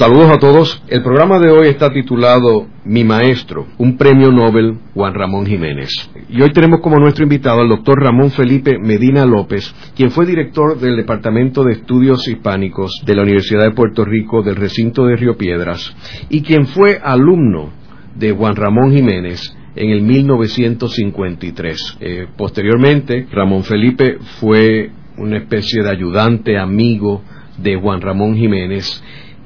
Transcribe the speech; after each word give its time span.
Saludos 0.00 0.30
a 0.30 0.38
todos. 0.38 0.82
El 0.88 1.02
programa 1.02 1.38
de 1.38 1.50
hoy 1.50 1.68
está 1.68 1.92
titulado 1.92 2.66
Mi 2.86 3.04
Maestro, 3.04 3.66
un 3.76 3.98
premio 3.98 4.32
Nobel 4.32 4.78
Juan 4.94 5.12
Ramón 5.12 5.44
Jiménez. 5.44 5.90
Y 6.30 6.40
hoy 6.40 6.54
tenemos 6.54 6.80
como 6.80 6.98
nuestro 6.98 7.24
invitado 7.24 7.60
al 7.60 7.68
doctor 7.68 8.02
Ramón 8.02 8.30
Felipe 8.30 8.78
Medina 8.78 9.26
López, 9.26 9.74
quien 9.94 10.10
fue 10.10 10.24
director 10.24 10.80
del 10.80 10.96
Departamento 10.96 11.64
de 11.64 11.72
Estudios 11.72 12.26
Hispánicos 12.26 13.02
de 13.04 13.14
la 13.14 13.24
Universidad 13.24 13.64
de 13.64 13.72
Puerto 13.72 14.06
Rico 14.06 14.42
del 14.42 14.56
recinto 14.56 15.04
de 15.04 15.16
Río 15.16 15.36
Piedras 15.36 15.94
y 16.30 16.40
quien 16.40 16.66
fue 16.66 16.98
alumno 17.04 17.68
de 18.16 18.32
Juan 18.32 18.56
Ramón 18.56 18.92
Jiménez 18.92 19.54
en 19.76 19.90
el 19.90 20.00
1953. 20.00 21.98
Eh, 22.00 22.26
posteriormente, 22.38 23.26
Ramón 23.30 23.64
Felipe 23.64 24.16
fue 24.40 24.92
una 25.18 25.36
especie 25.36 25.82
de 25.82 25.90
ayudante, 25.90 26.56
amigo 26.56 27.22
de 27.58 27.76
Juan 27.76 28.00
Ramón 28.00 28.34
Jiménez 28.34 29.02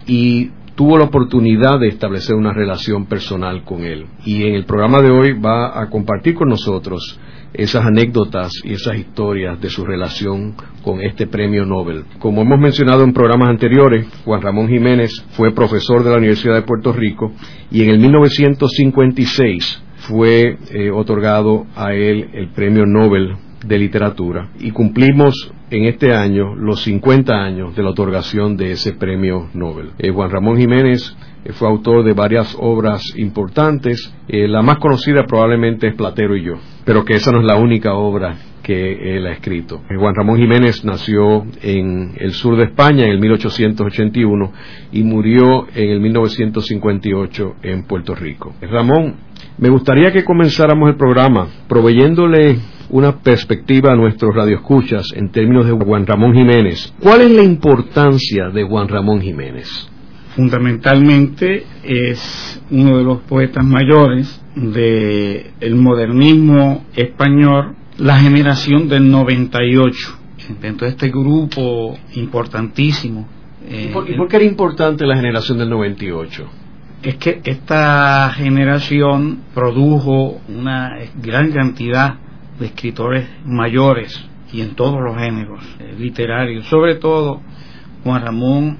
y 0.06 0.50
tuvo 0.74 0.98
la 0.98 1.04
oportunidad 1.04 1.78
de 1.78 1.88
establecer 1.88 2.34
una 2.34 2.52
relación 2.52 3.06
personal 3.06 3.64
con 3.64 3.84
él. 3.84 4.06
Y 4.24 4.42
en 4.42 4.54
el 4.54 4.64
programa 4.64 5.00
de 5.02 5.10
hoy 5.10 5.32
va 5.32 5.80
a 5.80 5.88
compartir 5.88 6.34
con 6.34 6.48
nosotros 6.48 7.18
esas 7.52 7.86
anécdotas 7.86 8.52
y 8.64 8.72
esas 8.72 8.96
historias 8.98 9.60
de 9.60 9.70
su 9.70 9.84
relación 9.84 10.54
con 10.82 11.00
este 11.00 11.28
premio 11.28 11.64
Nobel. 11.64 12.04
Como 12.18 12.42
hemos 12.42 12.58
mencionado 12.58 13.04
en 13.04 13.12
programas 13.12 13.48
anteriores, 13.48 14.06
Juan 14.24 14.42
Ramón 14.42 14.68
Jiménez 14.68 15.12
fue 15.30 15.54
profesor 15.54 16.02
de 16.02 16.10
la 16.10 16.18
Universidad 16.18 16.54
de 16.54 16.62
Puerto 16.62 16.92
Rico 16.92 17.32
y 17.70 17.82
en 17.82 17.90
el 17.90 17.98
1956 18.00 19.82
fue 19.98 20.58
eh, 20.70 20.90
otorgado 20.90 21.66
a 21.76 21.94
él 21.94 22.28
el 22.34 22.48
premio 22.48 22.84
Nobel 22.86 23.36
de 23.66 23.78
literatura 23.78 24.48
y 24.58 24.70
cumplimos 24.70 25.52
en 25.70 25.84
este 25.84 26.14
año 26.14 26.54
los 26.54 26.82
50 26.82 27.32
años 27.32 27.74
de 27.74 27.82
la 27.82 27.90
otorgación 27.90 28.56
de 28.56 28.72
ese 28.72 28.92
premio 28.92 29.48
Nobel. 29.54 29.90
Eh, 29.98 30.10
Juan 30.10 30.30
Ramón 30.30 30.58
Jiménez 30.58 31.16
eh, 31.44 31.52
fue 31.52 31.68
autor 31.68 32.04
de 32.04 32.12
varias 32.12 32.56
obras 32.58 33.02
importantes, 33.16 34.14
eh, 34.28 34.46
la 34.46 34.62
más 34.62 34.78
conocida 34.78 35.24
probablemente 35.26 35.88
es 35.88 35.94
Platero 35.94 36.36
y 36.36 36.44
yo, 36.44 36.54
pero 36.84 37.04
que 37.04 37.14
esa 37.14 37.32
no 37.32 37.40
es 37.40 37.46
la 37.46 37.56
única 37.56 37.94
obra 37.94 38.36
que 38.62 39.16
él 39.16 39.26
ha 39.26 39.32
escrito. 39.32 39.82
Juan 39.88 40.14
Ramón 40.14 40.38
Jiménez 40.38 40.84
nació 40.84 41.44
en 41.62 42.14
el 42.16 42.32
sur 42.32 42.56
de 42.56 42.64
España 42.64 43.04
en 43.04 43.10
el 43.10 43.20
1881 43.20 44.52
y 44.92 45.02
murió 45.02 45.66
en 45.74 45.90
el 45.90 46.00
1958 46.00 47.56
en 47.62 47.84
Puerto 47.84 48.14
Rico. 48.14 48.54
Ramón, 48.62 49.16
me 49.58 49.68
gustaría 49.68 50.12
que 50.12 50.24
comenzáramos 50.24 50.88
el 50.88 50.96
programa 50.96 51.48
proveyéndole 51.68 52.58
una 52.90 53.18
perspectiva 53.18 53.92
a 53.92 53.96
nuestros 53.96 54.34
radioescuchas 54.34 55.08
en 55.14 55.30
términos 55.30 55.66
de 55.66 55.72
Juan 55.72 56.06
Ramón 56.06 56.34
Jiménez. 56.34 56.92
¿Cuál 57.00 57.22
es 57.22 57.30
la 57.30 57.42
importancia 57.42 58.50
de 58.50 58.64
Juan 58.64 58.88
Ramón 58.88 59.20
Jiménez? 59.20 59.88
Fundamentalmente 60.36 61.64
es 61.84 62.60
uno 62.70 62.98
de 62.98 63.04
los 63.04 63.20
poetas 63.22 63.64
mayores 63.64 64.40
del 64.56 65.76
modernismo 65.76 66.84
español, 66.94 67.76
la 67.98 68.18
generación 68.18 68.88
del 68.88 69.10
98, 69.10 70.18
dentro 70.60 70.86
de 70.86 70.92
este 70.92 71.10
grupo 71.10 71.96
importantísimo. 72.14 73.28
¿Y 73.70 73.88
por, 73.88 74.10
¿Y 74.10 74.16
por 74.16 74.28
qué 74.28 74.36
era 74.36 74.44
importante 74.44 75.06
la 75.06 75.16
generación 75.16 75.58
del 75.58 75.70
98? 75.70 76.50
es 77.04 77.16
que 77.16 77.40
esta 77.44 78.30
generación 78.30 79.40
produjo 79.54 80.40
una 80.48 80.96
gran 81.22 81.52
cantidad 81.52 82.14
de 82.58 82.66
escritores 82.66 83.28
mayores 83.44 84.28
y 84.52 84.60
en 84.60 84.74
todos 84.74 85.00
los 85.00 85.16
géneros 85.16 85.64
eh, 85.80 85.94
literarios. 85.98 86.66
Sobre 86.66 86.96
todo, 86.96 87.40
Juan 88.04 88.22
Ramón 88.22 88.78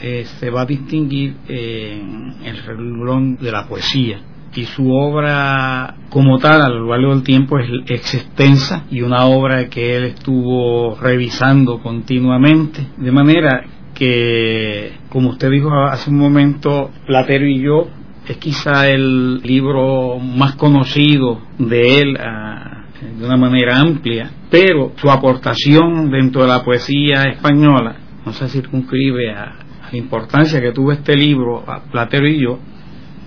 eh, 0.00 0.24
se 0.24 0.50
va 0.50 0.62
a 0.62 0.66
distinguir 0.66 1.36
en 1.48 2.34
el 2.44 2.62
renglón 2.64 3.36
de 3.36 3.52
la 3.52 3.68
poesía. 3.68 4.20
Y 4.54 4.64
su 4.64 4.90
obra, 4.92 5.94
como 6.10 6.38
tal, 6.38 6.60
a 6.60 6.68
lo 6.68 6.90
largo 6.90 7.14
del 7.14 7.22
tiempo, 7.22 7.58
es, 7.58 8.14
extensa 8.14 8.84
y 8.90 9.00
una 9.00 9.24
obra 9.24 9.68
que 9.70 9.96
él 9.96 10.04
estuvo 10.04 10.96
revisando 10.96 11.78
continuamente. 11.80 12.86
De 12.98 13.12
manera 13.12 13.64
que, 13.94 14.92
como 15.08 15.30
usted 15.30 15.50
dijo 15.50 15.70
hace 15.84 16.10
un 16.10 16.18
momento, 16.18 16.90
Platero 17.06 17.46
y 17.46 17.62
yo 17.62 17.88
es 18.28 18.36
quizá 18.36 18.88
el 18.88 19.40
libro 19.42 20.18
más 20.18 20.54
conocido 20.56 21.40
de 21.58 22.00
él 22.00 22.16
a, 22.18 22.71
de 23.18 23.24
una 23.24 23.36
manera 23.36 23.78
amplia, 23.78 24.30
pero 24.50 24.92
su 24.96 25.10
aportación 25.10 26.10
dentro 26.10 26.42
de 26.42 26.48
la 26.48 26.62
poesía 26.62 27.24
española 27.24 27.96
no 28.24 28.32
se 28.32 28.48
circunscribe 28.48 29.32
a, 29.32 29.58
la 29.90 29.98
importancia 29.98 30.60
que 30.60 30.72
tuvo 30.72 30.92
este 30.92 31.14
libro, 31.14 31.62
a 31.66 31.82
Platero 31.84 32.26
y 32.26 32.40
yo, 32.40 32.58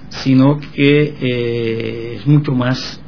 sino 0.09 0.57
que 0.57 1.15
eh, 1.19 2.15
es 2.15 2.27
mucho 2.27 2.53
más 2.53 3.01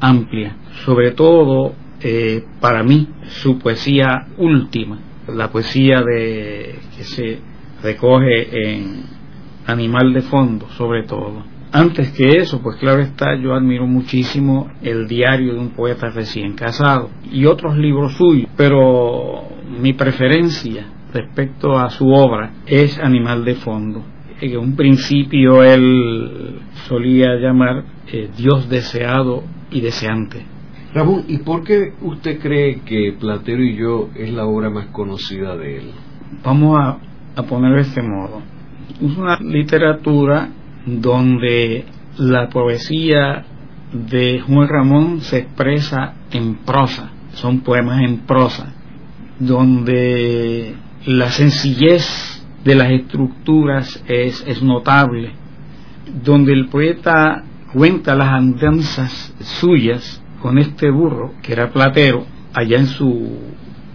amplia. 0.00 0.56
Sobre 0.84 1.12
todo, 1.12 1.74
eh, 2.02 2.44
para 2.60 2.82
mí, 2.82 3.08
su 3.28 3.58
poesía 3.58 4.26
última, 4.36 4.98
la 5.28 5.50
poesía 5.50 6.02
de, 6.02 6.78
que 6.96 7.04
se 7.04 7.38
recoge 7.82 8.74
en 8.74 9.04
Animal 9.66 10.12
de 10.12 10.22
Fondo, 10.22 10.68
sobre 10.70 11.04
todo. 11.04 11.42
Antes 11.72 12.10
que 12.12 12.38
eso, 12.38 12.60
pues 12.62 12.78
claro 12.78 13.00
está, 13.00 13.36
yo 13.36 13.54
admiro 13.54 13.86
muchísimo 13.86 14.68
el 14.82 15.06
diario 15.06 15.54
de 15.54 15.60
un 15.60 15.70
poeta 15.70 16.10
recién 16.10 16.54
casado 16.54 17.10
y 17.30 17.46
otros 17.46 17.76
libros 17.76 18.14
suyos, 18.14 18.50
pero 18.56 19.44
mi 19.80 19.92
preferencia 19.92 20.86
respecto 21.14 21.78
a 21.78 21.88
su 21.90 22.08
obra 22.08 22.54
es 22.66 22.98
Animal 22.98 23.44
de 23.44 23.54
Fondo. 23.54 24.02
En 24.40 24.58
un 24.58 24.74
principio 24.74 25.62
él 25.62 26.58
solía 26.88 27.36
llamar 27.36 27.84
eh, 28.08 28.28
Dios 28.36 28.68
deseado 28.68 29.44
y 29.70 29.80
deseante. 29.80 30.42
Ramón, 30.92 31.24
¿y 31.28 31.38
por 31.38 31.62
qué 31.62 31.92
usted 32.00 32.40
cree 32.40 32.80
que 32.80 33.14
Platero 33.18 33.62
y 33.62 33.76
yo 33.76 34.08
es 34.16 34.32
la 34.32 34.44
obra 34.44 34.70
más 34.70 34.86
conocida 34.86 35.56
de 35.56 35.76
él? 35.76 35.90
Vamos 36.42 36.76
a, 36.80 36.98
a 37.36 37.42
ponerlo 37.44 37.76
de 37.76 37.82
este 37.82 38.02
modo. 38.02 38.42
Es 39.00 39.16
una 39.16 39.38
literatura 39.38 40.48
donde 40.86 41.84
la 42.18 42.48
poesía 42.48 43.44
de 43.92 44.40
Juan 44.40 44.68
Ramón 44.68 45.20
se 45.20 45.38
expresa 45.38 46.14
en 46.30 46.56
prosa, 46.64 47.10
son 47.32 47.60
poemas 47.60 48.02
en 48.02 48.20
prosa, 48.20 48.72
donde 49.38 50.74
la 51.06 51.30
sencillez 51.30 52.44
de 52.64 52.74
las 52.74 52.90
estructuras 52.90 54.02
es, 54.06 54.44
es 54.46 54.62
notable, 54.62 55.32
donde 56.22 56.52
el 56.52 56.68
poeta 56.68 57.42
cuenta 57.72 58.14
las 58.14 58.28
andanzas 58.28 59.34
suyas 59.40 60.22
con 60.40 60.58
este 60.58 60.90
burro, 60.90 61.34
que 61.42 61.52
era 61.52 61.70
platero, 61.70 62.26
allá 62.52 62.78
en 62.78 62.86
su 62.86 63.38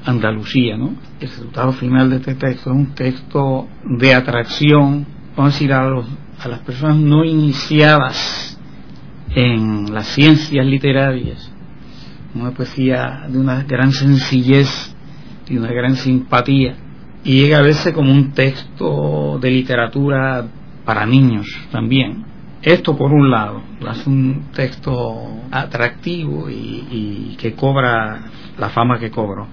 Andalucía, 0.05 0.77
¿no? 0.77 0.95
El 1.19 1.29
resultado 1.29 1.71
final 1.73 2.09
de 2.09 2.17
este 2.17 2.35
texto 2.35 2.69
es 2.69 2.75
un 2.75 2.93
texto 2.93 3.67
de 3.83 4.13
atracción, 4.13 5.05
vamos 5.35 5.53
a 5.53 5.55
decir, 5.55 5.73
a 5.73 5.89
los 5.89 6.05
a 6.45 6.47
las 6.47 6.59
personas 6.59 6.97
no 6.97 7.25
iniciadas 7.25 8.59
en 9.33 9.91
las 9.91 10.07
ciencias 10.07 10.63
literarias, 10.63 11.51
una 12.35 12.51
poesía 12.51 13.25
de 13.27 13.39
una 13.39 13.63
gran 13.63 13.91
sencillez 13.91 14.95
y 15.49 15.57
una 15.57 15.71
gran 15.71 15.95
simpatía, 15.95 16.75
y 17.23 17.41
llega 17.41 17.57
a 17.57 17.63
verse 17.63 17.93
como 17.93 18.11
un 18.11 18.31
texto 18.33 19.39
de 19.41 19.49
literatura 19.49 20.45
para 20.85 21.07
niños 21.07 21.47
también. 21.71 22.23
Esto 22.61 22.95
por 22.95 23.11
un 23.11 23.31
lado, 23.31 23.61
es 23.91 24.05
un 24.05 24.51
texto 24.53 25.41
atractivo 25.49 26.47
y, 26.49 27.35
que 27.39 27.53
cobra 27.53 28.21
la 28.57 28.69
fama 28.69 28.99
que 28.99 29.09
cobró. 29.09 29.47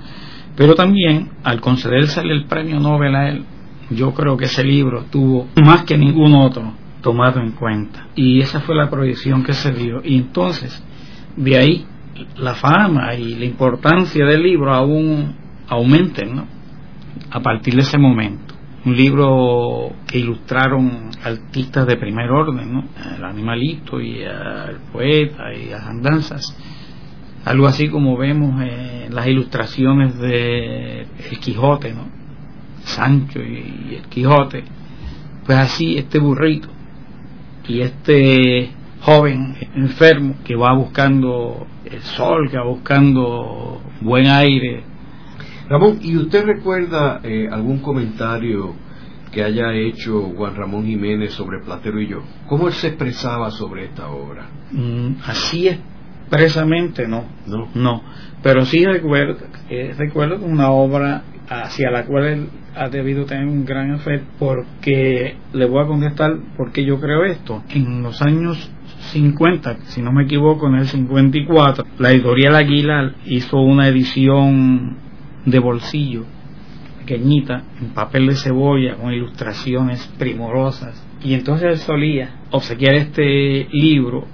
Pero 0.56 0.74
también, 0.74 1.30
al 1.42 1.60
concedersele 1.60 2.34
el 2.34 2.44
premio 2.44 2.78
Nobel 2.78 3.14
a 3.14 3.28
él, 3.30 3.44
yo 3.90 4.12
creo 4.12 4.36
que 4.36 4.44
ese 4.44 4.62
libro 4.62 5.06
tuvo 5.10 5.48
más 5.56 5.84
que 5.84 5.96
ningún 5.96 6.34
otro 6.34 6.81
tomado 7.02 7.40
en 7.40 7.52
cuenta. 7.52 8.06
Y 8.14 8.40
esa 8.40 8.60
fue 8.60 8.74
la 8.74 8.88
proyección 8.88 9.42
que 9.44 9.52
se 9.52 9.72
dio. 9.72 10.00
Y 10.02 10.16
entonces, 10.16 10.82
de 11.36 11.58
ahí, 11.58 11.86
la 12.36 12.54
fama 12.54 13.14
y 13.14 13.34
la 13.34 13.44
importancia 13.44 14.24
del 14.24 14.42
libro 14.42 14.72
aún 14.72 15.34
aumenten, 15.68 16.34
¿no? 16.34 16.46
A 17.30 17.40
partir 17.40 17.74
de 17.74 17.82
ese 17.82 17.98
momento. 17.98 18.54
Un 18.84 18.96
libro 18.96 19.92
que 20.06 20.18
ilustraron 20.18 21.10
artistas 21.22 21.86
de 21.86 21.96
primer 21.96 22.30
orden, 22.30 22.72
¿no? 22.72 22.84
El 23.16 23.24
animalito 23.24 24.00
y 24.00 24.22
el 24.22 24.78
poeta 24.92 25.52
y 25.52 25.70
las 25.70 25.84
andanzas. 25.84 26.56
Algo 27.44 27.66
así 27.66 27.88
como 27.88 28.16
vemos 28.16 28.60
en 28.62 29.14
las 29.14 29.26
ilustraciones 29.26 30.18
de 30.18 31.00
El 31.02 31.38
Quijote, 31.40 31.92
¿no? 31.92 32.06
Sancho 32.84 33.40
y, 33.40 33.96
el 33.96 34.08
Quijote, 34.08 34.64
pues 35.44 35.58
así 35.58 35.96
este 35.96 36.18
burrito 36.18 36.68
y 37.66 37.80
este 37.80 38.70
joven 39.00 39.56
enfermo 39.74 40.36
que 40.44 40.54
va 40.54 40.74
buscando 40.74 41.66
el 41.84 42.00
sol, 42.00 42.48
que 42.50 42.56
va 42.56 42.64
buscando 42.64 43.80
buen 44.00 44.26
aire. 44.26 44.84
Ramón, 45.68 45.98
¿y 46.02 46.16
usted 46.16 46.44
recuerda 46.44 47.20
eh, 47.22 47.48
algún 47.50 47.78
comentario 47.78 48.74
que 49.32 49.42
haya 49.42 49.72
hecho 49.72 50.32
Juan 50.36 50.54
Ramón 50.54 50.86
Jiménez 50.86 51.32
sobre 51.32 51.60
Platero 51.64 52.00
y 52.00 52.08
yo? 52.08 52.22
¿Cómo 52.48 52.68
él 52.68 52.74
se 52.74 52.88
expresaba 52.88 53.50
sobre 53.50 53.86
esta 53.86 54.10
obra? 54.10 54.48
Mm, 54.70 55.14
así 55.26 55.68
expresamente 55.68 57.06
no, 57.06 57.24
no, 57.46 57.68
no, 57.74 58.02
pero 58.42 58.64
sí 58.64 58.84
recuerdo, 58.84 59.38
eh, 59.68 59.94
recuerdo 59.96 60.44
una 60.44 60.70
obra 60.70 61.24
hacia 61.60 61.90
la 61.90 62.04
cual 62.06 62.24
él 62.24 62.48
ha 62.74 62.88
debido 62.88 63.26
tener 63.26 63.46
un 63.46 63.64
gran 63.64 63.94
efecto 63.94 64.26
porque 64.38 65.36
le 65.52 65.66
voy 65.66 65.84
a 65.84 65.86
contestar 65.86 66.32
por 66.56 66.72
qué 66.72 66.84
yo 66.84 66.98
creo 67.00 67.24
esto. 67.24 67.62
En 67.68 68.02
los 68.02 68.22
años 68.22 68.70
50, 69.12 69.78
si 69.86 70.00
no 70.00 70.12
me 70.12 70.24
equivoco, 70.24 70.68
en 70.68 70.76
el 70.76 70.86
54, 70.86 71.84
la 71.98 72.10
editorial 72.10 72.56
Aguilar 72.56 73.14
hizo 73.26 73.58
una 73.58 73.88
edición 73.88 74.96
de 75.44 75.58
bolsillo 75.58 76.24
pequeñita, 77.00 77.64
en 77.80 77.90
papel 77.90 78.28
de 78.28 78.36
cebolla, 78.36 78.94
con 78.94 79.12
ilustraciones 79.12 80.06
primorosas. 80.18 81.04
Y 81.22 81.34
entonces 81.34 81.68
él 81.68 81.76
solía 81.78 82.36
obsequiar 82.52 82.94
este 82.94 83.66
libro 83.72 84.24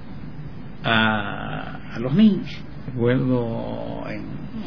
a, 0.85 1.95
a 1.95 1.99
los 1.99 2.15
niños. 2.15 2.63
Recuerdo 2.87 4.05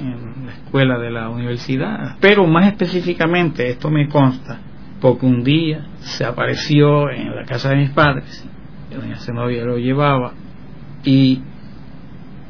en 0.02 0.46
la 0.46 0.54
escuela 0.54 0.98
de 1.00 1.12
la 1.12 1.30
universidad. 1.30 2.18
Pero 2.20 2.46
más 2.48 2.68
específicamente, 2.68 3.70
esto 3.70 3.90
me 3.90 4.08
consta, 4.08 4.60
porque 5.00 5.26
un 5.26 5.44
día 5.44 5.88
se 6.00 6.26
apareció 6.26 7.10
en 7.10 7.36
la 7.36 7.46
casa 7.46 7.70
de 7.70 7.78
mis 7.78 7.92
padres, 7.92 8.48
doña 8.90 9.18
Zenobia 9.18 9.64
lo 9.64 9.78
llevaba, 9.78 10.34
y 11.04 11.42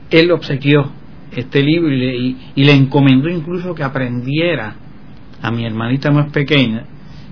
él 0.09 0.31
obsequió 0.31 0.91
este 1.31 1.63
libro 1.63 1.89
y 1.91 1.97
le, 1.97 2.15
y 2.55 2.63
le 2.63 2.73
encomendó 2.73 3.29
incluso 3.29 3.73
que 3.73 3.83
aprendiera 3.83 4.75
a 5.41 5.51
mi 5.51 5.65
hermanita 5.65 6.11
más 6.11 6.31
pequeña, 6.31 6.85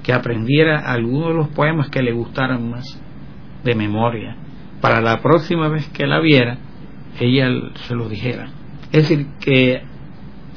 que 0.03 0.13
aprendiera 0.13 0.79
algunos 0.79 1.29
de 1.29 1.33
los 1.35 1.47
poemas 1.49 1.89
que 1.89 2.01
le 2.01 2.13
gustaran 2.13 2.69
más 2.69 2.85
de 3.63 3.75
memoria, 3.75 4.35
para 4.81 5.01
la 5.01 5.21
próxima 5.21 5.67
vez 5.67 5.87
que 5.89 6.07
la 6.07 6.19
viera, 6.19 6.57
ella 7.19 7.49
se 7.87 7.95
lo 7.95 8.07
dijera. 8.07 8.49
Es 8.91 9.09
decir, 9.09 9.27
que 9.39 9.83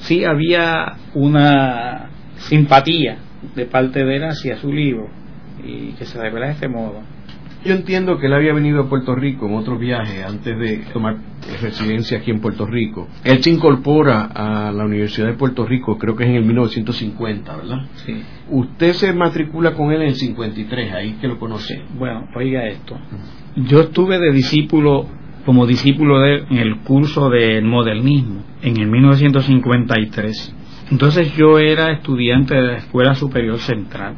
sí 0.03 0.25
había 0.25 0.97
una 1.15 2.11
simpatía 2.37 3.19
de 3.55 3.67
parte 3.67 4.05
de 4.05 4.17
él 4.17 4.25
hacia 4.25 4.57
su 4.59 4.73
libro 4.73 5.09
y 5.65 5.93
que 5.93 6.05
se 6.05 6.21
revela 6.21 6.47
de 6.47 6.53
este 6.53 6.69
modo. 6.69 7.03
Yo 7.65 7.75
entiendo 7.75 8.19
que 8.19 8.27
él 8.27 8.33
había 8.33 8.53
venido 8.53 8.83
a 8.83 8.89
Puerto 8.89 9.15
Rico 9.15 9.47
en 9.47 9.55
otro 9.55 9.79
viaje 9.79 10.25
antes 10.25 10.59
de 10.59 10.79
tomar 10.93 11.17
residencia 11.61 12.19
aquí 12.19 12.33
en 12.33 12.41
Puerto 12.41 12.67
Rico. 12.67 13.07
Él 13.23 13.41
se 13.41 13.51
incorpora 13.51 14.25
a 14.25 14.73
la 14.73 14.85
Universidad 14.85 15.29
de 15.29 15.35
Puerto 15.35 15.65
Rico, 15.65 15.97
creo 15.97 16.17
que 16.17 16.25
es 16.25 16.31
en 16.31 16.37
el 16.37 16.45
1950, 16.45 17.57
¿verdad? 17.57 17.87
Sí. 18.05 18.21
Usted 18.51 18.95
se 18.95 19.13
matricula 19.13 19.75
con 19.75 19.93
él 19.93 20.03
en 20.03 20.09
el 20.09 20.17
53, 20.17 20.93
ahí 20.93 21.13
que 21.21 21.29
lo 21.29 21.39
conoce. 21.39 21.83
Bueno, 21.97 22.27
oiga 22.35 22.67
esto. 22.67 22.99
Yo 23.55 23.83
estuve 23.83 24.19
de 24.19 24.33
discípulo 24.33 25.07
como 25.45 25.67
discípulo 25.67 26.21
de 26.21 26.35
él 26.35 26.47
en 26.51 26.59
el 26.59 26.77
curso 26.81 27.29
del 27.29 27.65
modernismo 27.65 28.43
en 28.63 28.81
el 28.81 28.89
1953. 28.89 30.57
Entonces 30.91 31.35
yo 31.37 31.59
era 31.59 31.93
estudiante 31.93 32.55
de 32.55 32.63
la 32.63 32.77
Escuela 32.79 33.15
Superior 33.15 33.59
Central, 33.59 34.15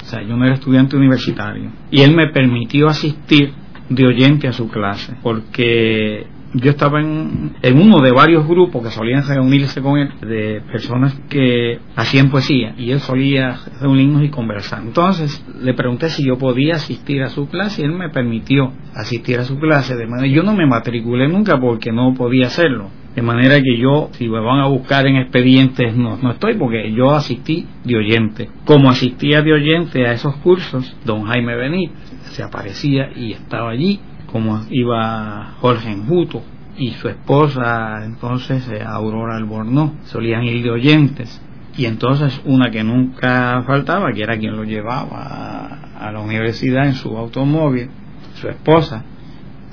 o 0.00 0.04
sea, 0.04 0.22
yo 0.22 0.36
no 0.36 0.44
era 0.44 0.54
estudiante 0.54 0.96
universitario. 0.96 1.70
Y 1.90 2.02
él 2.02 2.14
me 2.14 2.28
permitió 2.28 2.88
asistir 2.88 3.52
de 3.88 4.06
oyente 4.06 4.48
a 4.48 4.52
su 4.52 4.68
clase, 4.68 5.14
porque 5.22 6.26
yo 6.54 6.70
estaba 6.70 7.00
en, 7.00 7.52
uno 7.74 8.00
de 8.00 8.10
varios 8.10 8.46
grupos 8.46 8.82
que 8.82 8.90
solían 8.90 9.26
reunirse 9.26 9.82
con 9.82 9.98
él, 9.98 10.10
de 10.20 10.62
personas 10.62 11.14
que 11.28 11.78
hacían 11.94 12.30
poesía, 12.30 12.74
y 12.78 12.90
él 12.90 13.00
solía 13.00 13.58
reunirnos 13.80 14.24
y 14.24 14.30
conversar. 14.30 14.82
Entonces 14.82 15.44
le 15.60 15.74
pregunté 15.74 16.08
si 16.08 16.24
yo 16.26 16.38
podía 16.38 16.76
asistir 16.76 17.22
a 17.22 17.28
su 17.28 17.48
clase 17.48 17.82
y 17.82 17.84
él 17.84 17.92
me 17.92 18.10
permitió 18.10 18.72
asistir 18.94 19.38
a 19.38 19.44
su 19.44 19.58
clase. 19.58 19.96
De 19.96 20.06
manera 20.06 20.28
yo 20.28 20.42
no 20.42 20.54
me 20.54 20.66
matriculé 20.66 21.28
nunca 21.28 21.60
porque 21.60 21.92
no 21.92 22.14
podía 22.14 22.46
hacerlo. 22.46 22.90
De 23.14 23.22
manera 23.22 23.56
que 23.60 23.76
yo, 23.76 24.10
si 24.12 24.28
me 24.28 24.40
van 24.40 24.60
a 24.60 24.68
buscar 24.68 25.06
en 25.06 25.16
expedientes, 25.16 25.96
no, 25.96 26.18
no 26.18 26.30
estoy 26.30 26.54
porque 26.54 26.92
yo 26.92 27.10
asistí 27.10 27.66
de 27.84 27.96
oyente. 27.96 28.48
Como 28.64 28.90
asistía 28.90 29.42
de 29.42 29.52
oyente 29.52 30.06
a 30.06 30.12
esos 30.12 30.36
cursos, 30.36 30.96
don 31.04 31.24
Jaime 31.24 31.56
Benítez 31.56 32.18
se 32.30 32.42
aparecía 32.42 33.10
y 33.16 33.32
estaba 33.32 33.70
allí 33.70 33.98
como 34.30 34.64
iba 34.70 35.54
Jorge 35.60 35.90
Enjuto 35.90 36.42
y 36.76 36.90
su 36.92 37.08
esposa 37.08 38.04
entonces 38.04 38.68
eh, 38.68 38.82
Aurora 38.84 39.36
Albornoz 39.36 39.92
solían 40.04 40.44
ir 40.44 40.62
de 40.62 40.70
oyentes. 40.70 41.42
Y 41.76 41.86
entonces 41.86 42.40
una 42.44 42.70
que 42.70 42.82
nunca 42.82 43.62
faltaba 43.66 44.12
que 44.12 44.22
era 44.22 44.36
quien 44.36 44.56
lo 44.56 44.64
llevaba 44.64 45.80
a, 45.98 46.12
la 46.12 46.20
universidad 46.20 46.86
en 46.86 46.94
su 46.94 47.16
automóvil 47.16 47.88
su 48.34 48.48
esposa 48.48 49.04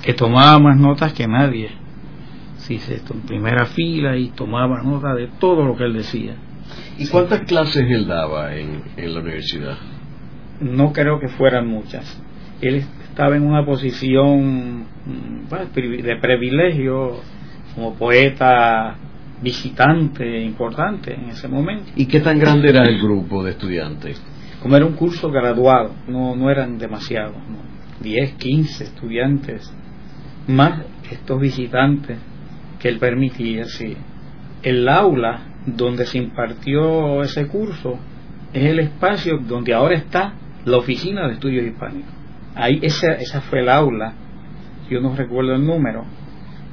que 0.02 0.12
tomaba 0.12 0.58
más 0.58 0.78
notas 0.78 1.12
que 1.12 1.26
nadie. 1.26 1.70
Sí, 2.58 2.80
en 2.88 3.20
primera 3.20 3.66
fila 3.66 4.16
y 4.16 4.28
tomaba 4.28 4.82
nota 4.82 5.14
de 5.14 5.28
todo 5.38 5.64
lo 5.64 5.76
que 5.76 5.84
él 5.84 5.94
decía. 5.94 6.34
¿y 6.98 7.06
cuántas 7.06 7.40
clases 7.42 7.84
él 7.88 8.06
daba 8.06 8.54
en, 8.54 8.82
en 8.96 9.14
la 9.14 9.20
universidad? 9.20 9.76
no 10.60 10.92
creo 10.92 11.20
que 11.20 11.28
fueran 11.28 11.66
muchas. 11.68 12.20
Él 12.60 12.84
estaba 13.16 13.34
en 13.34 13.44
una 13.44 13.64
posición 13.64 14.80
mm, 15.06 16.02
de 16.02 16.16
privilegio 16.16 17.22
como 17.74 17.94
poeta 17.94 18.94
visitante 19.40 20.42
importante 20.42 21.14
en 21.14 21.30
ese 21.30 21.48
momento. 21.48 21.92
¿Y 21.96 22.04
qué 22.04 22.20
tan 22.20 22.38
grande 22.38 22.68
era 22.68 22.82
el 22.82 23.00
grupo 23.00 23.42
de 23.42 23.52
estudiantes? 23.52 24.22
Como 24.60 24.76
era 24.76 24.84
un 24.84 24.92
curso 24.92 25.30
graduado, 25.30 25.94
no, 26.06 26.36
no 26.36 26.50
eran 26.50 26.76
demasiados, 26.76 27.36
10, 28.02 28.32
15 28.34 28.84
estudiantes, 28.84 29.72
más 30.46 30.82
estos 31.10 31.40
visitantes 31.40 32.18
que 32.78 32.90
él 32.90 32.98
permitía, 32.98 33.64
sí. 33.64 33.96
El 34.62 34.86
aula 34.90 35.40
donde 35.64 36.04
se 36.04 36.18
impartió 36.18 37.22
ese 37.22 37.46
curso 37.46 37.98
es 38.52 38.64
el 38.64 38.78
espacio 38.78 39.38
donde 39.38 39.72
ahora 39.72 39.94
está 39.94 40.34
la 40.66 40.76
Oficina 40.76 41.26
de 41.26 41.32
Estudios 41.32 41.64
Hispánicos 41.64 42.15
ahí 42.56 42.80
esa, 42.82 43.12
esa 43.12 43.40
fue 43.42 43.60
el 43.60 43.68
aula, 43.68 44.14
yo 44.90 45.00
no 45.00 45.14
recuerdo 45.14 45.54
el 45.54 45.64
número, 45.64 46.04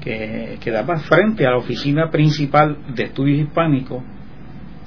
que, 0.01 0.57
que 0.61 0.71
daba 0.71 0.97
frente 0.99 1.45
a 1.45 1.51
la 1.51 1.57
oficina 1.57 2.09
principal 2.09 2.77
de 2.95 3.03
estudios 3.03 3.39
hispánicos 3.39 4.03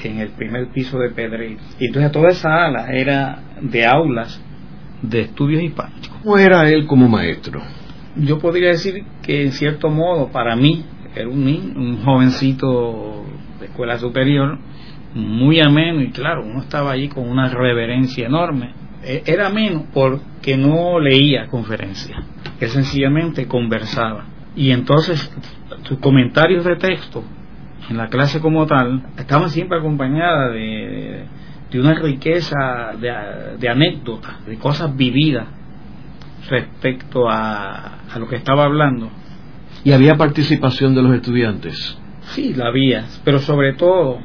en 0.06 0.20
el 0.20 0.30
primer 0.30 0.68
piso 0.68 0.98
de 0.98 1.10
Pedreira. 1.10 1.60
Y 1.78 1.86
entonces 1.86 2.12
toda 2.12 2.28
esa 2.28 2.64
ala 2.64 2.88
era 2.92 3.40
de 3.60 3.84
aulas 3.84 4.40
de 5.02 5.22
estudios 5.22 5.62
hispánicos. 5.62 6.08
¿Cómo 6.22 6.38
era 6.38 6.68
él 6.70 6.86
como 6.86 7.08
maestro? 7.08 7.60
Yo 8.16 8.38
podría 8.38 8.68
decir 8.68 9.04
que 9.22 9.44
en 9.44 9.52
cierto 9.52 9.90
modo 9.90 10.30
para 10.30 10.56
mí 10.56 10.84
era 11.14 11.28
un, 11.28 11.46
un 11.46 12.02
jovencito 12.02 13.24
de 13.60 13.66
escuela 13.66 13.98
superior, 13.98 14.58
muy 15.14 15.60
ameno 15.60 16.02
y 16.02 16.10
claro, 16.10 16.44
uno 16.44 16.60
estaba 16.60 16.92
allí 16.92 17.08
con 17.08 17.28
una 17.28 17.48
reverencia 17.48 18.26
enorme 18.26 18.85
era 19.06 19.48
menos 19.50 19.84
porque 19.94 20.56
no 20.56 20.98
leía 20.98 21.46
conferencias, 21.46 22.18
que 22.58 22.68
sencillamente 22.68 23.46
conversaba. 23.46 24.24
Y 24.56 24.70
entonces 24.70 25.30
sus 25.84 25.98
comentarios 25.98 26.64
de 26.64 26.76
texto 26.76 27.22
en 27.88 27.96
la 27.96 28.08
clase 28.08 28.40
como 28.40 28.66
tal 28.66 29.06
estaban 29.16 29.50
siempre 29.50 29.78
acompañadas 29.78 30.52
de, 30.52 31.24
de 31.70 31.80
una 31.80 31.94
riqueza 31.94 32.92
de, 33.00 33.12
de 33.58 33.68
anécdotas, 33.68 34.44
de 34.46 34.56
cosas 34.56 34.96
vividas 34.96 35.46
respecto 36.48 37.28
a, 37.28 38.00
a 38.12 38.18
lo 38.18 38.28
que 38.28 38.36
estaba 38.36 38.64
hablando. 38.64 39.10
¿Y 39.84 39.92
había 39.92 40.16
participación 40.16 40.94
de 40.94 41.02
los 41.02 41.14
estudiantes? 41.14 41.98
Sí, 42.34 42.54
la 42.54 42.68
había, 42.68 43.04
pero 43.24 43.38
sobre 43.38 43.74
todo 43.74 44.18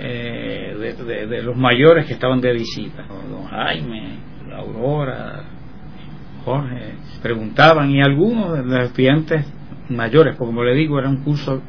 eh, 0.00 0.96
de, 1.28 1.42
los 1.42 1.56
mayores 1.56 2.06
que 2.06 2.14
estaban 2.14 2.40
de 2.40 2.52
visita, 2.52 3.04
don 3.30 3.44
Jaime, 3.44 4.18
Aurora, 4.54 5.44
Jorge, 6.44 6.94
preguntaban 7.22 7.90
y 7.90 8.00
algunos 8.00 8.52
de 8.52 8.64
los 8.64 8.86
estudiantes 8.86 9.44
mayores, 9.88 10.36
porque 10.36 10.50
como 10.50 10.64
le 10.64 10.74
digo, 10.74 10.98
era 10.98 11.08
un 11.08 11.22
curso 11.22 11.62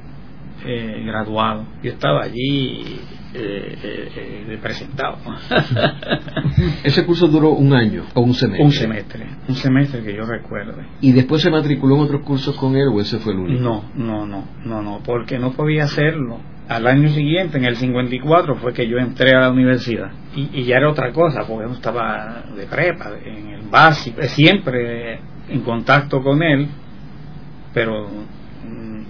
eh, 0.65 1.03
graduado. 1.05 1.65
Yo 1.81 1.91
estaba 1.91 2.23
allí 2.23 2.99
eh, 3.33 3.77
eh, 3.83 4.59
presentado. 4.61 5.17
¿Ese 6.83 7.05
curso 7.05 7.27
duró 7.27 7.51
un 7.51 7.73
año 7.73 8.03
o 8.13 8.21
un 8.21 8.33
semestre? 8.33 8.63
Un 8.65 8.71
semestre, 8.71 9.25
un 9.47 9.55
semestre 9.55 10.03
que 10.03 10.15
yo 10.15 10.23
recuerde. 10.23 10.85
¿Y 11.01 11.11
después 11.11 11.41
se 11.41 11.49
matriculó 11.49 11.95
en 11.95 12.01
otros 12.01 12.21
cursos 12.21 12.55
con 12.55 12.75
él 12.75 12.87
o 12.93 13.01
ese 13.01 13.17
fue 13.19 13.33
el 13.33 13.39
único? 13.39 13.61
No, 13.61 13.83
no, 13.95 14.25
no, 14.25 14.45
no, 14.63 14.81
no, 14.81 15.01
porque 15.03 15.39
no 15.39 15.51
podía 15.51 15.85
hacerlo 15.85 16.39
al 16.71 16.87
año 16.87 17.09
siguiente, 17.09 17.57
en 17.57 17.65
el 17.65 17.75
54, 17.75 18.55
fue 18.55 18.73
que 18.73 18.87
yo 18.87 18.97
entré 18.97 19.35
a 19.35 19.41
la 19.41 19.51
universidad. 19.51 20.09
Y, 20.33 20.63
ya 20.63 20.77
era 20.77 20.89
otra 20.89 21.11
cosa, 21.11 21.45
porque 21.45 21.67
no 21.67 21.73
estaba 21.73 22.45
de 22.55 22.65
prepa, 22.65 23.11
en 23.25 23.49
el 23.49 23.63
básico, 23.69 24.21
siempre 24.23 25.19
en 25.49 25.61
contacto 25.61 26.21
con 26.23 26.41
él, 26.41 26.69
pero 27.73 28.07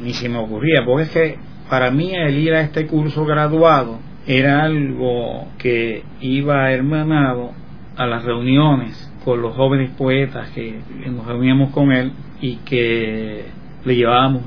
ni 0.01 0.11
se 0.13 0.27
me 0.27 0.39
ocurría, 0.39 0.83
porque 0.83 1.03
es 1.03 1.09
que 1.11 1.39
para 1.69 1.91
mí 1.91 2.15
el 2.15 2.35
ir 2.39 2.53
a 2.55 2.61
este 2.61 2.87
curso 2.87 3.25
graduado 3.25 3.99
era 4.25 4.63
algo 4.63 5.47
que 5.59 6.03
iba 6.19 6.71
hermanado 6.71 7.51
a 7.95 8.07
las 8.07 8.23
reuniones 8.23 9.13
con 9.23 9.39
los 9.39 9.55
jóvenes 9.55 9.91
poetas 9.91 10.49
que 10.49 10.79
nos 11.11 11.27
reuníamos 11.27 11.69
con 11.71 11.91
él 11.91 12.11
y 12.41 12.55
que 12.57 13.45
le 13.85 13.95
llevábamos 13.95 14.41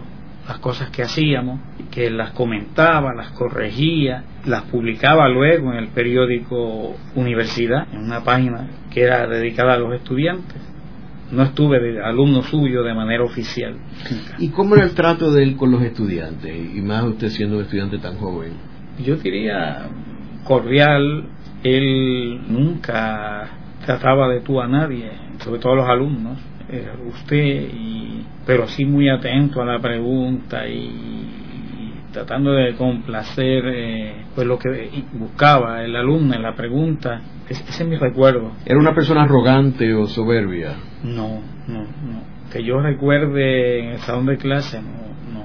las 0.47 0.59
cosas 0.59 0.91
que 0.91 1.03
hacíamos, 1.03 1.61
que 1.91 2.11
las 2.11 2.31
comentaba, 2.31 3.15
las 3.15 3.31
corregía, 3.31 4.25
las 4.45 4.63
publicaba 4.63 5.29
luego 5.29 5.73
en 5.73 5.79
el 5.79 5.89
periódico 5.89 6.97
Universidad, 7.15 7.87
en 7.93 8.01
una 8.01 8.23
página 8.23 8.69
que 8.91 9.03
era 9.03 9.27
dedicada 9.27 9.75
a 9.75 9.79
los 9.79 9.95
estudiantes. 9.95 10.57
No 11.33 11.43
estuve 11.43 11.81
de 11.81 12.05
alumno 12.05 12.43
suyo 12.43 12.83
de 12.83 12.95
manera 12.95 13.25
oficial. 13.25 13.77
¿Y 14.39 14.51
cómo 14.51 14.77
era 14.77 14.85
el 14.85 14.95
trato 14.95 15.33
de 15.33 15.43
él 15.43 15.57
con 15.57 15.71
los 15.71 15.83
estudiantes? 15.83 16.55
Y 16.75 16.81
más 16.83 17.05
usted 17.05 17.29
siendo 17.29 17.57
un 17.57 17.63
estudiante 17.63 17.99
tan 17.99 18.17
joven. 18.19 18.53
Yo 19.03 19.17
diría 19.17 19.89
cordial, 20.45 21.25
él 21.63 22.43
nunca 22.49 23.49
trataba 23.85 24.29
de 24.29 24.41
tú 24.41 24.61
a 24.61 24.69
nadie, 24.69 25.11
sobre 25.43 25.61
todo 25.61 25.73
a 25.73 25.77
los 25.77 25.89
alumnos, 25.89 26.39
eh, 26.69 26.89
usted, 27.09 27.37
y, 27.37 28.25
pero 28.47 28.67
sí 28.69 28.85
muy 28.85 29.09
atento 29.09 29.63
a 29.63 29.65
la 29.65 29.79
pregunta 29.81 30.67
y, 30.67 32.03
tratando 32.13 32.53
de 32.53 32.75
complacer 32.77 33.65
eh, 33.67 34.25
pues 34.35 34.47
lo 34.47 34.59
que 34.59 35.03
buscaba 35.15 35.83
el 35.83 35.97
alumno 35.97 36.35
en 36.35 36.43
la 36.43 36.55
pregunta. 36.55 37.21
Ese, 37.49 37.65
es 37.69 37.89
mi 37.89 37.97
recuerdo. 37.97 38.53
¿Era 38.65 38.79
una 38.79 38.95
persona 38.95 39.23
arrogante 39.23 39.93
o 39.95 40.07
soberbia? 40.07 40.77
No, 41.03 41.41
no, 41.67 41.81
no. 41.83 42.35
Que 42.53 42.63
yo 42.63 42.81
recuerde 42.81 43.81
en 43.81 43.87
el 43.93 43.99
salón 43.99 44.27
de 44.27 44.37
clase, 44.37 44.81
no. 44.81 45.41
no. 45.41 45.45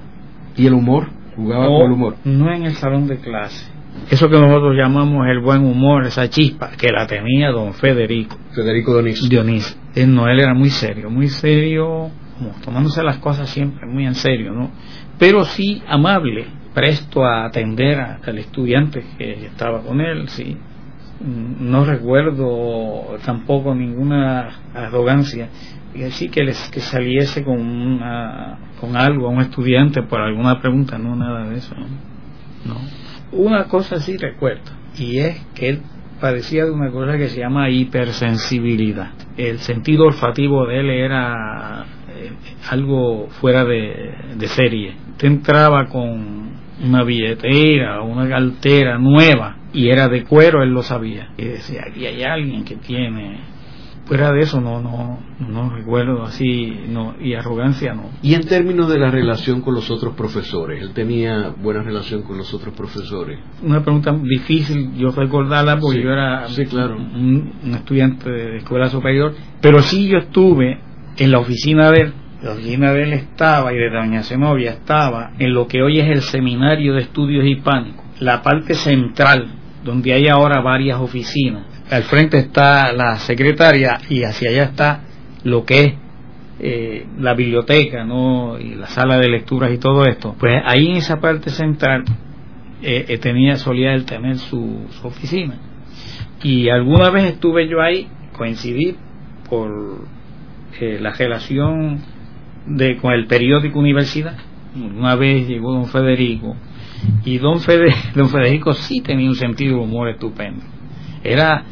¿Y 0.55 0.67
el 0.67 0.73
humor? 0.73 1.07
¿Jugaba 1.35 1.67
con 1.67 1.85
el 1.87 1.91
humor? 1.91 2.15
No 2.23 2.51
en 2.53 2.63
el 2.63 2.75
salón 2.75 3.07
de 3.07 3.17
clase 3.17 3.78
eso 4.09 4.29
que 4.29 4.39
nosotros 4.39 4.75
llamamos 4.75 5.27
el 5.27 5.39
buen 5.39 5.65
humor, 5.65 6.05
esa 6.05 6.29
chispa, 6.29 6.71
que 6.71 6.89
la 6.91 7.05
tenía 7.07 7.51
don 7.51 7.73
Federico. 7.73 8.37
Federico 8.53 8.93
Dionisio. 8.93 9.29
Dionisio. 9.29 9.77
Él 9.95 10.13
no, 10.13 10.27
él 10.27 10.39
era 10.39 10.53
muy 10.53 10.69
serio, 10.69 11.09
muy 11.09 11.29
serio, 11.29 12.09
como 12.37 12.51
tomándose 12.63 13.03
las 13.03 13.17
cosas 13.17 13.49
siempre 13.49 13.85
muy 13.87 14.05
en 14.05 14.15
serio, 14.15 14.53
¿no? 14.53 14.71
Pero 15.17 15.45
sí 15.45 15.81
amable, 15.87 16.47
presto 16.73 17.25
a 17.25 17.45
atender 17.45 17.99
al 17.99 18.37
estudiante 18.37 19.03
que 19.17 19.45
estaba 19.45 19.81
con 19.81 20.01
él, 20.01 20.29
sí. 20.29 20.57
No 21.19 21.83
recuerdo 21.83 23.17
tampoco 23.25 23.75
ninguna 23.75 24.49
arrogancia 24.73 25.49
y 25.93 26.03
así 26.03 26.29
que, 26.29 26.43
les, 26.43 26.69
que 26.69 26.79
saliese 26.79 27.43
con, 27.43 27.59
una, 27.59 28.57
con 28.79 28.95
algo 28.95 29.27
a 29.27 29.31
un 29.31 29.41
estudiante 29.41 30.03
por 30.03 30.21
alguna 30.21 30.61
pregunta, 30.61 30.97
no, 30.97 31.15
nada 31.15 31.49
de 31.49 31.57
eso. 31.57 31.75
¿no? 31.75 32.75
Una 33.31 33.65
cosa 33.65 33.99
sí 33.99 34.17
recuerdo, 34.17 34.71
y 34.97 35.19
es 35.19 35.39
que 35.53 35.69
él 35.69 35.81
padecía 36.19 36.65
de 36.65 36.71
una 36.71 36.91
cosa 36.91 37.17
que 37.17 37.29
se 37.29 37.39
llama 37.39 37.69
hipersensibilidad. 37.69 39.11
El 39.37 39.59
sentido 39.59 40.05
olfativo 40.05 40.65
de 40.65 40.79
él 40.79 40.89
era 40.89 41.85
eh, 42.09 42.31
algo 42.69 43.27
fuera 43.29 43.63
de, 43.65 44.47
serie. 44.47 44.95
Usted 45.11 45.27
entraba 45.27 45.85
con 45.85 46.49
una 46.81 47.03
billetera 47.03 48.01
una 48.01 48.25
galtera 48.25 48.97
nueva 48.97 49.57
y 49.73 49.89
era 49.89 50.07
de 50.07 50.23
cuero, 50.23 50.63
él 50.63 50.71
lo 50.71 50.81
sabía. 50.81 51.29
Y 51.37 51.45
decía, 51.45 51.81
aquí 51.87 52.05
hay 52.05 52.23
alguien 52.23 52.63
que 52.63 52.75
tiene 52.75 53.39
fuera 54.09 54.31
de 54.31 54.39
eso 54.39 54.59
no 54.59 54.81
no 54.81 55.19
no 55.39 55.69
recuerdo 55.69 56.23
así 56.23 56.85
no 56.89 57.13
y 57.21 57.35
arrogancia 57.35 57.93
no. 57.93 58.09
Y 58.23 58.33
en 58.33 58.41
términos 58.47 58.89
de 58.89 58.97
la 58.97 59.11
relación 59.11 59.61
con 59.61 59.75
los 59.75 59.91
otros 59.91 60.15
profesores 60.15 60.81
él 60.81 60.93
tenía 60.93 61.49
buena 61.49 61.83
relación 61.83 62.23
con 62.23 62.35
los 62.35 62.51
otros 62.51 62.73
profesores. 62.73 63.39
Una 63.61 63.83
pregunta 63.83 64.11
difícil 64.11 64.93
yo 64.95 65.11
recordarla 65.11 65.77
porque 65.77 66.01
yo 66.01 66.09
era 66.09 66.47
claro. 66.67 66.97
un, 66.97 67.53
estudiante 67.71 68.31
de 68.31 68.57
escuela 68.57 68.89
superior 68.89 69.35
pero 69.61 69.83
sí 69.83 70.09
yo 70.09 70.17
estuve 70.17 70.79
en 71.15 71.31
la 71.31 71.37
oficina 71.37 71.91
de 71.91 72.01
él 72.01 72.13
la 72.41 72.53
oficina 72.53 72.93
de 72.93 73.03
él 73.03 73.13
estaba 73.13 73.71
y 73.73 73.77
de 73.77 73.91
doña 73.91 74.23
Zenobia 74.23 74.71
estaba 74.71 75.33
en 75.37 75.53
lo 75.53 75.67
que 75.67 75.83
hoy 75.83 75.99
es 75.99 76.09
el 76.09 76.21
seminario 76.21 76.95
de 76.95 77.01
estudios 77.01 77.45
hispánicos 77.45 78.03
la 78.19 78.41
parte 78.41 78.73
central 78.73 79.51
donde 79.83 80.13
hay 80.13 80.27
ahora 80.27 80.61
varias 80.61 80.99
oficinas 80.99 81.68
al 81.89 82.03
frente 82.03 82.37
está 82.37 82.93
la 82.93 83.17
secretaria 83.17 83.99
y 84.09 84.23
hacia 84.23 84.49
allá 84.49 84.63
está 84.63 85.01
lo 85.43 85.65
que 85.65 85.79
es 85.79 85.93
eh, 86.61 87.07
la 87.17 87.33
biblioteca 87.33 88.03
¿no? 88.03 88.59
y 88.59 88.75
la 88.75 88.87
sala 88.87 89.17
de 89.17 89.29
lecturas 89.29 89.71
y 89.71 89.77
todo 89.77 90.05
esto, 90.05 90.35
pues 90.37 90.55
ahí 90.65 90.87
en 90.87 90.97
esa 90.97 91.19
parte 91.19 91.49
central 91.49 92.03
eh, 92.81 93.05
eh, 93.07 93.17
tenía, 93.17 93.55
solía 93.55 93.93
él 93.93 94.05
tener 94.05 94.37
su, 94.37 94.85
oficina. 95.03 95.55
Y 96.43 96.69
alguna 96.69 97.09
vez 97.09 97.25
estuve 97.25 97.67
yo 97.67 97.81
ahí, 97.81 98.07
coincidí 98.33 98.95
por 99.49 100.07
la 100.79 101.11
relación 101.11 101.99
de, 102.65 102.95
con 102.97 103.11
el 103.11 103.25
periódico 103.27 103.79
Universidad. 103.79 104.37
Una 104.75 105.15
vez 105.15 105.47
llegó 105.47 105.73
don 105.73 105.87
Federico 105.87 106.55
y 107.25 107.37
don, 107.37 107.59
don 108.15 108.29
Federico 108.29 108.73
sí 108.73 109.01
tenía 109.01 109.27
un 109.27 109.35
sentido 109.35 109.77
de 109.77 109.83
humor 109.83 110.09
estupendo. 110.09 110.78
Era 111.23 111.65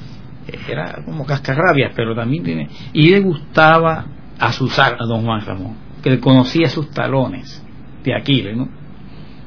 era 0.68 1.02
como 1.06 1.26
cascarrabias, 1.26 1.92
pero 1.96 2.16
también 2.16 2.44
tiene... 2.44 2.70
Y 2.94 3.10
le 3.10 3.20
gustaba 3.20 4.06
asusar 4.40 4.98
a 5.00 5.06
don 5.06 5.26
Juan 5.26 5.46
Ramón, 5.46 5.76
que 6.02 6.10
le 6.12 6.20
conocía 6.20 6.70
sus 6.70 6.90
talones 6.92 7.64
de 8.04 8.16
Aquiles, 8.16 8.56
¿no? 8.56 8.70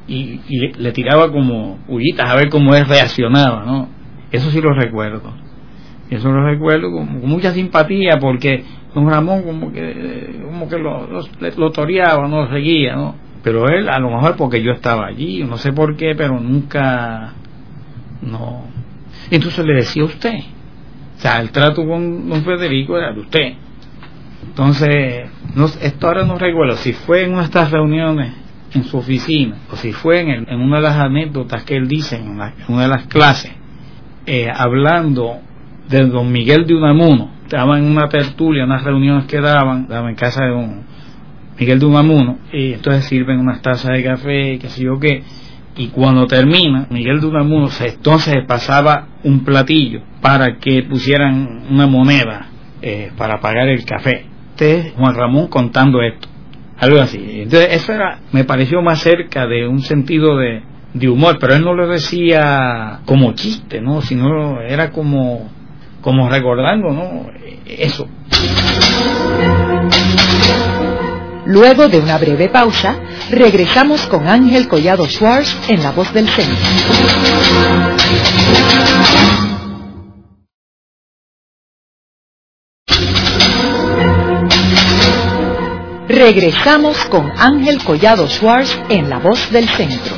Y, 0.07 0.41
le, 0.77 0.91
tiraba 0.91 1.31
como 1.31 1.79
hullitas 1.87 2.29
a 2.29 2.35
ver 2.35 2.49
cómo 2.49 2.75
él 2.75 2.85
reaccionaba, 2.85 3.65
¿no? 3.65 3.87
Eso 4.31 4.51
sí 4.51 4.59
lo 4.59 4.73
recuerdo. 4.73 5.33
Eso 6.09 6.29
lo 6.29 6.43
recuerdo 6.43 6.91
con, 6.91 7.21
mucha 7.21 7.51
simpatía 7.51 8.17
porque 8.19 8.65
don 8.93 9.09
Ramón 9.09 9.43
como 9.43 9.71
que, 9.71 10.41
como 10.45 10.67
que 10.67 10.77
lo, 10.77 11.07
lo, 11.07 11.21
lo 11.57 11.71
toreaba, 11.71 12.27
no 12.27 12.45
lo 12.45 12.51
seguía, 12.51 12.95
¿no? 12.95 13.15
Pero 13.41 13.69
él, 13.69 13.87
a 13.89 13.99
lo 13.99 14.09
mejor 14.09 14.35
porque 14.35 14.61
yo 14.61 14.71
estaba 14.71 15.07
allí, 15.07 15.43
no 15.43 15.57
sé 15.57 15.71
por 15.71 15.95
qué, 15.95 16.13
pero 16.15 16.39
nunca, 16.39 17.33
no. 18.21 18.80
Entonces 19.31 19.65
le 19.65 19.75
decía 19.75 20.03
a 20.03 20.05
usted, 20.05 20.39
o 21.17 21.19
sea, 21.21 21.39
el 21.39 21.51
trato 21.51 21.85
con 21.87 22.27
don 22.27 22.43
Federico 22.43 22.97
era 22.97 23.13
de 23.13 23.21
usted. 23.21 23.53
Entonces, 24.45 25.29
esto 25.81 26.07
ahora 26.07 26.25
no 26.25 26.37
recuerdo 26.37 26.75
si 26.75 26.91
fue 26.91 27.23
en 27.23 27.31
una 27.31 27.39
de 27.39 27.45
estas 27.45 27.71
reuniones 27.71 28.33
en 28.73 28.83
su 28.83 28.97
oficina 28.97 29.55
o 29.71 29.75
si 29.75 29.93
fue 29.93 30.19
en, 30.21 30.49
en 30.49 30.59
una 30.59 30.77
de 30.77 30.83
las 30.83 30.97
anécdotas 30.97 31.63
que 31.63 31.75
él 31.75 31.87
dice 31.87 32.17
en, 32.17 32.29
una 32.67 32.81
de 32.81 32.87
las 32.87 33.07
clases, 33.07 33.53
eh, 34.25 34.49
hablando 34.53 35.39
de 35.87 36.05
don 36.07 36.31
Miguel 36.31 36.65
de 36.65 36.75
Unamuno. 36.75 37.31
Estaba 37.43 37.77
en 37.79 37.85
una 37.85 38.09
tertulia, 38.09 38.65
unas 38.65 38.83
reuniones 38.83 39.25
que 39.25 39.39
daban, 39.39 39.87
daban 39.87 40.09
en 40.09 40.15
casa 40.15 40.43
de 40.43 40.49
don 40.49 40.83
Miguel 41.57 41.79
de 41.79 41.85
Unamuno, 41.85 42.39
y 42.51 42.73
entonces 42.73 43.05
sirven 43.05 43.39
unas 43.39 43.61
tazas 43.61 43.91
de 43.91 44.03
café, 44.03 44.57
qué 44.59 44.67
sé 44.67 44.83
yo 44.83 44.99
qué 44.99 45.23
y 45.75 45.87
cuando 45.87 46.27
termina, 46.27 46.87
Miguel 46.89 47.21
de 47.21 47.27
Unamuno 47.27 47.69
entonces 47.79 48.35
pasaba 48.47 49.07
un 49.23 49.43
platillo 49.43 50.01
para 50.21 50.57
que 50.57 50.83
pusieran 50.83 51.63
una 51.69 51.87
moneda 51.87 52.49
eh, 52.81 53.11
para 53.17 53.39
pagar 53.39 53.69
el 53.69 53.85
café. 53.85 54.25
Este 54.51 54.93
Juan 54.97 55.15
Ramón 55.15 55.47
contando 55.47 56.01
esto, 56.01 56.27
algo 56.77 56.99
así. 56.99 57.17
Entonces 57.41 57.69
eso 57.71 57.93
era, 57.93 58.19
me 58.31 58.43
pareció 58.43 58.81
más 58.81 58.99
cerca 58.99 59.47
de 59.47 59.67
un 59.67 59.79
sentido 59.79 60.37
de, 60.37 60.61
de 60.93 61.09
humor, 61.09 61.37
pero 61.39 61.55
él 61.55 61.63
no 61.63 61.73
lo 61.73 61.87
decía 61.87 62.99
como 63.05 63.33
chiste, 63.33 63.81
¿no? 63.81 64.01
Sino 64.01 64.61
era 64.61 64.91
como, 64.91 65.49
como 66.01 66.29
recordando, 66.29 66.89
¿no? 66.91 67.27
Eso. 67.65 68.07
Luego 71.45 71.87
de 71.87 71.99
una 71.99 72.17
breve 72.19 72.49
pausa, 72.49 72.99
regresamos 73.31 74.05
con 74.05 74.27
Ángel 74.27 74.67
Collado 74.67 75.05
Schwartz 75.07 75.57
en 75.69 75.81
La 75.81 75.91
Voz 75.91 76.13
del 76.13 76.27
Centro. 76.29 76.55
Regresamos 86.07 86.97
con 87.05 87.31
Ángel 87.35 87.83
Collado 87.83 88.27
Schwartz 88.27 88.79
en 88.89 89.09
La 89.09 89.17
Voz 89.17 89.51
del 89.51 89.67
Centro. 89.69 90.15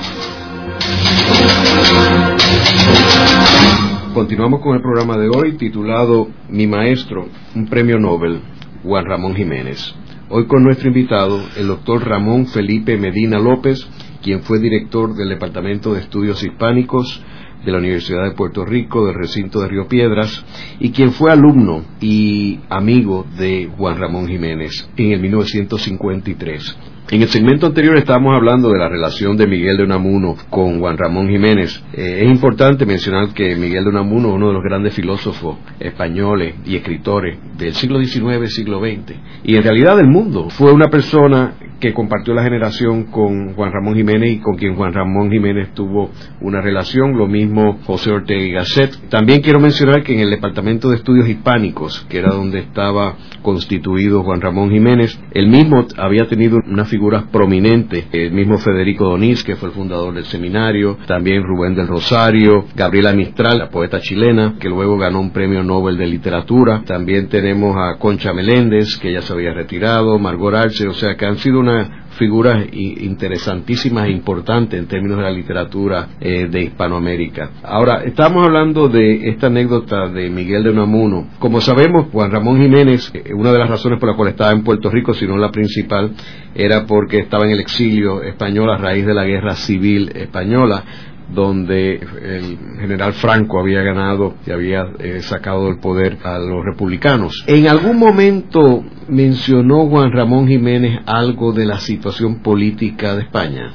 Continuamos 4.13 4.59
con 4.61 4.75
el 4.75 4.81
programa 4.81 5.17
de 5.17 5.29
hoy 5.29 5.57
titulado 5.57 6.27
Mi 6.49 6.67
Maestro, 6.67 7.29
un 7.55 7.67
premio 7.67 7.97
Nobel, 7.97 8.41
Juan 8.83 9.05
Ramón 9.05 9.35
Jiménez. 9.35 9.95
Hoy 10.35 10.47
con 10.47 10.63
nuestro 10.63 10.87
invitado, 10.87 11.39
el 11.57 11.67
doctor 11.67 12.07
Ramón 12.07 12.47
Felipe 12.47 12.97
Medina 12.97 13.37
López, 13.37 13.87
quien 14.23 14.41
fue 14.41 14.57
director 14.57 15.13
del 15.13 15.29
Departamento 15.29 15.93
de 15.93 15.99
Estudios 15.99 16.43
Hispánicos 16.43 17.21
de 17.63 17.71
la 17.71 17.77
Universidad 17.77 18.23
de 18.23 18.31
Puerto 18.31 18.65
Rico, 18.65 19.05
del 19.05 19.13
recinto 19.13 19.61
de 19.61 19.67
Río 19.67 19.87
Piedras, 19.87 20.43
y 20.79 20.89
quien 20.89 21.11
fue 21.11 21.31
alumno 21.31 21.85
y 22.01 22.61
amigo 22.67 23.27
de 23.37 23.69
Juan 23.77 23.99
Ramón 23.99 24.27
Jiménez 24.27 24.89
en 24.97 25.11
el 25.11 25.21
1953. 25.21 26.77
En 27.11 27.21
el 27.21 27.27
segmento 27.27 27.67
anterior 27.67 27.97
estábamos 27.97 28.33
hablando 28.35 28.69
de 28.69 28.79
la 28.79 28.87
relación 28.87 29.35
de 29.35 29.45
Miguel 29.45 29.75
de 29.77 29.83
Unamuno 29.83 30.35
con 30.49 30.79
Juan 30.79 30.97
Ramón 30.97 31.27
Jiménez. 31.27 31.83
Eh, 31.93 32.21
es 32.23 32.31
importante 32.31 32.85
mencionar 32.85 33.33
que 33.33 33.55
Miguel 33.57 33.83
de 33.83 33.89
Unamuno 33.89 34.29
es 34.29 34.35
uno 34.35 34.47
de 34.47 34.53
los 34.53 34.63
grandes 34.63 34.95
filósofos 34.95 35.57
españoles 35.79 36.55
y 36.65 36.77
escritores 36.77 37.37
del 37.57 37.73
siglo 37.73 38.01
XIX, 38.01 38.51
siglo 38.51 38.79
XX, 38.79 39.15
y 39.43 39.55
en 39.55 39.63
realidad 39.63 39.97
del 39.97 40.07
mundo. 40.07 40.49
Fue 40.49 40.71
una 40.71 40.87
persona 40.87 41.55
que 41.83 41.93
compartió 41.93 42.33
la 42.33 42.43
generación 42.43 43.03
con 43.11 43.55
Juan 43.55 43.73
Ramón 43.73 43.95
Jiménez 43.95 44.31
y 44.31 44.39
con 44.39 44.55
quien 44.55 44.75
Juan 44.75 44.93
Ramón 44.93 45.29
Jiménez 45.29 45.73
tuvo 45.73 46.11
una 46.39 46.61
relación, 46.61 47.17
lo 47.17 47.27
mismo 47.27 47.79
José 47.83 48.09
Ortega 48.09 48.41
y 48.41 48.53
Gasset. 48.53 49.09
También 49.09 49.41
quiero 49.41 49.59
mencionar 49.59 50.01
que 50.01 50.13
en 50.13 50.21
el 50.21 50.29
Departamento 50.29 50.89
de 50.89 50.95
Estudios 50.95 51.27
Hispánicos, 51.27 52.05
que 52.07 52.19
era 52.19 52.33
donde 52.33 52.59
estaba 52.59 53.17
constituido 53.41 54.23
Juan 54.23 54.39
Ramón 54.39 54.71
Jiménez, 54.71 55.19
él 55.33 55.49
mismo 55.49 55.85
había 55.97 56.25
tenido 56.29 56.57
una 56.65 56.85
figuras 56.93 57.23
prominentes, 57.31 58.05
el 58.11 58.31
mismo 58.31 58.59
Federico 58.59 59.05
Donís, 59.05 59.43
que 59.43 59.55
fue 59.55 59.69
el 59.69 59.73
fundador 59.73 60.13
del 60.13 60.25
seminario, 60.25 60.99
también 61.07 61.41
Rubén 61.41 61.73
del 61.73 61.87
Rosario, 61.87 62.65
Gabriela 62.75 63.13
Mistral, 63.13 63.57
la 63.57 63.69
poeta 63.69 63.99
chilena, 63.99 64.57
que 64.59 64.69
luego 64.69 64.95
ganó 64.95 65.19
un 65.19 65.31
premio 65.31 65.63
Nobel 65.63 65.97
de 65.97 66.05
Literatura, 66.05 66.83
también 66.85 67.29
tenemos 67.29 67.75
a 67.75 67.97
Concha 67.97 68.31
Meléndez, 68.31 68.99
que 68.99 69.11
ya 69.11 69.23
se 69.23 69.33
había 69.33 69.55
retirado, 69.55 70.19
Margot 70.19 70.53
Arce, 70.53 70.87
o 70.87 70.93
sea 70.93 71.15
que 71.15 71.25
han 71.25 71.37
sido 71.37 71.59
una 71.59 72.02
figuras 72.13 72.65
interesantísimas 72.71 74.07
e 74.07 74.11
importantes 74.11 74.79
en 74.79 74.87
términos 74.87 75.17
de 75.17 75.23
la 75.23 75.31
literatura 75.31 76.09
eh, 76.19 76.47
de 76.49 76.63
Hispanoamérica. 76.63 77.51
Ahora, 77.63 78.03
estamos 78.03 78.45
hablando 78.45 78.87
de 78.89 79.29
esta 79.29 79.47
anécdota 79.47 80.07
de 80.09 80.29
Miguel 80.29 80.63
de 80.63 80.69
Unamuno. 80.71 81.27
Como 81.39 81.61
sabemos, 81.61 82.07
Juan 82.11 82.31
Ramón 82.31 82.61
Jiménez, 82.61 83.11
eh, 83.13 83.33
una 83.33 83.51
de 83.51 83.59
las 83.59 83.69
razones 83.69 83.99
por 83.99 84.09
las 84.09 84.15
cuales 84.15 84.33
estaba 84.33 84.51
en 84.51 84.63
Puerto 84.63 84.89
Rico, 84.89 85.13
si 85.13 85.25
no 85.25 85.37
la 85.37 85.51
principal, 85.51 86.11
era 86.55 86.85
porque 86.85 87.19
estaba 87.19 87.45
en 87.45 87.51
el 87.51 87.59
exilio 87.59 88.21
español 88.21 88.69
a 88.69 88.77
raíz 88.77 89.05
de 89.05 89.13
la 89.13 89.25
guerra 89.25 89.55
civil 89.55 90.11
española 90.15 90.83
donde 91.29 91.95
el 91.95 92.57
general 92.79 93.13
Franco 93.13 93.59
había 93.59 93.81
ganado 93.81 94.35
y 94.45 94.51
había 94.51 94.87
eh, 94.99 95.21
sacado 95.21 95.65
del 95.65 95.79
poder 95.79 96.19
a 96.23 96.37
los 96.37 96.63
republicanos. 96.65 97.43
En 97.47 97.67
algún 97.67 97.97
momento 97.97 98.83
mencionó 99.07 99.87
Juan 99.87 100.11
Ramón 100.11 100.47
Jiménez 100.47 101.01
algo 101.05 101.53
de 101.53 101.65
la 101.65 101.79
situación 101.79 102.41
política 102.41 103.15
de 103.15 103.23
España. 103.23 103.71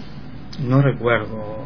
No 0.62 0.82
recuerdo 0.82 1.58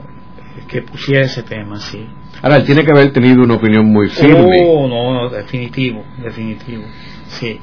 que 0.68 0.82
pusiera 0.82 1.22
ese 1.22 1.42
tema, 1.42 1.76
sí. 1.78 2.04
Ahora, 2.42 2.56
él 2.56 2.64
tiene 2.64 2.84
que 2.84 2.90
haber 2.90 3.12
tenido 3.12 3.42
una 3.42 3.54
opinión 3.54 3.86
muy 3.86 4.08
firme. 4.08 4.64
Oh, 4.66 4.88
no, 4.88 5.14
no, 5.14 5.30
definitivo, 5.30 6.04
definitivo. 6.22 6.82
Sí. 7.28 7.58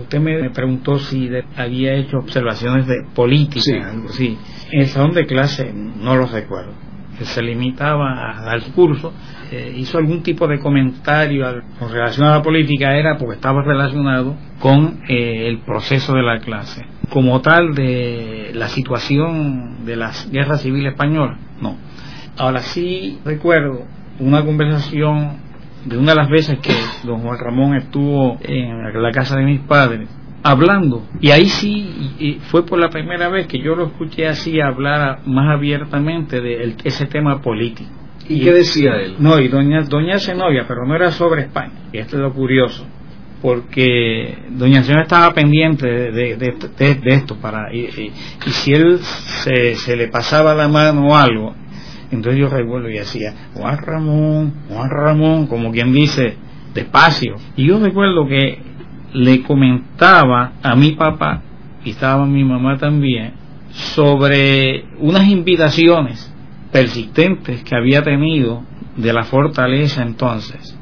Usted 0.00 0.20
me 0.20 0.50
preguntó 0.50 0.98
si 0.98 1.30
había 1.56 1.94
hecho 1.94 2.18
observaciones 2.18 2.86
de 2.86 3.04
política, 3.14 3.60
sí. 3.60 3.72
algo 3.74 4.08
así. 4.08 4.36
En 4.72 4.80
el 4.80 4.86
salón 4.88 5.14
de 5.14 5.26
clase 5.26 5.72
no 5.72 6.16
lo 6.16 6.26
recuerdo 6.26 6.87
que 7.18 7.24
se 7.24 7.42
limitaba 7.42 8.50
al 8.50 8.62
curso, 8.72 9.12
eh, 9.50 9.74
hizo 9.76 9.98
algún 9.98 10.22
tipo 10.22 10.46
de 10.46 10.58
comentario 10.58 11.44
con 11.78 11.90
relación 11.90 12.26
a 12.26 12.36
la 12.36 12.42
política, 12.42 12.96
era 12.96 13.16
porque 13.18 13.34
estaba 13.34 13.62
relacionado 13.62 14.36
con 14.60 15.00
eh, 15.08 15.48
el 15.48 15.58
proceso 15.60 16.14
de 16.14 16.22
la 16.22 16.38
clase. 16.38 16.84
Como 17.10 17.40
tal, 17.40 17.74
de 17.74 18.52
la 18.54 18.68
situación 18.68 19.84
de 19.84 19.96
la 19.96 20.12
guerra 20.30 20.58
civil 20.58 20.86
española, 20.86 21.38
no. 21.60 21.76
Ahora 22.36 22.60
sí 22.60 23.18
recuerdo 23.24 23.84
una 24.20 24.44
conversación 24.44 25.38
de 25.84 25.96
una 25.96 26.12
de 26.12 26.16
las 26.16 26.28
veces 26.28 26.58
que 26.60 26.74
don 27.04 27.20
Juan 27.20 27.38
Ramón 27.38 27.76
estuvo 27.76 28.38
en 28.42 29.02
la 29.02 29.10
casa 29.10 29.36
de 29.36 29.44
mis 29.44 29.60
padres 29.60 30.08
hablando. 30.42 31.06
Y 31.20 31.30
ahí 31.30 31.46
sí 31.46 32.38
fue 32.50 32.64
por 32.64 32.78
la 32.78 32.90
primera 32.90 33.28
vez 33.28 33.46
que 33.46 33.58
yo 33.58 33.74
lo 33.74 33.86
escuché 33.86 34.26
así 34.26 34.60
hablar 34.60 35.20
más 35.26 35.54
abiertamente 35.54 36.40
de 36.40 36.76
ese 36.84 37.06
tema 37.06 37.40
político. 37.40 37.90
¿Y, 38.28 38.40
qué 38.40 38.52
decía 38.52 38.92
él? 38.96 39.16
No, 39.18 39.40
y 39.40 39.48
doña, 39.48 39.82
doña 39.82 40.18
Zenobia, 40.18 40.66
pero 40.68 40.84
no 40.86 40.94
era 40.94 41.10
sobre 41.10 41.42
España. 41.42 41.72
Y 41.92 41.98
esto 41.98 42.16
es 42.16 42.22
lo 42.22 42.32
curioso. 42.32 42.86
Porque 43.40 44.36
doña 44.50 44.82
Zenobia 44.82 45.04
estaba 45.04 45.32
pendiente 45.32 45.86
de, 45.86 46.36
de, 46.36 47.00
esto. 47.06 47.36
para 47.36 47.72
y, 47.72 48.10
si 48.46 48.72
él 48.72 48.98
se, 48.98 49.76
se 49.76 49.96
le 49.96 50.08
pasaba 50.08 50.54
la 50.54 50.68
mano 50.68 51.06
o 51.06 51.16
algo, 51.16 51.54
entonces 52.10 52.40
yo 52.40 52.48
recuerdo 52.48 52.90
y 52.90 52.98
decía, 52.98 53.34
Juan 53.54 53.78
Ramón, 53.78 54.54
Juan 54.68 54.90
Ramón, 54.90 55.46
como 55.46 55.70
quien 55.70 55.92
dice, 55.92 56.36
despacio. 56.74 57.36
Y 57.56 57.68
yo 57.68 57.78
recuerdo 57.78 58.26
que 58.26 58.67
le 59.12 59.42
comentaba 59.42 60.52
a 60.62 60.74
mi 60.74 60.92
papá, 60.92 61.42
y 61.84 61.90
estaba 61.90 62.26
mi 62.26 62.44
mamá 62.44 62.76
también, 62.76 63.32
sobre 63.70 64.84
unas 64.98 65.28
invitaciones 65.28 66.32
persistentes 66.72 67.62
que 67.64 67.76
había 67.76 68.02
tenido 68.02 68.62
de 68.96 69.12
la 69.12 69.24
fortaleza 69.24 70.02
entonces, 70.02 70.76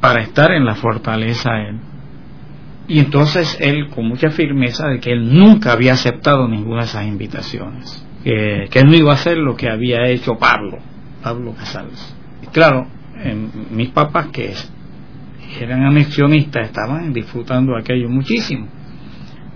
para 0.00 0.20
estar 0.20 0.52
en 0.52 0.64
la 0.64 0.74
fortaleza 0.74 1.50
él. 1.68 1.80
Y 2.86 3.00
entonces 3.00 3.58
él, 3.60 3.88
con 3.88 4.06
mucha 4.06 4.30
firmeza, 4.30 4.88
de 4.88 5.00
que 5.00 5.12
él 5.12 5.34
nunca 5.34 5.72
había 5.72 5.92
aceptado 5.92 6.48
ninguna 6.48 6.80
de 6.80 6.86
esas 6.86 7.06
invitaciones, 7.06 8.06
que, 8.24 8.68
él 8.72 8.86
no 8.86 8.94
iba 8.94 9.12
a 9.12 9.14
hacer 9.14 9.36
lo 9.36 9.56
que 9.56 9.68
había 9.68 10.08
hecho 10.08 10.36
Pablo, 10.38 10.78
Pablo 11.22 11.54
Casals. 11.54 12.16
Claro, 12.52 12.86
en, 13.22 13.50
mis 13.72 13.90
papás, 13.90 14.28
que 14.28 14.54
eran 15.60 15.84
anexionistas, 15.84 16.66
estaban 16.66 17.12
disfrutando 17.12 17.76
aquello 17.76 18.08
muchísimo, 18.08 18.68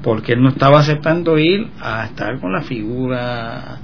porque 0.03 0.33
él 0.33 0.43
no 0.43 0.51
estaba 0.51 0.81
aceptando 0.81 1.39
ir 1.39 1.69
a 1.81 2.07
estar 2.07 2.41
con 2.41 2.53
la 2.53 2.63
figura 2.63 3.79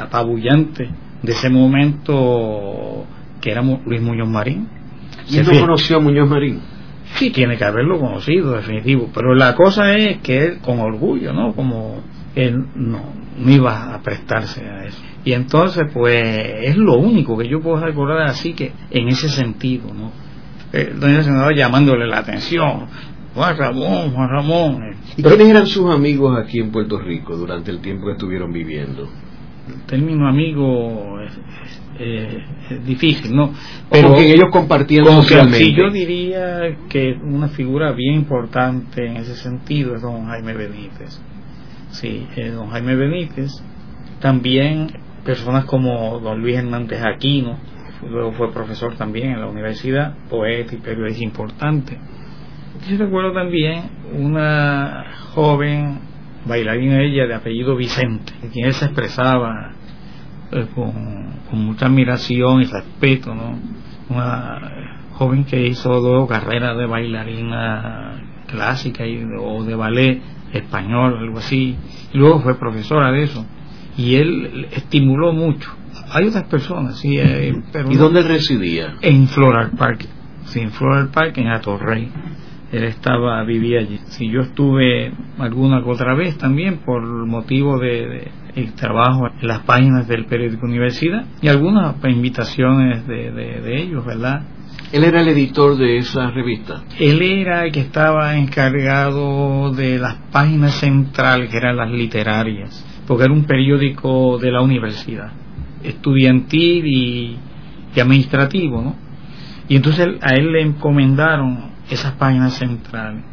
apabullante 0.00 0.88
de 1.22 1.32
ese 1.32 1.50
momento 1.50 3.06
que 3.40 3.50
era 3.50 3.62
Luis 3.62 4.00
Muñoz 4.00 4.28
Marín. 4.28 4.68
¿Y 5.28 5.38
no 5.38 5.60
conoció 5.60 5.96
a 5.96 6.00
Muñoz 6.00 6.28
Marín? 6.28 6.60
Sí, 7.14 7.30
tiene 7.30 7.56
que 7.56 7.64
haberlo 7.64 7.98
conocido, 7.98 8.52
definitivo, 8.52 9.10
pero 9.14 9.34
la 9.34 9.54
cosa 9.54 9.94
es 9.94 10.18
que 10.18 10.44
él, 10.44 10.58
con 10.58 10.80
orgullo, 10.80 11.32
¿no? 11.32 11.54
Como 11.54 12.02
él 12.34 12.66
no, 12.74 13.12
no 13.38 13.50
iba 13.50 13.94
a 13.94 14.02
prestarse 14.02 14.64
a 14.64 14.84
eso. 14.84 15.02
Y 15.24 15.32
entonces, 15.32 15.84
pues, 15.92 16.16
es 16.62 16.76
lo 16.76 16.98
único 16.98 17.36
que 17.36 17.48
yo 17.48 17.60
puedo 17.60 17.80
recordar 17.84 18.22
así 18.22 18.52
que 18.52 18.72
en 18.90 19.08
ese 19.08 19.28
sentido, 19.28 19.92
¿no? 19.94 20.25
Eh, 20.76 20.92
doña 20.94 21.22
Senadora 21.22 21.56
llamándole 21.56 22.06
la 22.06 22.18
atención. 22.18 22.86
Juan 23.34 23.56
Ramón, 23.56 24.12
Juan 24.12 24.28
Ramón. 24.30 24.96
¿Y 25.16 25.22
quiénes 25.22 25.48
eran 25.48 25.66
sus 25.66 25.90
amigos 25.90 26.38
aquí 26.38 26.58
en 26.58 26.70
Puerto 26.70 26.98
Rico 26.98 27.36
durante 27.36 27.70
el 27.70 27.80
tiempo 27.80 28.06
que 28.06 28.12
estuvieron 28.12 28.52
viviendo? 28.52 29.08
El 29.68 29.82
término 29.82 30.28
amigo 30.28 31.20
es, 31.20 31.38
eh, 31.98 32.44
es 32.70 32.86
difícil, 32.86 33.34
¿no? 33.34 33.52
Pero 33.90 34.14
que 34.14 34.30
ellos 34.30 34.48
compartían 34.50 35.04
socialmente. 35.06 35.58
Sí, 35.58 35.74
yo 35.74 35.90
diría 35.90 36.76
que 36.88 37.18
una 37.22 37.48
figura 37.48 37.92
bien 37.92 38.14
importante 38.14 39.06
en 39.06 39.16
ese 39.16 39.34
sentido 39.34 39.94
es 39.94 40.02
don 40.02 40.26
Jaime 40.26 40.54
Benítez. 40.54 41.20
Sí, 41.90 42.26
eh, 42.36 42.50
don 42.50 42.68
Jaime 42.68 42.94
Benítez. 42.96 43.52
También 44.20 44.88
personas 45.24 45.64
como 45.64 46.20
don 46.20 46.40
Luis 46.40 46.56
Hernández 46.56 47.02
Aquino, 47.02 47.58
luego 48.08 48.32
fue 48.32 48.52
profesor 48.52 48.96
también 48.96 49.32
en 49.32 49.40
la 49.40 49.46
universidad, 49.46 50.14
poeta 50.28 50.74
y 50.74 50.78
periodista 50.78 51.24
importante. 51.24 51.98
Yo 52.88 52.98
recuerdo 52.98 53.32
también 53.32 53.90
una 54.12 55.04
joven 55.34 55.98
bailarina 56.46 57.02
ella 57.02 57.26
de 57.26 57.34
apellido 57.34 57.76
Vicente, 57.76 58.32
quien 58.52 58.66
él 58.66 58.74
se 58.74 58.86
expresaba 58.86 59.72
eh, 60.52 60.66
con, 60.74 61.26
mucha 61.52 61.86
admiración 61.86 62.62
y 62.62 62.64
respeto, 62.64 63.34
¿no? 63.34 63.58
Una 64.10 65.02
joven 65.12 65.44
que 65.44 65.66
hizo 65.66 66.00
dos 66.00 66.28
carreras 66.28 66.76
de 66.76 66.86
bailarina 66.86 68.22
clásica 68.46 69.06
y, 69.06 69.24
o 69.40 69.64
de 69.64 69.74
ballet 69.74 70.20
español, 70.52 71.18
algo 71.18 71.38
así, 71.38 71.76
y 72.12 72.18
luego 72.18 72.40
fue 72.40 72.58
profesora 72.58 73.10
de 73.10 73.22
eso. 73.22 73.44
Y 73.96 74.16
él 74.16 74.68
estimuló 74.72 75.32
mucho 75.32 75.70
hay 76.10 76.26
otras 76.26 76.44
personas, 76.44 76.98
sí. 76.98 77.18
Eh, 77.18 77.54
pero 77.72 77.90
¿Y 77.90 77.96
dónde 77.96 78.22
residía? 78.22 78.94
En 79.00 79.28
Floral 79.28 79.72
Park, 79.76 80.06
sí, 80.46 80.60
en 80.60 80.70
Floral 80.70 81.08
Park, 81.08 81.38
en 81.38 81.48
Atorrey. 81.48 82.08
Él 82.72 82.84
estaba, 82.84 83.42
vivía 83.44 83.80
allí. 83.80 83.98
Sí, 84.06 84.28
yo 84.28 84.40
estuve 84.40 85.12
alguna 85.38 85.84
otra 85.86 86.14
vez 86.16 86.36
también 86.36 86.78
por 86.78 87.02
motivo 87.26 87.78
de, 87.78 88.28
el 88.56 88.72
trabajo 88.74 89.28
en 89.40 89.46
las 89.46 89.60
páginas 89.60 90.08
del 90.08 90.26
periódico 90.26 90.66
Universidad 90.66 91.26
y 91.40 91.48
algunas 91.48 91.94
invitaciones 92.04 93.06
de, 93.06 93.30
de 93.30 93.82
ellos, 93.82 94.04
¿verdad? 94.04 94.42
¿Él 94.92 95.04
era 95.04 95.20
el 95.20 95.28
editor 95.28 95.76
de 95.76 95.98
esa 95.98 96.30
revista? 96.30 96.82
Él 96.98 97.22
era 97.22 97.64
el 97.64 97.72
que 97.72 97.80
estaba 97.80 98.36
encargado 98.36 99.72
de 99.72 99.98
las 99.98 100.14
páginas 100.32 100.74
centrales, 100.74 101.50
que 101.50 101.56
eran 101.56 101.76
las 101.76 101.90
literarias 101.90 102.84
porque 103.06 103.24
era 103.24 103.32
un 103.32 103.44
periódico 103.44 104.38
de 104.38 104.50
la 104.50 104.60
universidad, 104.60 105.32
estudiantil 105.82 106.86
y, 106.86 107.38
administrativo, 107.98 108.82
¿no? 108.82 108.94
Y 109.68 109.76
entonces 109.76 110.06
a 110.20 110.34
él 110.34 110.52
le 110.52 110.60
encomendaron 110.60 111.70
esas 111.88 112.12
páginas 112.12 112.52
centrales. 112.52 113.24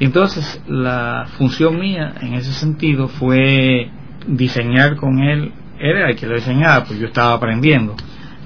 Entonces 0.00 0.60
la 0.66 1.26
función 1.38 1.78
mía 1.78 2.12
en 2.20 2.34
ese 2.34 2.52
sentido 2.52 3.06
fue 3.06 3.88
diseñar 4.26 4.96
con 4.96 5.20
él, 5.20 5.52
era 5.78 6.10
el 6.10 6.16
que 6.16 6.26
lo 6.26 6.34
diseñaba, 6.34 6.84
pues 6.84 6.98
yo 6.98 7.06
estaba 7.06 7.34
aprendiendo, 7.34 7.94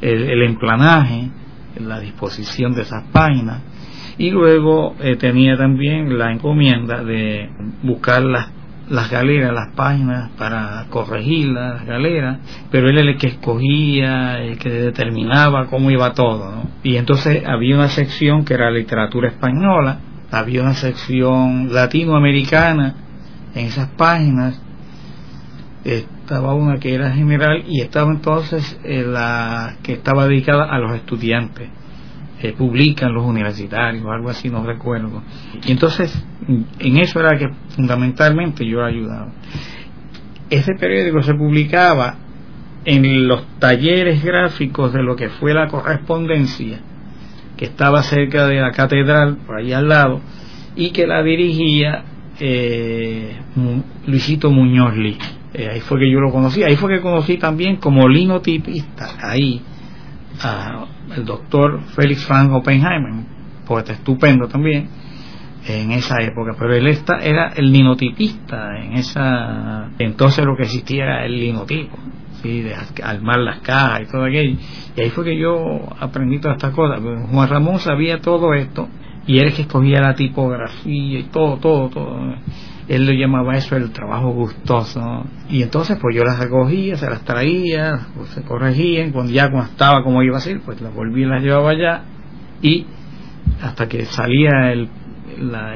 el, 0.02 0.24
el 0.24 0.42
emplanaje, 0.42 1.30
la 1.80 2.00
disposición 2.00 2.74
de 2.74 2.82
esas 2.82 3.04
páginas, 3.10 3.62
y 4.18 4.30
luego 4.30 4.94
eh, 5.00 5.16
tenía 5.16 5.56
también 5.56 6.18
la 6.18 6.32
encomienda 6.32 7.02
de 7.04 7.50
buscar 7.82 8.22
las, 8.22 8.48
las 8.88 9.10
galeras, 9.10 9.52
las 9.52 9.74
páginas 9.74 10.30
para 10.38 10.86
corregir 10.90 11.48
las 11.48 11.84
galeras, 11.84 12.38
pero 12.70 12.88
él 12.88 12.98
era 12.98 13.10
el 13.10 13.18
que 13.18 13.28
escogía, 13.28 14.38
el 14.38 14.58
que 14.58 14.70
determinaba 14.70 15.66
cómo 15.66 15.90
iba 15.90 16.12
todo. 16.12 16.50
¿no? 16.52 16.70
Y 16.82 16.96
entonces 16.96 17.42
había 17.46 17.74
una 17.74 17.88
sección 17.88 18.44
que 18.44 18.54
era 18.54 18.70
literatura 18.70 19.28
española, 19.28 20.00
había 20.30 20.62
una 20.62 20.74
sección 20.74 21.72
latinoamericana 21.72 22.94
en 23.54 23.66
esas 23.66 23.88
páginas, 23.90 24.60
estaba 25.84 26.54
una 26.54 26.78
que 26.78 26.94
era 26.94 27.12
general 27.12 27.64
y 27.66 27.80
estaba 27.80 28.10
entonces 28.10 28.78
eh, 28.84 29.04
la 29.06 29.76
que 29.82 29.94
estaba 29.94 30.26
dedicada 30.26 30.64
a 30.64 30.78
los 30.78 30.94
estudiantes 30.96 31.68
que 32.40 32.52
publican 32.52 33.14
los 33.14 33.24
universitarios, 33.24 34.04
algo 34.06 34.28
así, 34.28 34.48
no 34.50 34.64
recuerdo. 34.64 35.22
Y 35.66 35.72
entonces, 35.72 36.24
en 36.78 36.98
eso 36.98 37.20
era 37.20 37.38
que 37.38 37.48
fundamentalmente 37.70 38.66
yo 38.66 38.84
ayudaba. 38.84 39.32
Ese 40.50 40.74
periódico 40.74 41.22
se 41.22 41.34
publicaba 41.34 42.16
en 42.84 43.26
los 43.26 43.44
talleres 43.58 44.22
gráficos 44.22 44.92
de 44.92 45.02
lo 45.02 45.16
que 45.16 45.28
fue 45.28 45.54
la 45.54 45.66
correspondencia, 45.66 46.80
que 47.56 47.64
estaba 47.64 48.02
cerca 48.02 48.46
de 48.46 48.60
la 48.60 48.70
catedral, 48.70 49.38
por 49.46 49.56
ahí 49.56 49.72
al 49.72 49.88
lado, 49.88 50.20
y 50.76 50.90
que 50.90 51.06
la 51.06 51.22
dirigía 51.22 52.04
eh, 52.38 53.36
Luisito 54.06 54.50
Muñoz 54.50 54.96
Lee. 54.96 55.18
Eh, 55.54 55.70
ahí 55.72 55.80
fue 55.80 55.98
que 55.98 56.10
yo 56.10 56.20
lo 56.20 56.30
conocí, 56.30 56.62
ahí 56.62 56.76
fue 56.76 56.94
que 56.94 57.00
conocí 57.00 57.38
también 57.38 57.76
como 57.76 58.06
linotipista, 58.08 59.16
ahí, 59.22 59.62
el 61.16 61.24
doctor 61.24 61.80
Félix 61.94 62.24
Frank 62.24 62.52
Oppenheimer, 62.52 63.12
poeta 63.66 63.92
estupendo 63.92 64.48
también, 64.48 64.88
en 65.68 65.90
esa 65.92 66.22
época, 66.22 66.52
pero 66.58 66.74
él 66.74 66.86
está, 66.86 67.18
era 67.18 67.48
el 67.56 67.72
linotipista 67.72 68.78
en 68.78 68.94
esa, 68.94 69.90
entonces 69.98 70.44
lo 70.44 70.56
que 70.56 70.62
existía 70.62 71.04
era 71.04 71.26
el 71.26 71.40
linotipo, 71.40 71.96
¿sí? 72.42 72.64
armar 73.02 73.38
las 73.40 73.60
cajas 73.60 74.02
y 74.02 74.06
todo 74.06 74.24
aquello, 74.24 74.58
y 74.96 75.00
ahí 75.00 75.10
fue 75.10 75.24
que 75.24 75.36
yo 75.36 75.80
aprendí 75.98 76.38
todas 76.38 76.56
estas 76.56 76.72
cosas, 76.72 77.00
Juan 77.00 77.48
Ramón 77.48 77.80
sabía 77.80 78.20
todo 78.20 78.54
esto, 78.54 78.88
y 79.26 79.38
él 79.38 79.52
que 79.54 79.62
escogía 79.62 80.00
la 80.00 80.14
tipografía 80.14 81.18
y 81.18 81.24
todo, 81.24 81.56
todo, 81.56 81.88
todo, 81.88 82.34
él 82.88 83.06
lo 83.06 83.12
llamaba 83.12 83.56
eso 83.56 83.76
el 83.76 83.90
trabajo 83.90 84.30
gustoso 84.30 85.24
y 85.48 85.62
entonces 85.62 85.98
pues 86.00 86.14
yo 86.14 86.24
las 86.24 86.38
recogía 86.38 86.96
se 86.96 87.08
las 87.10 87.24
traía 87.24 88.08
pues, 88.16 88.30
se 88.30 88.42
corregían 88.42 89.12
cuando 89.12 89.32
ya 89.32 89.50
cuando 89.50 89.70
estaba 89.70 90.02
como 90.02 90.22
iba 90.22 90.36
a 90.36 90.40
ser 90.40 90.60
pues 90.60 90.80
las 90.80 90.94
volvía 90.94 91.26
y 91.26 91.28
las 91.28 91.42
llevaba 91.42 91.70
allá 91.70 92.04
y 92.62 92.86
hasta 93.60 93.88
que 93.88 94.04
salía 94.04 94.72
el, 94.72 94.88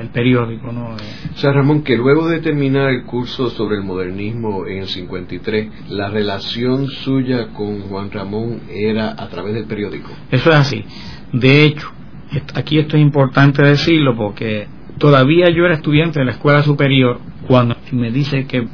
el 0.01 0.09
periódico 0.11 0.71
¿no? 0.73 0.91
o 0.91 1.37
sea 1.37 1.53
Ramón 1.53 1.83
que 1.83 1.97
luego 1.97 2.29
de 2.29 2.41
terminar 2.41 2.91
el 2.91 3.05
curso 3.05 3.51
sobre 3.51 3.77
el 3.77 3.85
modernismo 3.85 4.67
en 4.67 4.79
el 4.79 4.87
53 4.87 5.91
la 5.91 6.11
relación 6.11 6.87
suya 6.89 7.49
con 7.49 7.81
Juan 7.83 8.11
Ramón 8.13 8.61
era 8.71 9.11
a 9.19 9.29
través 9.29 9.55
del 9.55 9.65
periódico 9.65 10.11
eso 10.31 10.51
es 10.51 10.57
así. 10.57 10.85
De 11.33 11.65
hecho 11.65 11.91
aquí 12.55 12.79
esto 12.79 12.97
es 12.97 13.03
importante 13.03 13.63
decirlo 13.63 14.17
porque 14.17 14.69
Todavía 15.01 15.49
yo 15.49 15.65
era 15.65 15.77
estudiante 15.77 16.19
de 16.19 16.27
la 16.27 16.33
escuela 16.33 16.63
superior 16.63 17.21
cuando 17.49 17.75
me 17.93 18.11
dice 18.11 18.47
que 18.47 18.69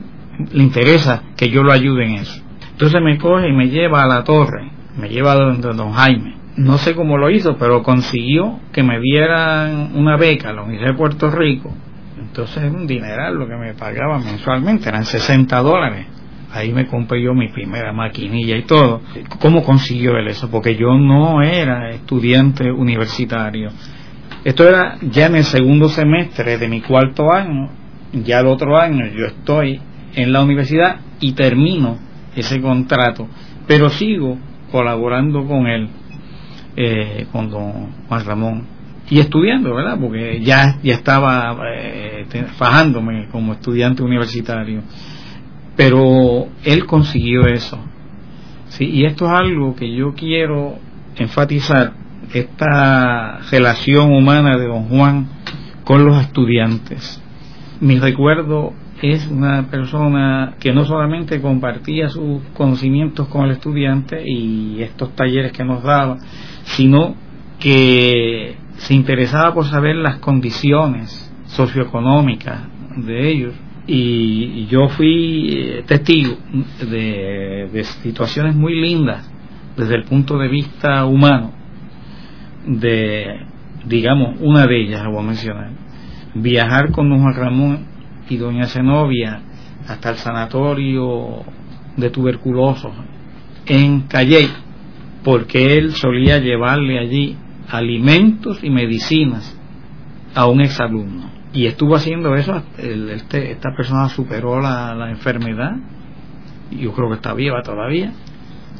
le 0.53 0.63
interesa 0.63 1.23
que 1.37 1.51
yo 1.51 1.63
lo 1.63 1.71
ayude 1.73 2.05
en 2.05 2.15
eso. 2.15 2.43
Entonces 2.73 3.01
me 3.01 3.17
coge 3.17 3.49
y 3.49 3.53
me 3.53 3.69
lleva 3.69 4.03
a 4.03 4.09
la 4.09 4.25
torre, 4.25 4.69
me 4.99 5.09
lleva 5.09 5.33
a 5.33 5.37
donde 5.37 5.73
don 5.73 5.93
Jaime. 5.93 6.35
No 6.57 6.79
sé 6.79 6.97
cómo 6.97 7.17
lo 7.17 7.31
hizo, 7.31 7.57
pero 7.59 7.85
consiguió 7.85 8.59
que 8.73 8.83
me 8.83 8.99
dieran 9.01 9.93
una 9.95 10.17
beca 10.17 10.51
a 10.51 10.53
la 10.53 10.63
Universidad 10.63 10.95
de 10.95 10.99
Puerto 10.99 11.31
Rico. 11.31 11.73
Entonces 12.19 12.65
es 12.65 12.73
un 12.73 12.89
dineral 12.89 13.37
lo 13.37 13.47
que 13.47 13.55
me 13.55 13.75
pagaba 13.75 14.19
mensualmente, 14.19 14.89
eran 14.89 15.05
60 15.05 15.57
dólares. 15.61 16.09
Ahí 16.53 16.73
me 16.73 16.87
compré 16.87 17.23
yo 17.23 17.35
mi 17.35 17.51
primera 17.51 17.93
maquinilla 17.93 18.57
y 18.57 18.63
todo. 18.63 19.01
¿Cómo 19.39 19.63
consiguió 19.63 20.17
él 20.17 20.27
eso? 20.27 20.51
Porque 20.51 20.75
yo 20.75 20.99
no 20.99 21.41
era 21.41 21.91
estudiante 21.91 22.73
universitario 22.73 23.71
esto 24.47 24.63
era 24.63 24.97
ya 25.03 25.27
en 25.27 25.35
el 25.35 25.43
segundo 25.43 25.89
semestre 25.89 26.57
de 26.57 26.69
mi 26.69 26.81
cuarto 26.81 27.33
año, 27.33 27.69
ya 28.13 28.39
el 28.39 28.47
otro 28.47 28.79
año 28.79 29.05
yo 29.09 29.27
estoy 29.27 29.81
en 30.15 30.33
la 30.33 30.41
universidad 30.41 31.01
y 31.19 31.33
termino 31.33 31.99
ese 32.37 32.61
contrato, 32.61 33.27
pero 33.67 33.91
sigo 33.91 34.39
colaborando 34.71 35.45
con 35.49 35.67
él, 35.67 35.89
eh, 36.77 37.27
con 37.33 37.51
don 37.51 37.89
Juan 38.07 38.25
Ramón, 38.25 38.67
y 39.11 39.19
estudiando, 39.19 39.75
¿verdad? 39.75 39.99
Porque 40.01 40.41
ya, 40.41 40.79
ya 40.81 40.95
estaba 40.95 41.57
eh, 41.75 42.25
fajándome 42.57 43.27
como 43.33 43.53
estudiante 43.53 44.05
universitario. 44.05 44.83
Pero 45.75 46.47
él 46.63 46.87
consiguió 46.87 47.49
eso. 47.49 47.81
¿sí? 48.69 48.85
Y 48.85 49.07
esto 49.07 49.27
es 49.27 49.33
algo 49.33 49.75
que 49.75 49.93
yo 49.93 50.15
quiero 50.15 50.79
enfatizar 51.17 52.06
esta 52.33 53.39
relación 53.51 54.13
humana 54.13 54.57
de 54.57 54.67
don 54.67 54.85
Juan 54.85 55.29
con 55.85 56.05
los 56.05 56.21
estudiantes. 56.21 57.23
Mi 57.81 57.99
recuerdo 57.99 58.73
es 59.03 59.27
una 59.29 59.69
persona 59.71 60.55
que 60.59 60.73
no 60.73 60.85
solamente 60.85 61.41
compartía 61.41 62.09
sus 62.09 62.43
conocimientos 62.55 63.29
con 63.29 63.45
el 63.45 63.53
estudiante 63.53 64.23
y 64.27 64.83
estos 64.83 65.15
talleres 65.15 65.53
que 65.53 65.65
nos 65.65 65.83
daba, 65.83 66.19
sino 66.65 67.15
que 67.61 68.57
se 68.77 68.95
interesaba 68.95 69.55
por 69.55 69.67
saber 69.67 69.97
las 69.97 70.19
condiciones 70.19 71.33
socioeconómicas 71.47 72.63
de 72.97 73.31
ellos. 73.31 73.55
Y 73.87 74.67
yo 74.67 74.89
fui 74.89 75.49
eh, 75.53 75.85
testigo 75.87 76.37
de, 76.91 77.69
de 77.73 77.85
situaciones 77.85 78.57
muy 78.57 78.81
lindas 78.81 79.31
desde 79.77 79.95
el 79.95 80.05
punto 80.05 80.39
de 80.39 80.49
vista 80.49 81.05
humano 81.05 81.56
de, 82.67 83.47
digamos, 83.87 84.41
una 84.41 84.67
de 84.67 84.83
ellas, 84.83 85.05
voy 85.07 85.19
a 85.19 85.27
mencionar, 85.27 85.71
viajar 86.35 86.91
con 86.91 87.09
don 87.09 87.23
Juan 87.23 87.35
Ramón 87.35 87.87
y 88.29 88.37
doña 88.37 88.67
Zenobia 88.67 89.41
hasta 89.89 90.11
el 90.11 90.17
sanatorio 90.17 91.45
de 91.97 92.11
tuberculosos 92.11 92.93
en 93.67 94.03
Calley, 94.03 94.49
porque 95.25 95.79
él 95.79 95.93
solía 95.93 96.39
llevarle 96.39 96.99
allí 96.99 97.37
alimentos 97.69 98.63
y 98.63 98.71
medicinas 98.71 99.59
a 100.35 100.47
un 100.47 100.61
exalumno. 100.61 101.31
Y 101.53 101.67
estuvo 101.67 101.97
haciendo 101.97 102.35
eso, 102.35 102.63
este, 102.77 103.53
esta 103.53 103.71
persona 103.75 104.09
superó 104.09 104.61
la, 104.61 104.95
la 104.95 105.11
enfermedad, 105.11 105.73
yo 106.71 106.93
creo 106.93 107.09
que 107.09 107.15
está 107.15 107.33
viva 107.33 107.63
todavía, 107.63 108.13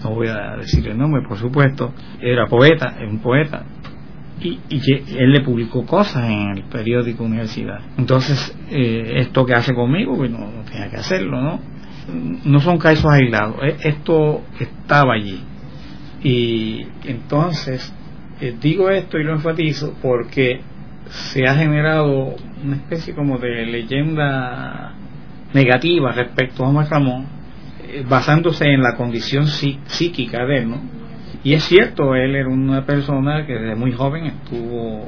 no 0.03 0.11
voy 0.11 0.29
a 0.29 0.57
decir 0.57 0.87
el 0.87 0.99
nombre, 0.99 1.23
por 1.27 1.39
supuesto, 1.39 1.93
era 2.21 2.47
poeta, 2.47 2.97
es 3.01 3.11
un 3.11 3.21
poeta, 3.21 3.65
y, 4.41 4.59
y, 4.69 4.81
él 5.17 5.33
le 5.33 5.41
publicó 5.41 5.87
cosas 5.87 6.29
en 6.31 6.51
el 6.51 6.65
periódico 6.65 7.25
Universidad. 7.25 7.81
Entonces, 7.97 8.55
eh, 8.71 9.15
esto 9.17 9.47
que 9.47 9.55
hace 9.55 9.75
conmigo, 9.75 10.17
pues 10.17 10.31
no, 10.31 10.51
tenía 10.71 10.91
que 10.91 10.97
hacerlo, 10.97 11.41
¿no? 11.41 11.61
No 12.45 12.61
son 12.61 12.79
casos 12.79 13.11
aislados, 13.11 13.57
e, 13.63 13.89
esto 13.89 14.43
estaba 14.61 15.15
allí. 15.15 15.41
Y 16.23 16.87
entonces, 17.05 17.93
eh, 18.41 18.55
digo 18.61 18.91
esto 18.91 19.19
y 19.19 19.25
lo 19.25 19.33
enfatizo 19.33 19.95
porque 20.03 20.61
se 21.09 21.47
ha 21.47 21.55
generado 21.55 22.37
una 22.63 22.77
especie 22.77 23.15
como 23.15 23.39
de 23.39 23.67
leyenda 23.67 24.95
negativa 25.55 26.13
respecto 26.13 26.65
a 26.65 26.73
Juan 26.73 26.89
Ramón, 26.89 27.27
eh, 27.89 28.05
basándose 28.07 28.67
en 28.67 28.83
la 28.83 28.97
condición 28.97 29.47
psíquica 29.47 30.45
de 30.45 30.59
él, 30.59 30.71
¿no? 30.71 30.96
Y 31.47 31.55
es 31.55 31.63
cierto, 31.63 32.17
él 32.17 32.35
era 32.35 32.49
una 32.49 32.85
persona 32.85 33.47
que 33.47 33.53
desde 33.53 33.77
muy 33.77 33.93
joven 33.93 34.27
estuvo, 34.27 35.07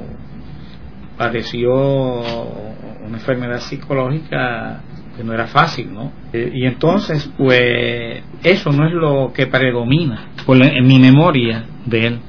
padeció 1.17 1.75
una 1.75 3.17
enfermedad 3.17 3.59
psicológica 3.59 4.81
que 5.17 5.25
no 5.25 5.33
era 5.33 5.49
fácil, 5.49 5.93
¿no? 5.93 6.13
Eh, 6.33 6.53
y 6.55 6.65
entonces, 6.65 7.29
pues, 7.37 8.23
eso 8.45 8.71
no 8.71 8.87
es 8.87 8.93
lo 8.93 9.33
que 9.35 9.49
predomina 9.49 10.29
en 10.47 10.87
mi 10.87 11.01
memoria 11.01 11.65
de 11.87 12.07
él, 12.07 12.21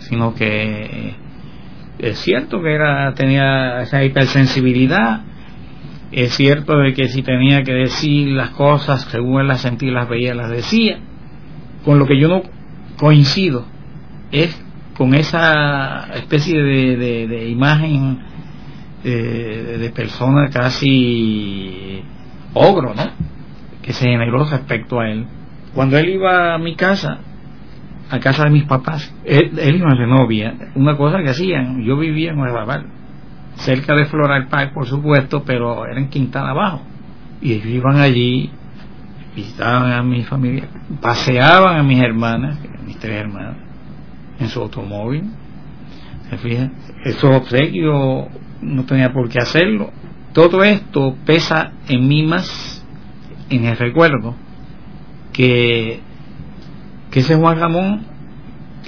sino 0.00 0.34
que 0.34 1.14
es 1.98 2.18
cierto 2.18 2.60
que 2.60 2.74
era 2.74 3.14
tenía 3.14 3.80
esa 3.80 4.04
hipersensibilidad 4.04 5.22
Es 6.12 6.34
cierto 6.34 6.76
de 6.76 6.92
que 6.92 7.08
si 7.08 7.22
tenía 7.22 7.62
que 7.62 7.72
decir 7.72 8.28
las 8.28 8.50
cosas 8.50 9.00
según 9.10 9.40
él 9.40 9.48
las 9.48 9.62
sentía, 9.62 9.90
las 9.90 10.06
veía, 10.06 10.34
las 10.34 10.50
decía. 10.50 10.98
Con 11.82 11.98
lo 11.98 12.04
que 12.04 12.20
yo 12.20 12.28
no 12.28 12.57
coincido 12.98 13.64
es 14.30 14.62
con 14.96 15.14
esa 15.14 16.08
especie 16.14 16.60
de, 16.60 17.48
imagen 17.48 18.18
eh, 19.04 19.76
de 19.80 19.90
persona 19.90 20.50
casi 20.50 22.02
ogro, 22.52 22.94
¿no? 22.94 23.04
Que 23.80 23.92
se 23.92 24.08
generó 24.08 24.44
respecto 24.44 25.00
a 25.00 25.08
él. 25.08 25.24
Cuando 25.74 25.96
él 25.96 26.08
iba 26.08 26.54
a 26.54 26.58
mi 26.58 26.74
casa, 26.74 27.20
a 28.10 28.18
casa 28.18 28.44
de 28.44 28.50
mis 28.50 28.64
papás, 28.64 29.14
él, 29.24 29.52
iba 29.56 29.94
de 29.94 30.06
novia, 30.06 30.54
una 30.74 30.96
cosa 30.96 31.22
que 31.22 31.30
hacían, 31.30 31.82
yo 31.84 31.96
vivía 31.96 32.30
en 32.30 32.36
Nueva 32.36 32.84
cerca 33.54 33.94
de 33.94 34.06
Floral 34.06 34.48
Park, 34.48 34.72
por 34.72 34.86
supuesto, 34.86 35.42
pero 35.44 35.86
era 35.86 35.98
en 35.98 36.08
Quintana 36.08 36.50
Abajo. 36.50 36.82
Y 37.40 37.52
ellos 37.52 37.66
iban 37.66 38.00
allí, 38.00 38.50
visitaban 39.38 39.92
a 39.92 40.02
mi 40.02 40.24
familia, 40.24 40.68
paseaban 41.00 41.78
a 41.78 41.82
mis 41.82 42.02
hermanas, 42.02 42.58
mis 42.84 42.98
tres 42.98 43.20
hermanas, 43.20 43.56
en 44.40 44.48
su 44.48 44.60
automóvil. 44.60 45.24
¿Se 46.28 46.38
fijan? 46.38 46.72
Esos 47.04 47.36
obsequios 47.36 48.26
no 48.60 48.84
tenía 48.84 49.12
por 49.12 49.28
qué 49.28 49.38
hacerlo. 49.38 49.90
Todo 50.32 50.62
esto 50.64 51.16
pesa 51.24 51.72
en 51.88 52.06
mí 52.06 52.24
más 52.24 52.84
en 53.48 53.64
el 53.64 53.76
recuerdo 53.76 54.34
que, 55.32 56.00
que 57.10 57.20
ese 57.20 57.36
Juan 57.36 57.60
Ramón 57.60 58.18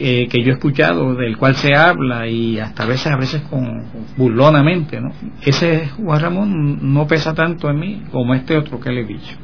que 0.01 0.43
yo 0.43 0.53
he 0.53 0.55
escuchado, 0.55 1.15
del 1.15 1.37
cual 1.37 1.57
se 1.57 1.75
habla 1.75 2.27
y 2.27 2.59
hasta 2.59 2.85
a 2.85 2.87
veces, 2.87 3.07
a 3.09 3.17
veces 3.17 3.43
con 3.43 3.85
burlonamente, 4.17 4.99
¿no? 4.99 5.13
Ese 5.43 5.89
Juan 5.89 6.21
Ramón 6.21 6.95
no 6.95 7.07
pesa 7.07 7.35
tanto 7.35 7.69
en 7.69 7.79
mí 7.79 8.03
como 8.11 8.35
este 8.35 8.57
otro 8.57 8.81
que 8.81 8.91
le 8.91 9.03
he 9.03 9.05
dicho. 9.05 9.37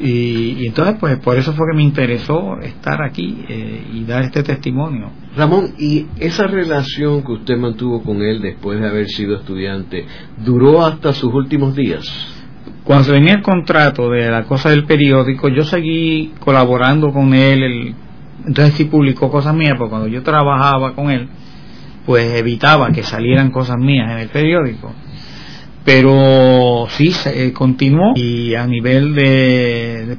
Y, 0.00 0.66
entonces, 0.66 0.96
pues 0.98 1.18
por 1.18 1.36
eso 1.36 1.52
fue 1.52 1.66
que 1.70 1.76
me 1.76 1.82
interesó 1.82 2.58
estar 2.60 3.00
aquí 3.02 3.44
eh, 3.48 3.86
y 3.92 4.04
dar 4.04 4.24
este 4.24 4.42
testimonio. 4.42 5.10
Ramón, 5.36 5.74
¿y 5.78 6.06
esa 6.18 6.46
relación 6.46 7.22
que 7.22 7.32
usted 7.32 7.56
mantuvo 7.56 8.02
con 8.02 8.20
él 8.22 8.42
después 8.42 8.80
de 8.80 8.88
haber 8.88 9.06
sido 9.06 9.36
estudiante 9.36 10.04
duró 10.38 10.84
hasta 10.84 11.12
sus 11.12 11.32
últimos 11.32 11.76
días? 11.76 12.10
Cuando 12.82 13.04
se 13.04 13.12
venía 13.12 13.34
el 13.34 13.42
contrato 13.42 14.10
de 14.10 14.30
la 14.30 14.44
cosa 14.44 14.70
del 14.70 14.84
periódico, 14.84 15.48
yo 15.48 15.62
seguí 15.62 16.34
colaborando 16.40 17.12
con 17.12 17.32
él. 17.32 17.94
entonces 18.46 18.74
sí 18.74 18.84
publicó 18.86 19.30
cosas 19.30 19.54
mías, 19.54 19.76
porque 19.78 19.90
cuando 19.90 20.08
yo 20.08 20.22
trabajaba 20.22 20.94
con 20.94 21.10
él, 21.10 21.28
pues 22.04 22.38
evitaba 22.38 22.90
que 22.90 23.02
salieran 23.02 23.50
cosas 23.50 23.76
mías 23.78 24.10
en 24.10 24.18
el 24.18 24.28
periódico 24.28 24.92
pero 25.84 26.86
sí 26.88 27.12
eh, 27.26 27.52
continuó 27.52 28.12
y 28.16 28.54
a 28.54 28.66
nivel 28.66 29.14
de, 29.14 30.16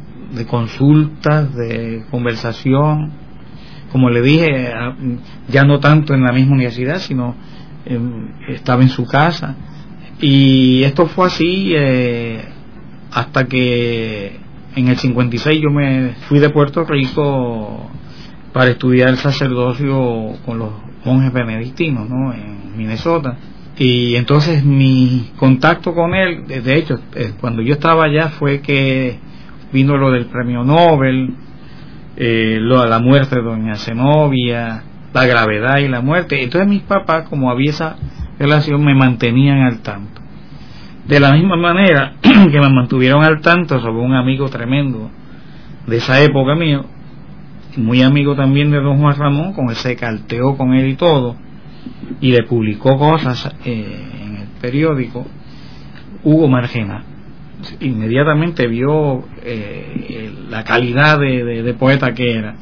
consultas, 0.48 1.56
de 1.56 2.06
conversación, 2.12 3.12
como 3.92 4.10
le 4.10 4.22
dije, 4.22 4.72
ya 5.48 5.64
no 5.64 5.80
tanto 5.80 6.14
en 6.14 6.24
la 6.24 6.32
misma 6.32 6.54
universidad, 6.54 7.00
sino 7.00 7.36
estaba 8.48 8.84
en 8.84 8.90
su 8.90 9.06
casa. 9.06 9.56
Y 10.22 10.84
esto 10.84 11.08
fue 11.08 11.28
así 11.28 11.74
eh, 11.76 12.44
hasta 13.12 13.46
que 13.46 14.40
en 14.76 14.88
el 14.88 14.98
56 14.98 15.62
yo 15.62 15.70
me 15.72 16.12
fui 16.28 16.40
de 16.40 16.50
Puerto 16.50 16.84
Rico 16.84 17.90
para 18.54 18.72
estudiar 18.72 19.10
el 19.10 19.18
sacerdocio 19.18 20.34
con 20.46 20.60
los 20.60 20.70
monjes 21.04 21.34
benedictinos 21.34 22.10
¿no? 22.10 22.34
en 22.34 22.78
Minnesota 22.78 23.38
y 23.78 24.16
entonces 24.16 24.64
mi 24.64 25.32
contacto 25.38 25.94
con 25.94 26.14
él, 26.14 26.48
de 26.48 26.76
hecho, 26.76 27.00
eh, 27.16 27.34
cuando 27.40 27.62
yo 27.62 27.74
estaba 27.74 28.06
allá 28.06 28.30
fue 28.30 28.62
que 28.62 29.20
vino 29.74 29.98
lo 29.98 30.12
del 30.12 30.28
premio 30.28 30.64
Nobel, 30.64 31.36
eh, 32.16 32.58
lo 32.62 32.82
de 32.82 32.90
la 32.90 33.00
muerte 33.00 33.36
de 33.36 33.42
doña 33.42 33.76
Zenobia, 33.76 34.84
la 35.14 35.26
gravedad 35.26 35.80
y 35.80 35.90
la 35.90 36.00
muerte. 36.00 36.42
Entonces 36.42 36.70
mis 36.70 36.84
papás, 36.84 37.28
como 37.28 37.52
había 37.52 37.72
esa 37.72 37.98
relación, 38.40 38.84
me 38.84 38.96
mantenían 38.96 39.62
al 39.62 39.82
tanto. 39.82 40.22
De 41.06 41.20
la 41.20 41.34
misma 41.34 41.58
manera 41.58 42.14
que 42.22 42.60
me 42.60 42.70
mantuvieron 42.70 43.24
al 43.24 43.42
tanto 43.42 43.80
sobre 43.80 44.02
un 44.02 44.14
amigo 44.14 44.48
tremendo 44.48 45.12
de 45.86 45.98
esa 45.98 46.22
época 46.22 46.56
mío, 46.56 46.86
muy 47.76 48.02
amigo 48.02 48.36
también 48.36 48.72
de 48.72 48.80
don 48.80 49.00
Juan 49.00 49.18
Ramón, 49.18 49.54
con 49.54 49.70
él 49.70 49.76
se 49.76 49.98
carteó 49.98 50.56
con 50.56 50.74
él 50.74 50.88
y 50.88 50.96
todo, 50.96 51.36
y 52.22 52.32
le 52.32 52.44
publicó 52.44 52.98
cosas 52.98 53.54
eh, 53.66 54.10
en 54.22 54.36
el 54.38 54.48
periódico, 54.62 55.26
Hugo 56.24 56.48
Margena. 56.48 57.04
Inmediatamente 57.80 58.68
vio 58.68 59.24
eh, 59.44 60.32
la 60.50 60.64
calidad 60.64 61.20
de, 61.20 61.76
poeta 61.78 62.14
que 62.14 62.36
era 62.36 62.56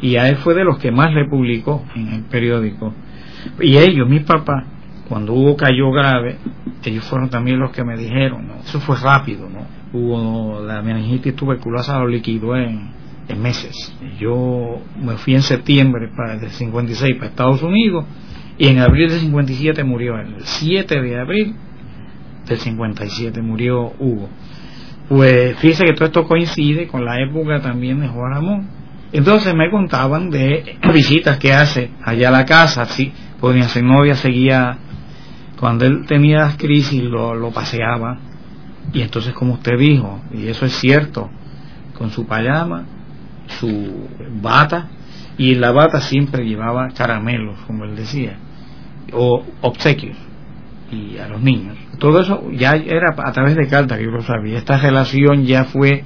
y 0.00 0.16
a 0.16 0.28
él 0.28 0.36
fue 0.36 0.54
de 0.54 0.64
los 0.64 0.78
que 0.78 0.90
más 0.90 1.12
le 1.12 1.26
publicó 1.28 1.84
en 1.94 2.08
el 2.08 2.22
periódico. 2.24 2.94
Y 3.60 3.76
ellos, 3.76 4.08
mis 4.08 4.22
papás, 4.22 4.64
cuando 5.08 5.32
Hugo 5.32 5.56
cayó 5.56 5.90
grave, 5.90 6.36
ellos 6.84 7.04
fueron 7.04 7.28
también 7.28 7.58
los 7.58 7.72
que 7.72 7.84
me 7.84 7.96
dijeron, 7.96 8.48
eso 8.64 8.80
fue 8.80 8.96
rápido, 8.96 9.48
¿no? 9.48 9.66
Hugo, 9.92 10.62
la 10.64 10.82
meningitis 10.82 11.34
tuberculosa 11.34 11.98
lo 11.98 12.06
liquidó 12.06 12.56
en, 12.56 12.90
en 13.28 13.42
meses. 13.42 13.94
Yo 14.18 14.80
me 15.00 15.16
fui 15.16 15.34
en 15.34 15.42
septiembre 15.42 16.08
para, 16.16 16.36
de 16.36 16.50
56 16.50 17.16
para 17.16 17.28
Estados 17.28 17.62
Unidos 17.62 18.04
y 18.58 18.68
en 18.68 18.78
abril 18.78 19.10
del 19.10 19.20
57 19.20 19.84
murió 19.84 20.18
El 20.18 20.36
7 20.38 21.02
de 21.02 21.20
abril 21.20 21.56
del 22.46 22.58
57 22.58 23.42
murió 23.42 23.92
Hugo. 23.98 24.28
Pues 25.08 25.56
fíjese 25.58 25.84
que 25.84 25.92
todo 25.92 26.06
esto 26.06 26.26
coincide 26.26 26.86
con 26.88 27.04
la 27.04 27.20
época 27.20 27.60
también 27.60 28.00
de 28.00 28.08
Juan 28.08 28.32
Ramón. 28.32 28.68
Entonces 29.12 29.54
me 29.54 29.70
contaban 29.70 30.30
de 30.30 30.78
visitas 30.92 31.38
que 31.38 31.52
hace 31.52 31.90
allá 32.02 32.28
a 32.28 32.32
la 32.32 32.44
casa, 32.44 32.84
sí, 32.86 33.12
pues 33.40 33.54
mi 33.54 33.82
novia 33.82 34.14
seguía, 34.14 34.78
cuando 35.60 35.84
él 35.84 36.06
tenía 36.06 36.38
las 36.38 36.56
crisis 36.56 37.02
lo, 37.02 37.34
lo 37.34 37.50
paseaba, 37.50 38.18
y 38.92 39.02
entonces 39.02 39.32
como 39.32 39.54
usted 39.54 39.78
dijo, 39.78 40.22
y 40.32 40.48
eso 40.48 40.66
es 40.66 40.72
cierto, 40.72 41.30
con 41.96 42.10
su 42.10 42.26
payama, 42.26 42.84
su 43.60 44.08
bata, 44.42 44.88
y 45.38 45.52
en 45.52 45.60
la 45.60 45.70
bata 45.70 46.00
siempre 46.00 46.44
llevaba 46.44 46.88
caramelos, 46.88 47.58
como 47.66 47.84
él 47.84 47.94
decía 47.94 48.38
o 49.12 49.44
obsequios 49.62 50.16
y 50.90 51.18
a 51.18 51.28
los 51.28 51.40
niños. 51.40 51.76
Todo 51.98 52.20
eso 52.20 52.50
ya 52.52 52.72
era 52.72 53.14
a 53.16 53.32
través 53.32 53.56
de 53.56 53.66
cartas 53.68 53.98
que 53.98 54.04
yo 54.04 54.10
lo 54.10 54.22
sabía. 54.22 54.58
Esta 54.58 54.78
relación 54.78 55.44
ya 55.44 55.64
fue 55.64 56.04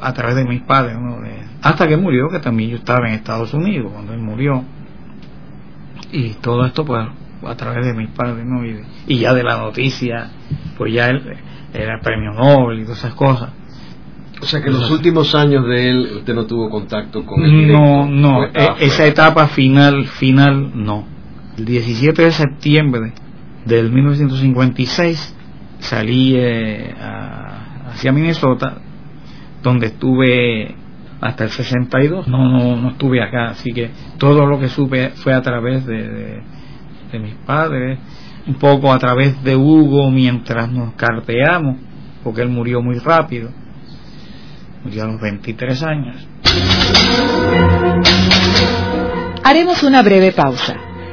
a 0.00 0.12
través 0.12 0.36
de 0.36 0.44
mis 0.44 0.62
padres, 0.62 0.96
hasta 1.62 1.88
que 1.88 1.96
murió, 1.96 2.28
que 2.28 2.38
también 2.38 2.70
yo 2.70 2.76
estaba 2.76 3.08
en 3.08 3.14
Estados 3.14 3.52
Unidos 3.54 3.90
cuando 3.92 4.12
él 4.12 4.20
murió. 4.20 4.64
Y 6.12 6.34
todo 6.34 6.64
esto 6.64 6.84
pues 6.84 7.06
a 7.44 7.54
través 7.56 7.84
de 7.84 7.94
mis 7.94 8.10
padres, 8.10 8.44
¿no? 8.44 8.64
Y, 8.64 9.18
ya 9.18 9.32
de 9.32 9.42
la 9.42 9.56
noticia, 9.56 10.30
pues 10.76 10.92
ya 10.92 11.08
él 11.08 11.22
era 11.72 12.00
premio 12.00 12.32
Nobel 12.32 12.80
y 12.80 12.82
todas 12.84 12.98
esas 12.98 13.14
cosas. 13.14 13.50
O 14.42 14.46
sea 14.46 14.62
que 14.62 14.68
en 14.68 14.74
los 14.74 14.90
últimos 14.90 15.34
años 15.34 15.66
de 15.66 15.90
él 15.90 16.10
usted 16.18 16.34
no 16.34 16.46
tuvo 16.46 16.70
contacto 16.70 17.26
con 17.26 17.42
él. 17.42 17.72
No, 17.72 18.06
no, 18.06 18.44
e, 18.44 18.52
esa 18.80 19.06
etapa 19.06 19.48
final, 19.48 20.06
final, 20.06 20.70
no 20.74 21.19
el 21.58 21.64
17 21.64 22.22
de 22.22 22.32
septiembre 22.32 23.12
del 23.64 23.90
1956 23.92 25.36
salí 25.80 26.34
eh, 26.36 26.94
hacia 27.86 28.12
Minnesota, 28.12 28.78
donde 29.62 29.88
estuve 29.88 30.74
hasta 31.20 31.44
el 31.44 31.50
62. 31.50 32.28
No, 32.28 32.48
no, 32.48 32.76
no 32.76 32.90
estuve 32.90 33.22
acá, 33.22 33.50
así 33.50 33.72
que 33.72 33.90
todo 34.18 34.46
lo 34.46 34.58
que 34.58 34.68
supe 34.68 35.10
fue 35.10 35.34
a 35.34 35.42
través 35.42 35.84
de, 35.86 36.42
de, 37.12 37.18
mis 37.18 37.34
padres, 37.46 37.98
un 38.46 38.54
poco 38.54 38.92
a 38.92 38.98
través 38.98 39.42
de 39.42 39.56
Hugo 39.56 40.10
mientras 40.10 40.70
nos 40.70 40.94
carteamos, 40.94 41.76
porque 42.22 42.42
él 42.42 42.48
murió 42.48 42.80
muy 42.82 42.98
rápido, 42.98 43.50
murió 44.84 45.04
a 45.04 45.06
los 45.06 45.20
23 45.20 45.82
años. 45.82 46.28
Haremos 49.42 49.82
una 49.82 50.02
breve 50.02 50.32
pausa. 50.32 50.89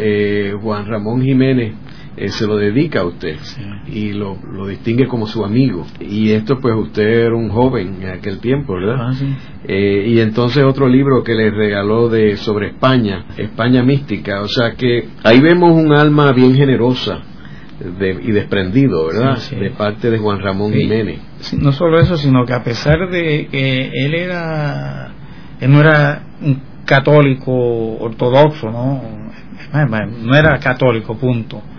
Juan 0.61 0.85
Ramón 0.85 1.23
Jiménez 1.23 1.73
eh, 2.15 2.29
se 2.29 2.45
lo 2.45 2.57
dedica 2.57 2.99
a 2.99 3.05
usted 3.05 3.37
y 3.87 4.13
lo, 4.13 4.37
lo, 4.51 4.67
distingue 4.67 5.07
como 5.07 5.25
su 5.25 5.43
amigo. 5.43 5.87
Y 5.99 6.31
esto 6.31 6.59
pues 6.59 6.75
usted 6.75 7.25
era 7.25 7.35
un 7.35 7.49
joven 7.49 8.03
en 8.03 8.09
aquel 8.09 8.39
tiempo, 8.39 8.75
¿verdad? 8.75 8.97
Ah, 8.99 9.13
eh, 9.67 10.05
y 10.07 10.19
entonces 10.19 10.63
otro 10.63 10.87
libro 10.87 11.23
que 11.23 11.33
le 11.33 11.49
regaló 11.49 12.09
de 12.09 12.37
sobre 12.37 12.67
España, 12.67 13.25
España 13.35 13.81
mística, 13.81 14.41
o 14.41 14.47
sea 14.47 14.73
que 14.73 15.09
ahí 15.23 15.41
vemos 15.41 15.71
un 15.71 15.91
alma 15.91 16.31
bien 16.33 16.55
generosa. 16.55 17.21
y 17.81 18.31
desprendido, 18.31 19.07
¿verdad? 19.07 19.39
De 19.49 19.71
parte 19.71 20.11
de 20.11 20.19
Juan 20.19 20.39
Ramón 20.39 20.71
Jiménez. 20.71 21.19
no 21.59 21.71
solo 21.71 21.99
eso, 21.99 22.15
sino 22.15 22.45
que 22.45 22.53
a 22.53 22.63
pesar 22.63 23.09
de 23.09 23.47
que 23.47 23.89
él 23.91 24.13
era, 24.13 25.11
él 25.59 25.71
no 25.71 25.81
era 25.81 26.23
un 26.41 26.61
católico 26.85 27.51
ortodoxo, 27.51 28.69
¿no? 28.69 29.01
No 30.23 30.37
era 30.37 30.59
católico, 30.59 31.17
punto 31.17 31.72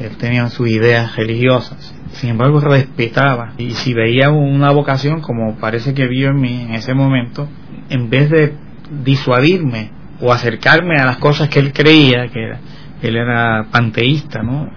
él 0.00 0.16
tenía 0.16 0.48
sus 0.48 0.68
ideas 0.68 1.14
religiosas. 1.16 1.94
Sin 2.12 2.30
embargo, 2.30 2.60
respetaba. 2.60 3.52
Y 3.58 3.72
si 3.72 3.94
veía 3.94 4.30
una 4.30 4.70
vocación, 4.72 5.20
como 5.20 5.56
parece 5.56 5.94
que 5.94 6.08
vio 6.08 6.30
en 6.30 6.40
mí 6.40 6.62
en 6.62 6.74
ese 6.74 6.94
momento, 6.94 7.48
en 7.88 8.08
vez 8.08 8.30
de 8.30 8.54
disuadirme 9.04 9.90
o 10.20 10.32
acercarme 10.32 10.96
a 10.98 11.04
las 11.04 11.18
cosas 11.18 11.48
que 11.48 11.60
él 11.60 11.72
creía, 11.72 12.28
que 12.28 12.56
él 13.02 13.16
era 13.16 13.66
panteísta, 13.70 14.42
¿no? 14.42 14.68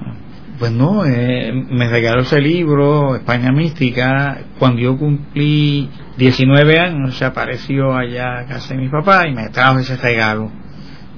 Pues 0.60 0.72
no, 0.72 1.04
eh, 1.06 1.52
me 1.52 1.90
regaló 1.90 2.22
ese 2.22 2.40
libro, 2.40 3.16
España 3.16 3.52
Mística, 3.52 4.38
cuando 4.60 4.82
yo 4.82 4.98
cumplí 4.98 5.90
19 6.18 6.80
años, 6.80 7.18
se 7.18 7.26
apareció 7.26 7.96
allá 7.96 8.40
a 8.40 8.46
casa 8.46 8.76
de 8.76 8.82
mi 8.82 8.90
papá 8.90 9.28
y 9.28 9.34
me 9.34 9.50
trajo 9.50 9.80
ese 9.80 9.98
regalo. 9.98 10.52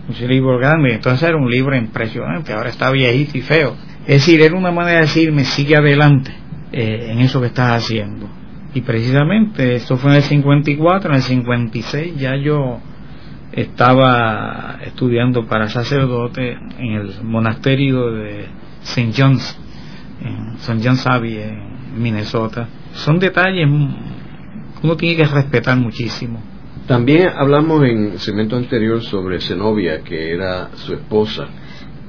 Ese 0.09 0.27
libro 0.27 0.57
grande, 0.57 0.93
entonces 0.93 1.27
era 1.27 1.37
un 1.37 1.49
libro 1.49 1.75
impresionante, 1.75 2.53
ahora 2.53 2.69
está 2.69 2.91
viejito 2.91 3.37
y 3.37 3.41
feo 3.41 3.75
es 4.07 4.21
decir, 4.21 4.41
era 4.41 4.55
una 4.55 4.71
manera 4.71 4.99
de 4.99 5.05
decirme, 5.05 5.43
sigue 5.45 5.75
adelante 5.75 6.31
eh, 6.71 7.07
en 7.11 7.19
eso 7.19 7.41
que 7.41 7.47
estás 7.47 7.83
haciendo. 7.83 8.29
Y 8.73 8.81
precisamente 8.81 9.75
esto 9.75 9.97
fue 9.97 10.11
en 10.11 10.17
el 10.17 10.23
54, 10.23 11.09
en 11.09 11.15
el 11.15 11.21
56 11.21 12.15
ya 12.17 12.35
yo 12.35 12.79
estaba 13.51 14.79
estudiando 14.83 15.47
para 15.47 15.69
sacerdote 15.69 16.51
en 16.77 16.93
el 16.93 17.23
monasterio 17.23 18.11
de 18.11 18.47
St. 18.83 19.13
John's, 19.17 19.57
en 20.21 20.55
St. 20.57 20.81
John's 20.83 21.07
Abbey, 21.07 21.37
en 21.37 22.01
Minnesota. 22.01 22.67
Son 22.93 23.17
detalles 23.17 23.67
que 23.67 24.85
uno 24.85 24.95
tiene 24.97 25.15
que 25.15 25.25
respetar 25.25 25.77
muchísimo. 25.77 26.43
También 26.85 27.29
hablamos 27.35 27.83
en 27.85 28.11
el 28.11 28.19
segmento 28.19 28.55
anterior 28.57 29.01
sobre 29.01 29.39
Zenobia, 29.39 30.01
que 30.01 30.33
era 30.33 30.69
su 30.75 30.93
esposa 30.93 31.47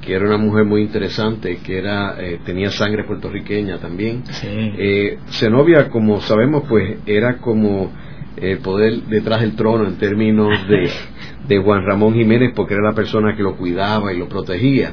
que 0.07 0.15
era 0.15 0.27
una 0.27 0.39
mujer 0.39 0.65
muy 0.65 0.83
interesante, 0.83 1.59
que 1.59 1.79
era 1.79 2.15
eh, 2.21 2.39
tenía 2.45 2.71
sangre 2.71 3.05
puertorriqueña 3.05 3.79
también. 3.79 4.23
Eh, 4.45 5.19
Zenobia, 5.31 5.89
como 5.89 6.21
sabemos, 6.21 6.63
pues 6.69 6.99
era 7.07 7.39
como 7.39 7.91
el 8.37 8.59
poder 8.59 9.03
detrás 9.09 9.41
del 9.41 9.57
trono 9.57 9.89
en 9.89 9.97
términos 9.97 10.49
de, 10.69 10.89
de 11.49 11.59
Juan 11.59 11.85
Ramón 11.85 12.15
Jiménez, 12.15 12.53
porque 12.55 12.75
era 12.75 12.85
la 12.85 12.95
persona 12.95 13.35
que 13.37 13.43
lo 13.43 13.57
cuidaba 13.57 14.13
y 14.13 14.19
lo 14.19 14.29
protegía. 14.29 14.93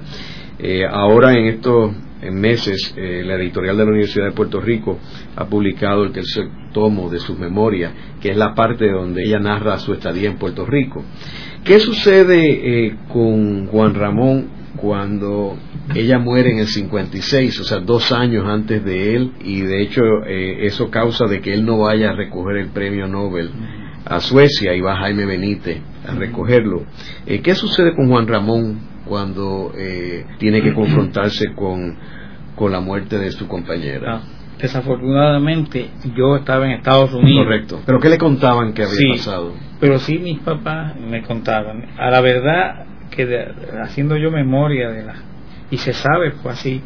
Eh, 0.58 0.84
ahora 0.90 1.34
en 1.34 1.46
estos 1.46 1.92
meses, 2.32 2.96
la 2.96 3.36
editorial 3.36 3.76
de 3.76 3.84
la 3.84 3.92
Universidad 3.92 4.26
de 4.28 4.32
Puerto 4.32 4.62
Rico 4.62 4.98
ha 5.36 5.46
publicado 5.46 6.06
el 6.06 6.14
tercer 6.14 6.46
tomo 6.72 7.10
de 7.10 7.20
sus 7.20 7.38
memorias, 7.38 7.92
que 8.22 8.32
es 8.32 8.38
la 8.38 8.56
parte 8.56 8.90
donde 8.90 9.26
ella 9.26 9.40
narra 9.40 9.78
su 9.78 9.92
estadía 9.92 10.30
en 10.30 10.38
Puerto 10.38 10.66
Rico. 10.66 11.04
¿Qué 11.66 11.82
sucede 11.82 12.96
con 13.10 13.68
Juan 13.68 13.94
Ramón 13.94 14.63
cuando 14.78 15.58
ella 15.94 16.20
muere 16.20 16.52
en 16.52 16.60
el 16.60 16.68
56, 16.68 17.60
o 17.60 17.64
sea, 17.64 17.80
dos 17.80 18.12
años 18.12 18.46
antes 18.48 18.84
de 18.84 19.16
él, 19.16 19.32
y 19.44 19.62
de 19.62 19.82
hecho 19.82 20.02
eh, 20.26 20.66
eso 20.66 20.90
causa 20.90 21.26
de 21.26 21.42
que 21.42 21.54
él 21.54 21.66
no 21.66 21.80
vaya 21.80 22.12
a 22.12 22.14
recoger 22.14 22.58
el 22.58 22.70
premio 22.70 23.08
Nobel 23.08 23.52
a 24.06 24.20
Suecia 24.20 24.74
y 24.74 24.82
va 24.82 24.98
Jaime 24.98 25.26
Benítez 25.26 25.82
a 26.08 26.14
recogerlo. 26.14 26.84
Eh, 27.26 27.42
¿Qué 27.42 27.56
sucede 27.56 27.96
con 27.96 28.10
Juan 28.10 28.28
Ramón 28.28 28.80
cuando 29.06 29.72
eh, 29.78 30.26
tiene 30.40 30.62
que 30.62 30.74
confrontarse 30.74 31.54
con, 31.54 31.98
con 32.56 32.72
la 32.72 32.80
muerte 32.80 33.18
de 33.18 33.32
su 33.32 33.48
compañera? 33.48 34.16
Ah, 34.16 34.22
desafortunadamente 34.60 35.90
yo 36.16 36.36
estaba 36.36 36.66
en 36.66 36.72
Estados 36.72 37.14
Unidos. 37.14 37.46
Correcto. 37.46 37.82
¿Pero 37.86 38.00
qué 38.00 38.10
le 38.10 38.18
contaban 38.18 38.74
que 38.74 38.84
había 38.84 39.14
pasado? 39.14 39.54
Pero 39.80 40.00
sí 40.00 40.18
mis 40.18 40.40
papás 40.40 40.96
me 41.00 41.22
contaban. 41.24 41.86
A 41.98 42.10
la 42.10 42.22
verdad 42.22 42.86
que 43.16 43.48
haciendo 43.82 44.18
yo 44.18 44.32
memoria 44.32 44.90
de 44.90 45.04
la 45.04 45.16
y 45.70 45.78
se 45.78 45.94
sabe 45.94 46.32
fue 46.32 46.52
así 46.52 46.82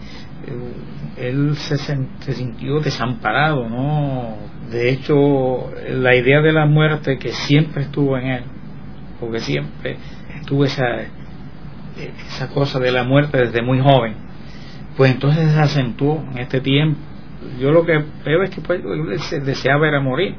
él 1.18 1.56
se, 1.56 1.78
se, 1.78 2.34
sintió 2.34 2.80
desamparado 2.80 3.68
no 3.68 4.38
de 4.70 4.90
hecho 4.90 5.72
la 5.90 6.16
idea 6.16 6.42
de 6.42 6.54
la 6.54 6.66
muerte 6.66 7.18
que 7.18 7.32
siempre 7.32 7.84
estuvo 7.84 8.18
en 8.18 8.28
él 8.28 8.44
porque 9.20 9.40
siempre 9.40 9.98
tuvo 10.46 10.66
esa 10.66 10.86
esa 12.28 12.50
cosa 12.50 12.80
de 12.80 12.92
la 12.92 13.04
muerte 13.04 13.38
desde 13.38 13.62
muy 13.62 13.80
joven 13.80 14.28
pues 14.98 15.12
entonces 15.12 15.52
se 15.52 15.60
acentuó 15.60 16.26
en 16.32 16.40
este 16.40 16.60
tiempo. 16.60 17.00
Yo 17.60 17.72
lo 17.72 17.86
que 17.86 18.04
veo 18.26 18.42
es 18.42 18.50
que 18.50 18.62
pues, 18.62 18.82
él 19.32 19.46
deseaba 19.46 19.88
era 19.88 20.02
morir 20.02 20.36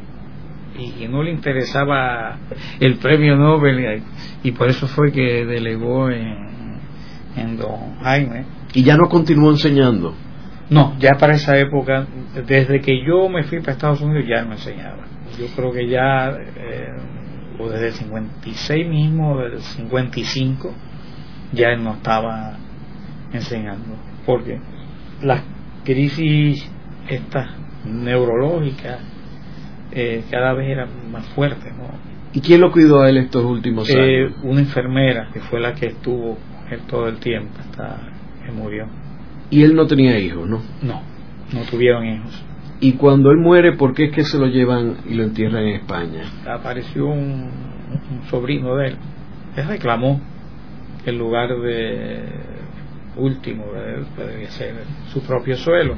y, 0.78 1.08
no 1.08 1.22
le 1.22 1.32
interesaba 1.32 2.38
el 2.80 2.96
premio 2.98 3.36
Nobel 3.36 4.02
y, 4.42 4.52
por 4.52 4.68
eso 4.68 4.86
fue 4.86 5.12
que 5.12 5.44
delegó 5.44 6.10
en, 6.10 6.78
en 7.36 7.56
don 7.56 7.96
Jaime. 8.02 8.44
¿Y 8.74 8.82
ya 8.82 8.96
no 8.96 9.08
continuó 9.08 9.50
enseñando? 9.50 10.14
No, 10.70 10.96
ya 10.98 11.12
para 11.18 11.34
esa 11.34 11.56
época, 11.58 12.06
desde 12.46 12.80
que 12.80 13.04
yo 13.04 13.28
me 13.28 13.42
fui 13.44 13.60
para 13.60 13.72
Estados 13.72 14.00
Unidos 14.02 14.26
ya 14.28 14.44
no 14.44 14.52
enseñaba. 14.52 15.04
Yo 15.38 15.46
creo 15.56 15.72
que 15.72 15.88
ya, 15.88 16.30
eh, 16.30 16.92
o 17.58 17.68
desde 17.70 17.88
el 17.88 17.92
56 17.94 18.88
mismo, 18.88 19.38
desde 19.38 19.56
el 19.56 19.62
55, 19.62 20.74
ya 21.52 21.74
no 21.76 21.94
estaba 21.94 22.56
enseñando. 23.32 23.96
Porque 24.26 24.60
las 25.22 25.42
crisis 25.84 26.70
estas 27.08 27.48
neurológicas 27.86 28.98
eh, 29.92 30.24
cada 30.30 30.52
vez 30.52 30.68
era 30.70 30.86
más 31.10 31.26
fuerte. 31.28 31.70
¿no? 31.70 31.90
¿Y 32.32 32.40
quién 32.40 32.60
lo 32.60 32.70
cuidó 32.70 33.00
a 33.00 33.08
él 33.08 33.16
estos 33.16 33.44
últimos 33.44 33.88
eh, 33.90 34.24
años? 34.24 34.34
una 34.42 34.60
enfermera 34.60 35.28
que 35.32 35.40
fue 35.40 35.60
la 35.60 35.74
que 35.74 35.86
estuvo 35.86 36.38
él 36.70 36.80
todo 36.88 37.08
el 37.08 37.16
tiempo 37.16 37.52
hasta 37.58 38.00
que 38.44 38.52
murió. 38.52 38.86
¿Y 39.50 39.62
él 39.62 39.74
no 39.74 39.86
tenía 39.86 40.18
hijos, 40.18 40.46
no? 40.46 40.60
No, 40.82 41.02
no 41.52 41.60
tuvieron 41.70 42.04
hijos. 42.04 42.44
¿Y 42.80 42.92
cuando 42.92 43.30
él 43.30 43.38
muere, 43.38 43.72
por 43.72 43.94
qué 43.94 44.04
es 44.04 44.12
que 44.12 44.24
se 44.24 44.38
lo 44.38 44.46
llevan 44.46 44.98
y 45.08 45.14
lo 45.14 45.24
entierran 45.24 45.64
en 45.64 45.76
España? 45.76 46.22
Apareció 46.46 47.06
un, 47.06 47.50
sobrino 48.30 48.76
de 48.76 48.88
él, 48.88 48.96
él 49.56 49.66
reclamó 49.66 50.20
el 51.06 51.16
lugar 51.16 51.48
de 51.48 52.22
último 53.16 53.64
debía 54.16 54.50
ser 54.50 54.74
su 55.08 55.22
propio 55.22 55.56
suelo 55.56 55.96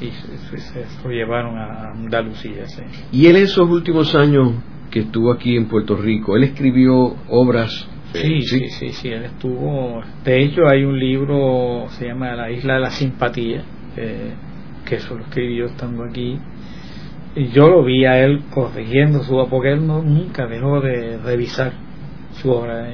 y 0.00 0.10
se, 0.10 0.86
lo 1.04 1.10
llevaron 1.10 1.56
a 1.56 1.90
Andalucía. 1.90 2.64
Y 3.12 3.26
él 3.26 3.36
en 3.36 3.44
esos 3.44 3.68
últimos 3.68 4.14
años 4.14 4.54
que 4.90 5.00
estuvo 5.00 5.32
aquí 5.32 5.56
en 5.56 5.66
Puerto 5.66 5.96
Rico, 5.96 6.36
él 6.36 6.44
escribió 6.44 7.16
obras. 7.28 7.88
Sí, 8.12 8.42
sí, 8.42 8.68
sí, 8.70 8.92
sí, 8.92 9.08
él 9.08 9.24
estuvo. 9.24 10.02
De 10.24 10.42
hecho, 10.42 10.62
hay 10.70 10.84
un 10.84 10.98
libro, 10.98 11.86
se 11.90 12.06
llama 12.06 12.34
La 12.34 12.50
Isla 12.50 12.74
de 12.74 12.80
la 12.80 12.90
Simpatía, 12.90 13.64
que 14.84 14.94
eso 14.96 15.16
lo 15.16 15.24
escribió 15.24 15.66
estando 15.66 16.04
aquí. 16.04 16.38
Y 17.36 17.48
yo 17.48 17.68
lo 17.68 17.82
vi 17.84 18.04
a 18.04 18.20
él 18.20 18.44
corrigiendo 18.50 19.24
su 19.24 19.34
obra, 19.34 19.50
porque 19.50 19.72
él 19.72 19.84
no, 19.84 20.02
nunca 20.02 20.46
dejó 20.46 20.80
de 20.80 21.18
revisar 21.18 21.72
su 22.34 22.50
obra. 22.50 22.88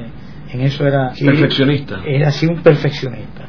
En 0.49 0.61
eso 0.63 0.87
era. 0.87 1.13
Perfeccionista. 1.13 2.01
Era 2.07 2.29
así 2.29 2.47
un 2.47 2.63
perfeccionista. 2.63 3.47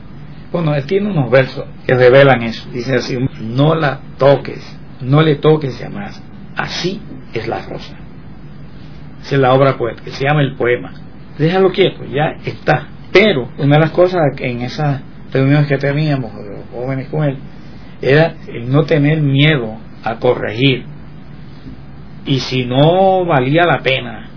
Bueno, 0.51 0.75
él 0.75 0.85
tiene 0.85 1.09
unos 1.09 1.31
versos 1.31 1.65
que 1.85 1.93
revelan 1.93 2.43
eso. 2.43 2.69
Dice 2.71 2.95
así: 2.95 3.17
No 3.39 3.75
la 3.75 4.01
toques, 4.17 4.79
no 5.01 5.21
le 5.21 5.35
toques 5.35 5.79
ya 5.79 5.89
más. 5.89 6.21
Así 6.55 7.01
es 7.33 7.47
la 7.47 7.61
rosa. 7.61 7.95
Esa 9.21 9.35
es 9.35 9.41
la 9.41 9.53
obra 9.53 9.77
poética, 9.77 10.11
se 10.11 10.25
llama 10.25 10.41
el 10.41 10.55
poema. 10.55 10.93
Déjalo 11.37 11.71
quieto, 11.71 12.03
ya 12.05 12.35
está. 12.45 12.87
Pero 13.13 13.49
una 13.57 13.75
de 13.75 13.81
las 13.81 13.91
cosas 13.91 14.21
en 14.37 14.61
esas 14.61 15.01
reuniones 15.31 15.67
que 15.67 15.77
teníamos, 15.77 16.33
los 16.33 16.65
jóvenes 16.71 17.07
con 17.09 17.23
él, 17.23 17.37
era 18.01 18.35
el 18.47 18.69
no 18.69 18.83
tener 18.83 19.21
miedo 19.21 19.77
a 20.03 20.15
corregir. 20.15 20.85
Y 22.25 22.39
si 22.39 22.65
no 22.65 23.25
valía 23.25 23.63
la 23.63 23.79
pena 23.79 24.29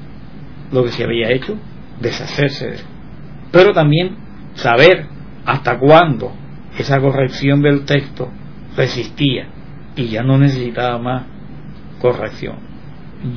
lo 0.71 0.85
que 0.85 0.91
se 0.91 1.05
había 1.05 1.31
hecho, 1.31 1.57
deshacerse 2.01 2.67
de 2.67 2.75
eso. 2.75 2.87
Pero 3.53 3.73
también 3.73 4.17
saber 4.55 5.07
hasta 5.45 5.79
cuándo 5.79 6.33
esa 6.79 7.01
corrección 7.01 7.63
del 7.63 7.85
texto 7.85 8.31
resistía 8.77 9.49
y 9.97 10.09
ya 10.09 10.23
no 10.23 10.39
necesitaba 10.39 10.99
más 10.99 11.27
corrección. 12.01 12.57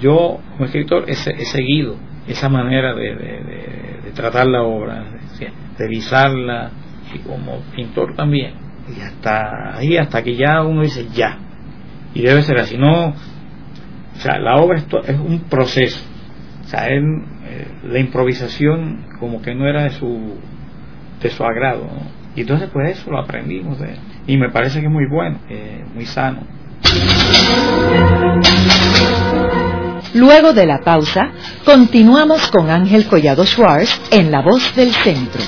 Yo, 0.02 0.40
como 0.52 0.66
escritor, 0.66 1.06
he, 1.08 1.16
seguido 1.16 1.96
esa 2.28 2.50
manera 2.50 2.94
de, 2.94 4.12
tratar 4.16 4.48
la 4.48 4.64
obra, 4.64 5.06
de 5.40 5.52
revisarla, 5.78 6.72
y 7.14 7.20
como 7.20 7.62
pintor 7.76 8.16
también. 8.16 8.54
Y 8.96 9.02
hasta 9.02 9.78
ahí, 9.78 9.98
hasta 9.98 10.24
que 10.24 10.36
ya 10.36 10.64
uno 10.64 10.82
dice 10.82 11.08
ya. 11.14 11.38
Y 12.14 12.22
debe 12.22 12.42
ser 12.42 12.58
así. 12.58 12.78
No, 12.78 13.10
o 13.10 14.20
sea, 14.20 14.40
la 14.40 14.56
obra 14.56 14.80
es 14.80 15.20
un 15.20 15.42
proceso. 15.50 16.04
O 16.66 16.68
sea, 16.68 16.88
eh, 16.90 17.00
la 17.84 18.00
improvisación 18.00 19.06
como 19.20 19.42
que 19.42 19.56
no 19.56 19.68
era 19.68 19.84
de 19.84 19.92
su, 19.92 20.38
de 21.22 21.30
su 21.30 21.44
agrado. 21.44 21.88
Y 22.36 22.42
entonces 22.42 22.70
pues 22.72 22.98
eso 22.98 23.10
lo 23.12 23.20
aprendimos 23.20 23.80
de 23.80 23.96
Y 24.28 24.38
me 24.38 24.50
parece 24.50 24.80
que 24.80 24.86
es 24.86 24.92
muy 24.92 25.08
bueno, 25.10 25.40
eh, 25.50 25.84
muy 25.94 26.06
sano. 26.06 26.42
Luego 30.14 30.54
de 30.54 30.66
la 30.66 30.80
pausa, 30.80 31.32
continuamos 31.66 32.50
con 32.50 32.70
Ángel 32.70 33.08
Collado 33.08 33.46
Schwartz 33.46 34.00
en 34.12 34.32
La 34.32 34.42
Voz 34.42 34.76
del 34.76 34.92
Centro. 34.92 35.42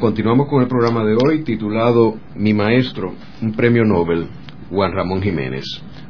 Continuamos 0.01 0.48
con 0.48 0.62
el 0.62 0.68
programa 0.68 1.05
de 1.05 1.14
hoy 1.14 1.44
titulado 1.44 2.16
Mi 2.34 2.53
Maestro, 2.53 3.14
un 3.40 3.53
premio 3.53 3.84
Nobel, 3.84 4.26
Juan 4.68 4.92
Ramón 4.92 5.22
Jiménez. 5.22 5.64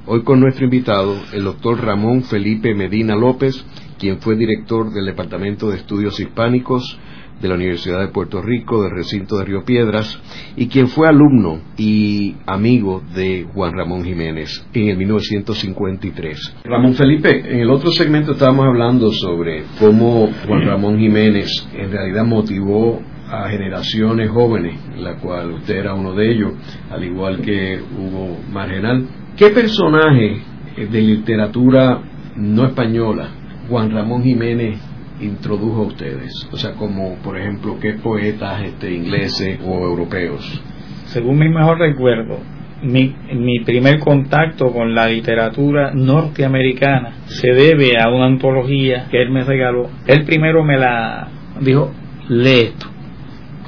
Hoy 0.06 0.22
con 0.22 0.40
nuestro 0.40 0.64
invitado, 0.64 1.14
el 1.32 1.44
doctor 1.44 1.84
Ramón 1.84 2.22
Felipe 2.22 2.74
Medina 2.74 3.16
López, 3.16 3.62
quien 3.98 4.18
fue 4.18 4.36
director 4.36 4.90
del 4.92 5.04
Departamento 5.04 5.68
de 5.68 5.76
Estudios 5.76 6.18
Hispánicos 6.18 6.98
de 7.40 7.48
la 7.48 7.54
Universidad 7.54 8.00
de 8.00 8.08
Puerto 8.08 8.42
Rico, 8.42 8.82
del 8.82 8.92
recinto 8.92 9.38
de 9.38 9.44
Río 9.44 9.64
Piedras, 9.64 10.20
y 10.56 10.68
quien 10.68 10.88
fue 10.88 11.08
alumno 11.08 11.60
y 11.76 12.36
amigo 12.46 13.02
de 13.14 13.46
Juan 13.54 13.72
Ramón 13.72 14.04
Jiménez 14.04 14.66
en 14.72 14.88
el 14.88 14.96
1953. 14.98 16.56
Ramón 16.64 16.94
Felipe, 16.94 17.30
en 17.30 17.60
el 17.60 17.70
otro 17.70 17.90
segmento 17.90 18.32
estábamos 18.32 18.66
hablando 18.66 19.10
sobre 19.12 19.64
cómo 19.78 20.28
Juan 20.46 20.66
Ramón 20.66 20.98
Jiménez 20.98 21.68
en 21.74 21.90
realidad 21.90 22.24
motivó 22.24 23.00
a 23.28 23.48
generaciones 23.48 24.28
jóvenes, 24.30 24.76
la 24.96 25.16
cual 25.16 25.52
usted 25.52 25.76
era 25.76 25.94
uno 25.94 26.14
de 26.14 26.32
ellos, 26.32 26.52
al 26.90 27.04
igual 27.04 27.40
que 27.40 27.80
Hugo 27.80 28.38
Margenal. 28.52 29.06
¿Qué 29.36 29.50
personaje 29.50 30.42
de 30.76 31.00
literatura 31.00 32.02
no 32.36 32.66
española 32.66 33.28
Juan 33.68 33.90
Ramón 33.90 34.22
Jiménez 34.22 34.80
introdujo 35.20 35.82
a 35.82 35.86
ustedes? 35.86 36.48
O 36.52 36.56
sea, 36.56 36.72
como 36.74 37.16
por 37.16 37.38
ejemplo, 37.38 37.78
¿qué 37.80 37.94
poetas 37.94 38.62
este, 38.62 38.92
ingleses 38.92 39.60
o 39.64 39.84
europeos? 39.84 40.62
Según 41.06 41.38
mi 41.38 41.48
mejor 41.48 41.78
recuerdo, 41.78 42.38
mi, 42.82 43.14
mi 43.34 43.60
primer 43.60 43.98
contacto 43.98 44.72
con 44.72 44.94
la 44.94 45.06
literatura 45.06 45.92
norteamericana 45.92 47.14
se 47.26 47.52
debe 47.52 48.00
a 48.00 48.08
una 48.08 48.26
antología 48.26 49.06
que 49.10 49.20
él 49.20 49.30
me 49.30 49.44
regaló. 49.44 49.88
Él 50.06 50.24
primero 50.24 50.64
me 50.64 50.78
la 50.78 51.28
dijo, 51.60 51.92
lee 52.28 52.60
esto. 52.60 52.86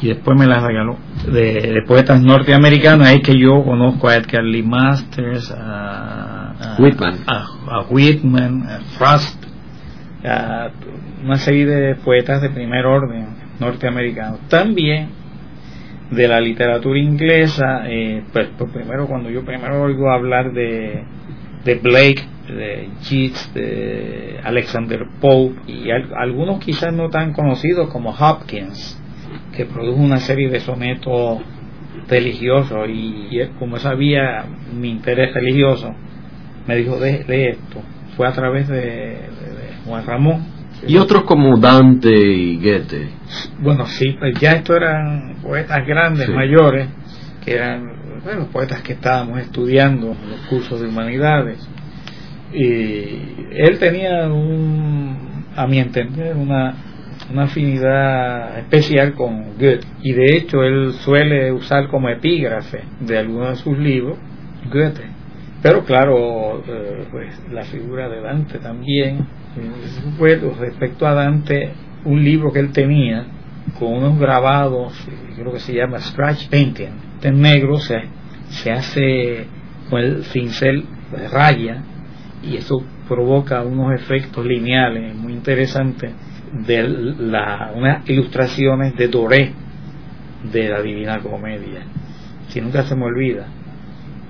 Y 0.00 0.08
después 0.08 0.36
me 0.36 0.46
la 0.46 0.66
regaló. 0.66 0.96
De, 1.30 1.82
poetas 1.86 2.20
norteamericanos 2.20 3.08
es 3.08 3.20
que 3.20 3.38
yo 3.38 3.62
conozco 3.62 4.08
a 4.08 4.16
Edgar 4.16 4.42
Lee 4.42 4.62
Masters, 4.62 5.54
a, 5.56 6.76
Whitman, 6.78 7.18
a, 7.26 7.46
a 7.68 7.80
Whitman, 7.88 8.66
a 8.66 8.80
Frost, 8.98 9.44
una 11.24 11.36
serie 11.36 11.66
de 11.66 11.94
poetas 11.96 12.40
de 12.42 12.50
primer 12.50 12.86
orden 12.86 13.26
norteamericanos. 13.60 14.40
También 14.48 15.08
de 16.10 16.28
la 16.28 16.40
literatura 16.40 16.98
inglesa, 16.98 17.84
eh, 17.86 18.22
pues, 18.32 18.48
pues, 18.58 18.70
primero 18.70 19.06
cuando 19.06 19.30
yo 19.30 19.44
primero 19.44 19.82
oigo 19.82 20.10
hablar 20.10 20.52
de, 20.52 21.04
de 21.64 21.74
Blake, 21.76 22.22
de 22.48 22.88
Yeats, 23.08 23.54
de 23.54 24.40
Alexander 24.42 25.06
Pope 25.20 25.60
y 25.66 25.90
algunos 25.90 26.62
quizás 26.62 26.92
no 26.92 27.08
tan 27.08 27.32
conocidos 27.32 27.88
como 27.88 28.10
Hopkins, 28.10 29.00
que 29.56 29.64
produjo 29.64 30.00
una 30.00 30.18
serie 30.18 30.50
de 30.50 30.60
sonetos 30.60 31.40
religiosos 32.08 32.88
y, 32.88 33.40
como 33.58 33.78
sabía 33.78 34.44
mi 34.74 34.90
interés 34.90 35.32
religioso, 35.32 35.94
me 36.66 36.76
dijo 36.76 36.98
de, 36.98 37.24
de 37.24 37.50
esto. 37.50 37.80
Fue 38.16 38.28
a 38.28 38.32
través 38.32 38.68
de, 38.68 39.16
Juan 39.86 40.06
Ramón. 40.06 40.61
Y 40.86 40.96
otros 40.96 41.24
como 41.24 41.58
Dante 41.58 42.10
y 42.10 42.56
Goethe. 42.56 43.08
Bueno, 43.60 43.86
sí, 43.86 44.16
pues 44.18 44.34
ya 44.40 44.52
estos 44.52 44.76
eran 44.76 45.36
poetas 45.42 45.86
grandes, 45.86 46.28
mayores, 46.28 46.88
que 47.44 47.54
eran, 47.54 48.20
bueno, 48.24 48.48
poetas 48.52 48.82
que 48.82 48.94
estábamos 48.94 49.40
estudiando 49.40 50.12
en 50.12 50.30
los 50.30 50.40
cursos 50.48 50.80
de 50.80 50.88
humanidades. 50.88 51.58
Y 52.52 53.46
él 53.52 53.78
tenía, 53.78 54.26
un, 54.28 55.46
a 55.54 55.66
mi 55.66 55.78
entender, 55.78 56.36
una, 56.36 56.74
una 57.30 57.44
afinidad 57.44 58.58
especial 58.58 59.14
con 59.14 59.56
Goethe. 59.58 59.86
Y 60.02 60.12
de 60.12 60.36
hecho 60.36 60.62
él 60.62 60.92
suele 60.94 61.52
usar 61.52 61.88
como 61.88 62.08
epígrafe 62.08 62.82
de 63.00 63.18
algunos 63.18 63.50
de 63.50 63.56
sus 63.56 63.78
libros 63.78 64.18
Goethe. 64.70 65.06
Pero 65.62 65.84
claro, 65.84 66.62
eh, 66.66 67.06
pues 67.10 67.40
la 67.52 67.62
figura 67.62 68.08
de 68.08 68.20
Dante 68.20 68.58
también 68.58 69.26
fue 70.18 70.36
respecto 70.58 71.06
a 71.06 71.14
Dante 71.14 71.72
un 72.04 72.22
libro 72.22 72.52
que 72.52 72.60
él 72.60 72.72
tenía 72.72 73.26
con 73.78 73.92
unos 73.92 74.18
grabados, 74.18 74.92
creo 75.36 75.52
que 75.52 75.60
se 75.60 75.74
llama 75.74 76.00
scratch 76.00 76.48
painting, 76.48 76.88
en 77.22 77.40
negro 77.40 77.78
se, 77.78 78.02
se 78.48 78.72
hace 78.72 79.46
con 79.88 80.00
el 80.00 80.24
cincel 80.24 80.84
de 81.16 81.28
raya 81.28 81.82
y 82.42 82.56
eso 82.56 82.82
provoca 83.08 83.62
unos 83.62 83.94
efectos 83.94 84.44
lineales 84.44 85.14
muy 85.14 85.32
interesantes 85.32 86.12
de 86.66 86.82
la, 86.82 87.72
unas 87.74 88.08
ilustraciones 88.08 88.96
de 88.96 89.08
Doré 89.08 89.52
de 90.50 90.68
la 90.68 90.82
Divina 90.82 91.20
Comedia. 91.20 91.82
Si 92.48 92.60
nunca 92.60 92.82
se 92.82 92.96
me 92.96 93.04
olvida, 93.04 93.46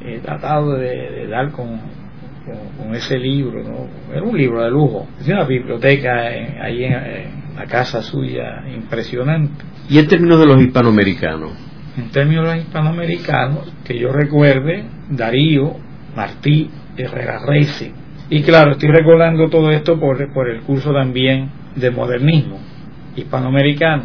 he 0.05 0.19
tratado 0.19 0.75
de 0.75 1.27
dar 1.29 1.51
con 1.53 2.02
con, 2.45 2.95
ese 2.95 3.19
libro, 3.19 3.63
¿no? 3.63 3.89
Era 4.13 4.23
un 4.23 4.37
libro 4.37 4.63
de 4.63 4.71
lujo. 4.71 5.09
Es 5.21 5.29
una 5.29 5.45
biblioteca 5.45 6.27
ahí 6.61 6.85
en, 6.85 7.43
la 7.57 7.67
casa 7.67 8.03
suya 8.03 8.65
impresionante. 8.75 9.65
Y 9.89 9.99
en 9.99 10.07
términos 10.07 10.41
de 10.41 10.47
los 10.47 10.61
hispanoamericanos, 10.61 11.53
en 11.97 12.11
términos 12.11 12.57
hispanoamericanos, 12.57 13.73
que 13.85 13.99
yo 13.99 14.11
recuerde, 14.11 14.85
Darío, 15.11 15.77
Martí, 16.17 16.71
Herrera 16.97 17.41
Racing. 17.47 17.93
Y 18.31 18.43
claro, 18.43 18.73
estoy 18.73 18.91
recordando 18.91 19.51
todo 19.51 19.71
esto 19.71 20.01
por, 20.01 20.33
por 20.33 20.49
el 20.49 20.63
curso 20.63 20.93
también 20.93 21.51
de 21.77 21.91
modernismo 21.91 22.59
hispanoamericano. 23.17 24.05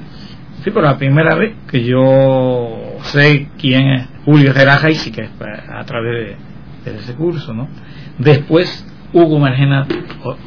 Sí, 0.64 0.72
por 0.72 0.84
la 0.84 0.98
primera 0.98 1.36
vez 1.36 1.56
que 1.70 1.84
yo 1.84 2.98
sé 3.04 3.48
quién 3.58 3.88
es 3.90 4.08
Julio 4.26 4.50
Herrera 4.50 4.80
Racing, 4.80 5.12
que 5.12 5.22
es 5.22 5.30
a 5.70 5.84
través 5.86 6.28
de, 6.28 6.47
de 6.92 7.00
ese 7.00 7.16
curso, 7.16 7.54
¿no? 7.54 7.68
Después 8.18 8.86
Hugo 9.14 9.40
Margena, 9.40 9.88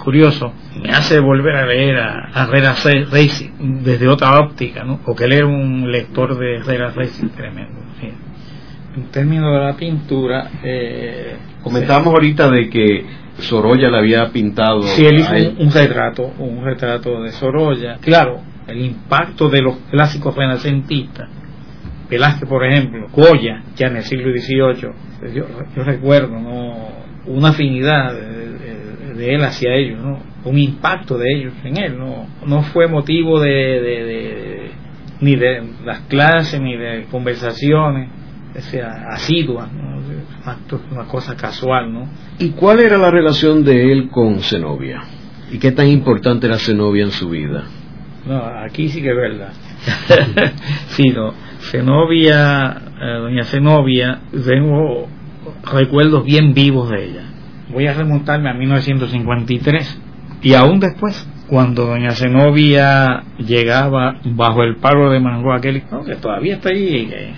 curioso, 0.04 0.52
me 0.82 0.90
hace 0.90 1.18
volver 1.18 1.56
a 1.56 1.66
leer 1.66 1.98
a, 1.98 2.30
Herrera 2.44 2.74
Racing 3.10 3.82
desde 3.82 4.06
otra 4.06 4.38
óptica, 4.38 4.84
¿no? 4.84 5.00
Porque 5.04 5.24
él 5.24 5.32
era 5.32 5.46
un 5.46 5.90
lector 5.90 6.38
de 6.38 6.56
Herrera 6.56 6.90
Racing 6.90 7.28
tremendo. 7.28 7.80
En 8.94 9.04
términos 9.12 9.52
de 9.52 9.66
la 9.66 9.76
pintura, 9.76 10.50
eh, 10.62 11.36
comentábamos 11.62 12.12
ahorita 12.12 12.50
de 12.50 12.68
que 12.68 13.06
Sorolla 13.38 13.88
le 13.88 13.98
había 13.98 14.30
pintado. 14.30 14.82
Sí, 14.82 15.06
él 15.06 15.20
hizo 15.20 15.32
un, 15.58 15.70
retrato, 15.70 16.32
un 16.38 16.64
retrato 16.64 17.22
de 17.22 17.30
Sorolla. 17.30 17.98
Claro, 18.00 18.40
el 18.66 18.84
impacto 18.84 19.48
de 19.48 19.62
los 19.62 19.76
clásicos 19.90 20.34
renacentistas. 20.34 21.28
Velázquez, 22.10 22.48
por 22.48 22.64
ejemplo, 22.64 23.06
Goya, 23.12 23.62
ya 23.76 23.86
en 23.86 23.96
el 23.96 24.02
siglo 24.02 24.32
XVIII. 24.32 25.34
Yo, 25.34 25.46
yo 25.76 25.84
recuerdo, 25.84 26.38
¿no? 26.38 26.88
una 27.26 27.50
afinidad 27.50 28.12
de, 28.14 29.34
él 29.34 29.44
hacia 29.44 29.74
ellos, 29.74 30.00
¿no? 30.02 30.18
un 30.44 30.58
impacto 30.58 31.18
de 31.18 31.26
ellos 31.30 31.52
en 31.62 31.76
él, 31.76 31.98
no, 31.98 32.26
no 32.46 32.62
fue 32.62 32.88
motivo 32.88 33.38
de, 33.38 34.70
ni 35.20 35.36
de 35.36 35.62
las 35.84 36.00
clases 36.08 36.58
ni 36.60 36.74
de 36.74 37.04
conversaciones 37.10 38.08
sea, 38.58 39.08
asiduas, 39.10 39.70
¿no? 39.72 40.00
una 40.90 41.04
cosa 41.04 41.36
casual. 41.36 41.92
¿no? 41.92 42.08
¿Y 42.38 42.50
cuál 42.50 42.80
era 42.80 42.96
la 42.98 43.10
relación 43.10 43.62
de 43.62 43.92
él 43.92 44.08
con 44.08 44.40
Zenobia? 44.40 45.02
¿Y 45.52 45.58
qué 45.58 45.72
tan 45.72 45.88
importante 45.88 46.46
era 46.46 46.58
Zenobia 46.58 47.04
en 47.04 47.10
su 47.10 47.28
vida? 47.28 47.64
No, 48.26 48.42
aquí 48.64 48.88
sí 48.88 49.02
que 49.02 49.10
es 49.10 49.16
verdad. 49.16 49.52
sí, 50.88 51.10
no. 51.10 51.34
Zenobia, 51.60 52.76
eh, 53.00 53.18
doña 53.20 53.44
Zenobia, 53.44 54.20
tengo 54.32 55.08
recuerdos 55.72 56.24
bien 56.24 56.54
vivos 56.54 56.90
de 56.90 57.04
ella. 57.04 57.22
Voy 57.72 57.86
a 57.86 57.94
remontarme 57.94 58.50
a 58.50 58.54
1953 58.54 60.00
y 60.42 60.54
aún 60.54 60.80
después, 60.80 61.28
cuando 61.48 61.86
doña 61.86 62.12
Zenobia 62.12 63.22
llegaba 63.38 64.16
bajo 64.24 64.62
el 64.62 64.76
palo 64.76 65.10
de 65.10 65.20
Mango 65.20 65.52
aquel 65.52 65.82
que 66.06 66.16
todavía 66.16 66.54
está 66.54 66.70
ahí, 66.70 67.34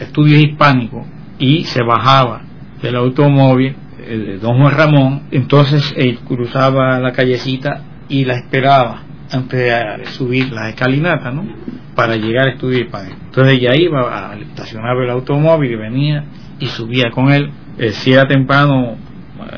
estudios 0.00 0.42
hispánicos, 0.42 1.06
y 1.38 1.64
se 1.64 1.82
bajaba 1.82 2.42
del 2.82 2.96
automóvil 2.96 3.74
de 3.98 4.38
don 4.38 4.58
Juan 4.58 4.76
Ramón, 4.76 5.22
entonces 5.30 5.94
él 5.96 6.18
cruzaba 6.26 6.98
la 7.00 7.12
callecita 7.12 7.82
y 8.08 8.24
la 8.24 8.34
esperaba 8.34 9.02
antes 9.32 9.58
de 9.58 10.06
subir 10.06 10.52
la 10.52 10.68
escalinata, 10.68 11.30
¿no? 11.30 11.46
Para 11.94 12.16
llegar 12.16 12.48
a 12.48 12.50
estudiar 12.52 12.82
hispánico. 12.82 13.16
Entonces 13.24 13.54
ella 13.54 13.74
iba, 13.74 14.30
a 14.30 14.36
estacionar 14.36 14.96
el 14.98 15.10
automóvil 15.10 15.72
y 15.72 15.76
venía 15.76 16.24
y 16.58 16.66
subía 16.66 17.10
con 17.10 17.32
él, 17.32 17.50
eh, 17.78 17.90
si 17.92 18.12
era 18.12 18.26
temprano 18.26 18.96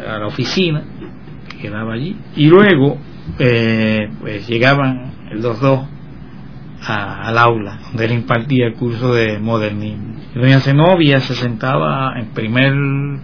a 0.08 0.18
la 0.18 0.26
oficina, 0.26 0.82
quedaba 1.60 1.94
allí, 1.94 2.16
y 2.36 2.46
luego 2.46 2.98
eh, 3.38 4.08
pues 4.20 4.46
llegaban 4.48 5.12
los 5.32 5.60
dos 5.60 5.80
al 6.86 7.38
aula, 7.38 7.78
donde 7.88 8.04
él 8.04 8.12
impartía 8.12 8.66
el 8.66 8.74
curso 8.74 9.14
de 9.14 9.38
modernismo. 9.38 10.14
Doña 10.34 10.60
Zenobia 10.60 11.20
se 11.20 11.34
sentaba 11.34 12.12
en 12.18 12.26
primer, 12.28 12.72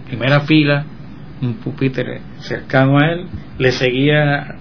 primera 0.07 0.41
fila, 0.41 0.85
un 1.41 1.55
pupitre 1.55 2.21
cercano 2.39 2.97
a 2.99 3.11
él, 3.11 3.27
le 3.57 3.71
seguía 3.71 4.57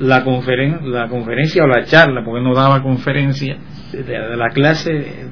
la, 0.00 0.24
conferen 0.24 0.90
la 0.90 1.08
conferencia 1.08 1.64
o 1.64 1.66
la 1.66 1.84
charla, 1.84 2.22
porque 2.24 2.42
no 2.42 2.54
daba 2.54 2.82
conferencia, 2.82 3.56
de 3.92 4.36
la 4.36 4.48
clase 4.50 5.28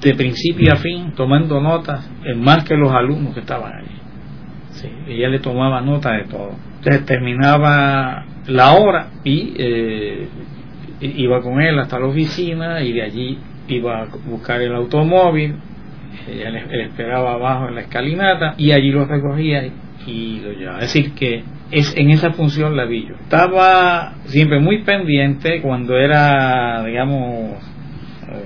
de 0.00 0.14
principio 0.14 0.72
a 0.72 0.76
fin 0.76 1.12
tomando 1.16 1.60
notas 1.60 2.08
más 2.36 2.64
que 2.64 2.76
los 2.76 2.92
alumnos 2.92 3.34
que 3.34 3.40
estaban 3.40 3.72
allí. 3.72 3.96
Sí, 4.70 4.88
ella 5.08 5.28
le 5.28 5.38
tomaba 5.38 5.80
nota 5.80 6.12
de 6.12 6.24
todo. 6.24 6.52
Entonces 6.78 7.06
terminaba 7.06 8.26
la 8.46 8.72
hora 8.72 9.08
y 9.24 9.54
eh, 9.56 10.28
iba 11.00 11.40
con 11.40 11.60
él 11.60 11.78
hasta 11.78 11.98
la 11.98 12.06
oficina 12.06 12.82
y 12.82 12.92
de 12.92 13.02
allí 13.02 13.38
iba 13.68 14.02
a 14.02 14.06
buscar 14.26 14.60
el 14.60 14.74
automóvil. 14.74 15.56
Ella 16.28 16.50
le, 16.50 16.84
esperaba 16.84 17.34
abajo 17.34 17.68
en 17.68 17.76
la 17.76 17.80
escalinata 17.82 18.54
y 18.58 18.72
allí 18.72 18.90
lo 18.90 19.04
recogía 19.04 19.64
y, 20.06 20.40
lo 20.40 20.52
llevaba. 20.52 20.80
Es 20.80 20.92
decir, 20.92 21.14
que 21.14 21.42
es 21.74 21.96
en 21.96 22.10
esa 22.10 22.32
función 22.32 22.76
la 22.76 22.84
vi 22.84 23.08
yo. 23.08 23.14
Estaba 23.16 24.14
siempre 24.26 24.60
muy 24.60 24.82
pendiente 24.84 25.60
cuando 25.60 25.96
era, 25.96 26.84
digamos, 26.84 27.58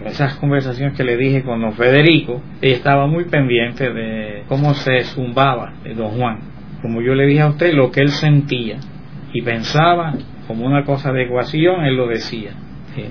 esas 0.07 0.35
conversaciones 0.37 0.97
que 0.97 1.05
le 1.05 1.17
dije 1.17 1.43
con 1.43 1.61
don 1.61 1.75
Federico, 1.75 2.43
ella 2.61 2.77
estaba 2.77 3.07
muy 3.07 3.25
pendiente 3.25 3.93
de 3.93 4.45
cómo 4.49 4.75
se 4.75 5.05
zumbaba 5.05 5.75
don 5.95 6.11
Juan. 6.19 6.39
Como 6.83 7.03
yo 7.03 7.15
le 7.15 7.27
dije 7.27 7.43
a 7.43 7.49
usted, 7.49 7.75
lo 7.75 7.91
que 7.91 8.01
él 8.01 8.11
sentía 8.11 8.79
y 9.33 9.43
pensaba 9.43 10.15
como 10.47 10.65
una 10.65 10.85
cosa 10.85 11.13
de 11.13 11.25
ecuación, 11.25 11.85
él 11.85 11.97
lo 11.97 12.07
decía, 12.07 12.53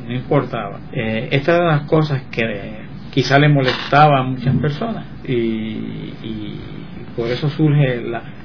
no 0.07 0.13
importaba. 0.13 0.80
Eh, 0.91 1.30
eran 1.32 1.68
las 1.68 1.82
cosas 1.84 2.24
que 2.32 2.88
quizá 3.11 3.38
le 3.39 3.49
molestaba 3.49 4.20
a 4.20 4.24
muchas 4.24 4.55
personas 4.57 5.05
y, 5.28 6.55
por 7.15 7.28
eso 7.28 7.49
surge 7.49 8.01
la, 8.01 8.20
eh, 8.20 8.36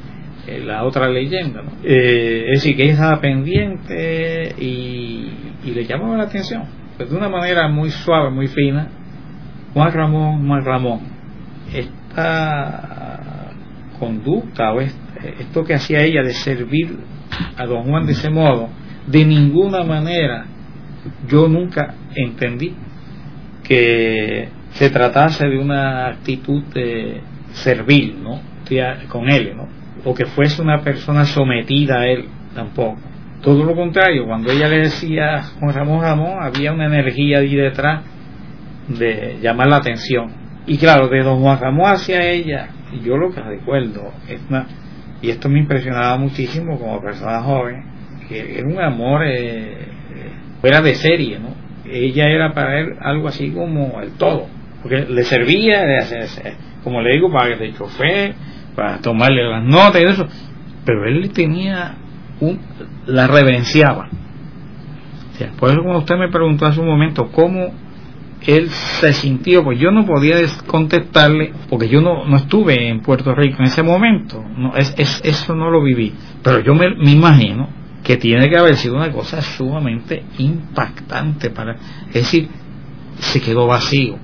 la 0.47 0.85
otra 0.85 1.09
leyenda. 1.09 1.63
Eh, 1.85 2.47
es 2.49 2.63
decir, 2.63 2.77
que 2.77 2.85
ella 2.85 2.93
estaba 2.93 3.21
pendiente 3.21 4.55
y, 4.59 5.29
y 5.65 5.71
le 5.71 5.85
llamaba 5.85 6.17
la 6.17 6.25
atención 6.25 6.65
pues, 6.97 7.11
de 7.11 7.17
una 7.17 7.29
manera 7.29 7.69
muy 7.69 7.91
suave, 7.91 8.31
muy 8.31 8.49
fina, 8.49 8.89
Juan 9.75 9.93
Ramón, 9.93 10.47
Juan 10.47 10.65
Ramón, 10.65 11.01
esta 11.73 13.53
conducta 13.99 14.73
o 14.73 14.81
esto 14.81 15.65
que 15.65 15.75
hacía 15.75 16.01
ella 16.01 16.23
de 16.23 16.33
servir 16.33 16.97
a 17.57 17.67
don 17.67 17.85
Juan 17.85 18.07
de 18.07 18.13
ese 18.13 18.31
modo, 18.31 18.69
de 19.07 19.25
ninguna 19.25 19.83
manera 19.85 20.47
yo 21.29 21.49
nunca 21.49 21.95
entendí 22.15 22.75
que 23.65 24.49
se 24.73 24.91
tratase 24.91 25.49
de 25.49 25.59
una 25.59 26.07
actitud 26.09 26.63
de 26.75 27.21
servil, 27.53 28.23
¿no? 28.23 28.41
con 29.09 29.29
él, 29.29 29.53
¿no? 29.57 29.82
O 30.05 30.15
que 30.15 30.27
fuese 30.27 30.61
una 30.63 30.83
persona 30.83 31.25
sometida 31.25 32.01
a 32.01 32.07
él 32.07 32.27
tampoco. 32.55 32.99
Todo 33.43 33.65
lo 33.65 33.75
contrario, 33.75 34.27
cuando 34.27 34.53
ella 34.53 34.69
le 34.69 34.81
decía 34.81 35.43
Juan 35.59 35.75
Ramón 35.75 36.01
Ramón, 36.01 36.39
había 36.41 36.73
una 36.73 36.87
energía 36.87 37.39
ahí 37.39 37.55
detrás 37.55 38.05
de 38.89 39.39
llamar 39.41 39.69
la 39.69 39.77
atención. 39.77 40.33
Y 40.67 40.77
claro, 40.77 41.09
de 41.09 41.23
don 41.23 41.41
Juan 41.41 41.59
Ramón 41.59 41.93
hacia 41.93 42.23
ella, 42.23 42.69
yo 43.03 43.17
lo 43.17 43.31
que 43.31 43.41
recuerdo, 43.41 44.13
es 44.29 44.41
y 45.23 45.31
esto 45.31 45.49
me 45.49 45.61
impresionaba 45.61 46.19
muchísimo 46.19 46.79
como 46.79 47.01
persona 47.01 47.41
joven, 47.43 47.85
que 48.29 48.59
era 48.59 48.67
un 48.67 48.81
amor, 48.81 49.25
eh, 49.25 49.87
era 50.63 50.83
de 50.83 50.95
serie, 50.95 51.39
¿no? 51.39 51.55
Ella 51.89 52.25
era 52.29 52.53
para 52.53 52.81
él 52.81 52.97
algo 53.01 53.29
así 53.29 53.51
como 53.51 54.01
el 54.01 54.13
todo, 54.13 54.49
porque 54.83 55.07
le 55.09 55.23
servía, 55.23 55.85
como 56.83 57.01
le 57.03 57.13
digo, 57.13 57.31
para 57.31 57.55
el 57.55 57.77
chofer, 57.77 58.35
para 58.75 58.99
tomarle 58.99 59.49
las 59.49 59.65
notas 59.65 60.01
y 60.01 60.05
eso, 60.05 60.27
pero 60.85 61.05
él 61.07 61.31
tenía 61.33 61.97
la 63.07 63.27
reverenciaba. 63.27 64.09
por 65.59 65.71
eso 65.71 65.81
cuando 65.83 66.01
usted 66.01 66.17
me 66.17 66.29
preguntó 66.29 66.67
hace 66.67 66.81
un 66.81 66.87
momento 66.87 67.31
cómo 67.31 67.73
él 68.47 68.69
se 68.71 69.13
sintió, 69.13 69.63
pues 69.63 69.79
yo 69.79 69.91
no 69.91 70.05
podía 70.05 70.37
contestarle 70.67 71.53
porque 71.69 71.89
yo 71.89 72.01
no, 72.01 72.27
no 72.27 72.37
estuve 72.37 72.89
en 72.89 73.01
Puerto 73.01 73.35
Rico 73.35 73.59
en 73.61 73.67
ese 73.67 73.83
momento, 73.83 74.45
no, 74.57 74.75
es, 74.77 74.95
eso 75.25 75.55
no 75.55 75.71
lo 75.71 75.83
viví, 75.83 76.13
pero 76.43 76.61
yo 76.61 76.75
me, 76.75 76.89
imagino 77.11 77.69
que 78.03 78.17
tiene 78.17 78.49
que 78.49 78.59
haber 78.59 78.77
sido 78.77 78.97
una 78.97 79.13
cosa 79.13 79.41
sumamente 79.43 80.25
impactante 80.39 81.51
para, 81.51 81.77
es 82.09 82.15
decir, 82.15 82.49
se 83.19 83.41
quedó 83.41 83.69
vacío. 83.69 84.17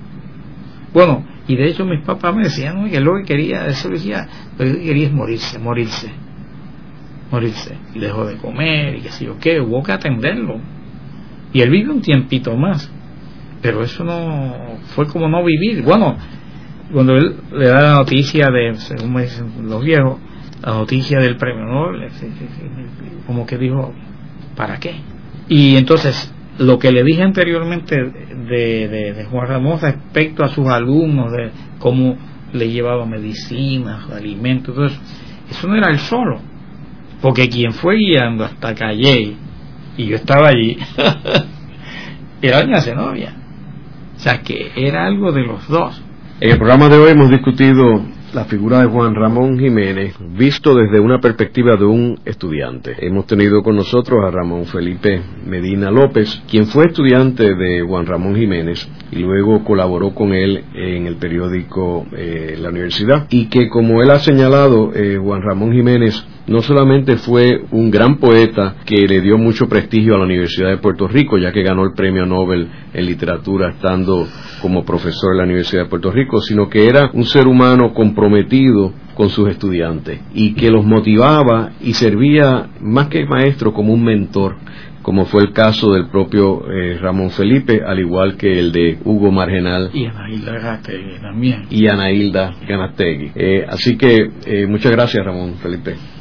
Bueno, 0.93 1.23
y 1.49 1.55
de 1.57 1.67
hecho 1.67 1.83
mis 1.83 2.05
papás 2.05 2.33
me 2.33 2.43
decían 2.43 2.89
que 2.89 3.01
lo 3.01 3.17
que 3.17 3.23
quería, 3.23 3.67
eso 3.67 3.89
decía, 3.89 4.27
lo 4.57 4.65
que 4.65 4.81
quería 4.81 5.07
es 5.07 5.13
morirse, 5.13 5.59
morirse 5.59 6.09
morirse. 7.31 7.77
Y 7.93 7.99
dejó 7.99 8.25
de 8.25 8.37
comer 8.37 8.97
y 8.97 9.01
que 9.01 9.09
sé 9.09 9.25
yo 9.25 9.37
qué, 9.39 9.59
hubo 9.59 9.83
que 9.83 9.91
atenderlo. 9.91 10.59
Y 11.53 11.61
él 11.61 11.69
vive 11.69 11.91
un 11.91 12.01
tiempito 12.01 12.55
más. 12.55 12.91
Pero 13.61 13.83
eso 13.83 14.03
no 14.03 14.77
fue 14.95 15.07
como 15.07 15.27
no 15.27 15.43
vivir. 15.43 15.83
Bueno, 15.83 16.17
cuando 16.93 17.15
él 17.15 17.35
le 17.51 17.67
da 17.67 17.81
la 17.81 17.93
noticia 17.95 18.47
de, 18.49 18.75
según 18.75 19.13
me 19.13 19.23
dicen 19.23 19.51
los 19.67 19.83
viejos, 19.83 20.17
la 20.61 20.73
noticia 20.73 21.19
del 21.19 21.37
premio 21.37 21.65
Nobel, 21.65 22.09
como 23.25 23.45
que 23.45 23.57
dijo, 23.57 23.93
¿para 24.55 24.77
qué? 24.77 24.95
Y 25.47 25.75
entonces 25.75 26.33
lo 26.59 26.77
que 26.77 26.91
le 26.91 27.03
dije 27.03 27.23
anteriormente 27.23 27.95
de, 27.95 29.25
Juan 29.29 29.47
Ramón 29.47 29.79
respecto 29.81 30.43
a 30.43 30.49
sus 30.49 30.67
alumnos, 30.67 31.31
de 31.31 31.51
cómo 31.79 32.17
le 32.53 32.69
llevaba 32.69 33.05
medicinas, 33.05 34.09
alimentos, 34.11 34.75
todo 34.75 34.85
eso, 34.85 34.99
eso 35.49 35.67
no 35.67 35.75
era 35.75 35.89
él 35.89 35.99
solo, 35.99 36.39
porque 37.21 37.49
quien 37.49 37.71
fue 37.71 37.95
guiando 37.95 38.43
hasta 38.43 38.75
Calle, 38.75 39.35
y 39.97 40.05
yo 40.05 40.15
estaba 40.15 40.49
allí, 40.49 40.77
era 42.41 42.61
doña 42.61 42.81
Zenobia. 42.81 43.35
O 44.15 44.19
sea 44.19 44.41
que 44.41 44.71
era 44.75 45.05
algo 45.05 45.31
de 45.31 45.43
los 45.43 45.65
dos. 45.69 46.01
En 46.41 46.51
el 46.51 46.57
programa 46.57 46.89
de 46.89 46.97
hoy 46.97 47.11
hemos 47.11 47.29
discutido 47.29 48.01
la 48.33 48.45
figura 48.45 48.81
de 48.81 48.87
Juan 48.87 49.15
Ramón 49.15 49.57
Jiménez 49.57 50.15
visto 50.37 50.75
desde 50.75 50.99
una 50.99 51.19
perspectiva 51.19 51.75
de 51.75 51.85
un 51.85 52.19
estudiante. 52.25 52.95
Hemos 52.99 53.25
tenido 53.25 53.63
con 53.63 53.75
nosotros 53.75 54.23
a 54.23 54.31
Ramón 54.31 54.65
Felipe 54.65 55.21
Medina 55.45 55.89
López, 55.89 56.41
quien 56.49 56.67
fue 56.67 56.85
estudiante 56.87 57.55
de 57.55 57.81
Juan 57.81 58.05
Ramón 58.05 58.35
Jiménez 58.35 58.87
y 59.11 59.19
luego 59.19 59.63
colaboró 59.63 60.13
con 60.13 60.33
él 60.33 60.63
en 60.75 61.07
el 61.07 61.15
periódico 61.15 62.05
eh, 62.15 62.57
La 62.59 62.69
Universidad 62.69 63.27
y 63.29 63.47
que 63.47 63.69
como 63.69 64.03
él 64.03 64.11
ha 64.11 64.19
señalado, 64.19 64.91
eh, 64.93 65.17
Juan 65.17 65.41
Ramón 65.41 65.71
Jiménez 65.71 66.23
no 66.49 66.61
solamente 66.61 67.17
fue 67.17 67.61
un 67.69 67.91
gran 67.91 68.17
poeta 68.17 68.77
que 68.83 69.07
le 69.07 69.21
dio 69.21 69.37
mucho 69.37 69.69
prestigio 69.69 70.15
a 70.15 70.17
la 70.17 70.25
Universidad 70.25 70.69
de 70.69 70.77
Puerto 70.77 71.07
Rico, 71.07 71.37
ya 71.37 71.51
que 71.51 71.61
ganó 71.61 71.83
el 71.83 71.93
premio 71.93 72.25
Nobel 72.25 72.67
en 72.91 73.05
literatura 73.05 73.69
estando 73.69 74.27
como 74.59 74.83
profesor 74.83 75.33
en 75.33 75.37
la 75.37 75.43
Universidad 75.43 75.83
de 75.83 75.89
Puerto 75.89 76.11
Rico, 76.11 76.41
sino 76.41 76.67
que 76.67 76.87
era 76.87 77.11
un 77.13 77.25
ser 77.25 77.47
humano 77.47 77.93
comprometido 77.93 78.91
con 79.13 79.29
sus 79.29 79.47
estudiantes 79.49 80.21
y 80.33 80.55
que 80.55 80.71
los 80.71 80.83
motivaba 80.85 81.73
y 81.81 81.93
servía 81.93 82.69
más 82.81 83.09
que 83.09 83.25
maestro 83.25 83.71
como 83.71 83.93
un 83.93 84.03
mentor 84.03 84.55
como 85.03 85.25
fue 85.25 85.43
el 85.43 85.53
caso 85.53 85.93
del 85.93 86.07
propio 86.07 86.69
eh, 86.69 86.97
Ramón 86.99 87.31
Felipe, 87.31 87.81
al 87.83 87.99
igual 87.99 88.37
que 88.37 88.59
el 88.59 88.71
de 88.71 88.99
Hugo 89.05 89.31
Margenal. 89.31 89.89
Y 89.93 90.05
Anailda 90.05 90.51
Ganastegui 90.51 91.19
también. 91.21 91.65
Y 91.69 91.87
Anailda 91.87 92.53
Ganastegui. 92.67 93.31
Eh, 93.33 93.65
así 93.67 93.97
que 93.97 94.29
eh, 94.45 94.67
muchas 94.67 94.91
gracias, 94.91 95.25
Ramón 95.25 95.55
Felipe. 95.55 95.95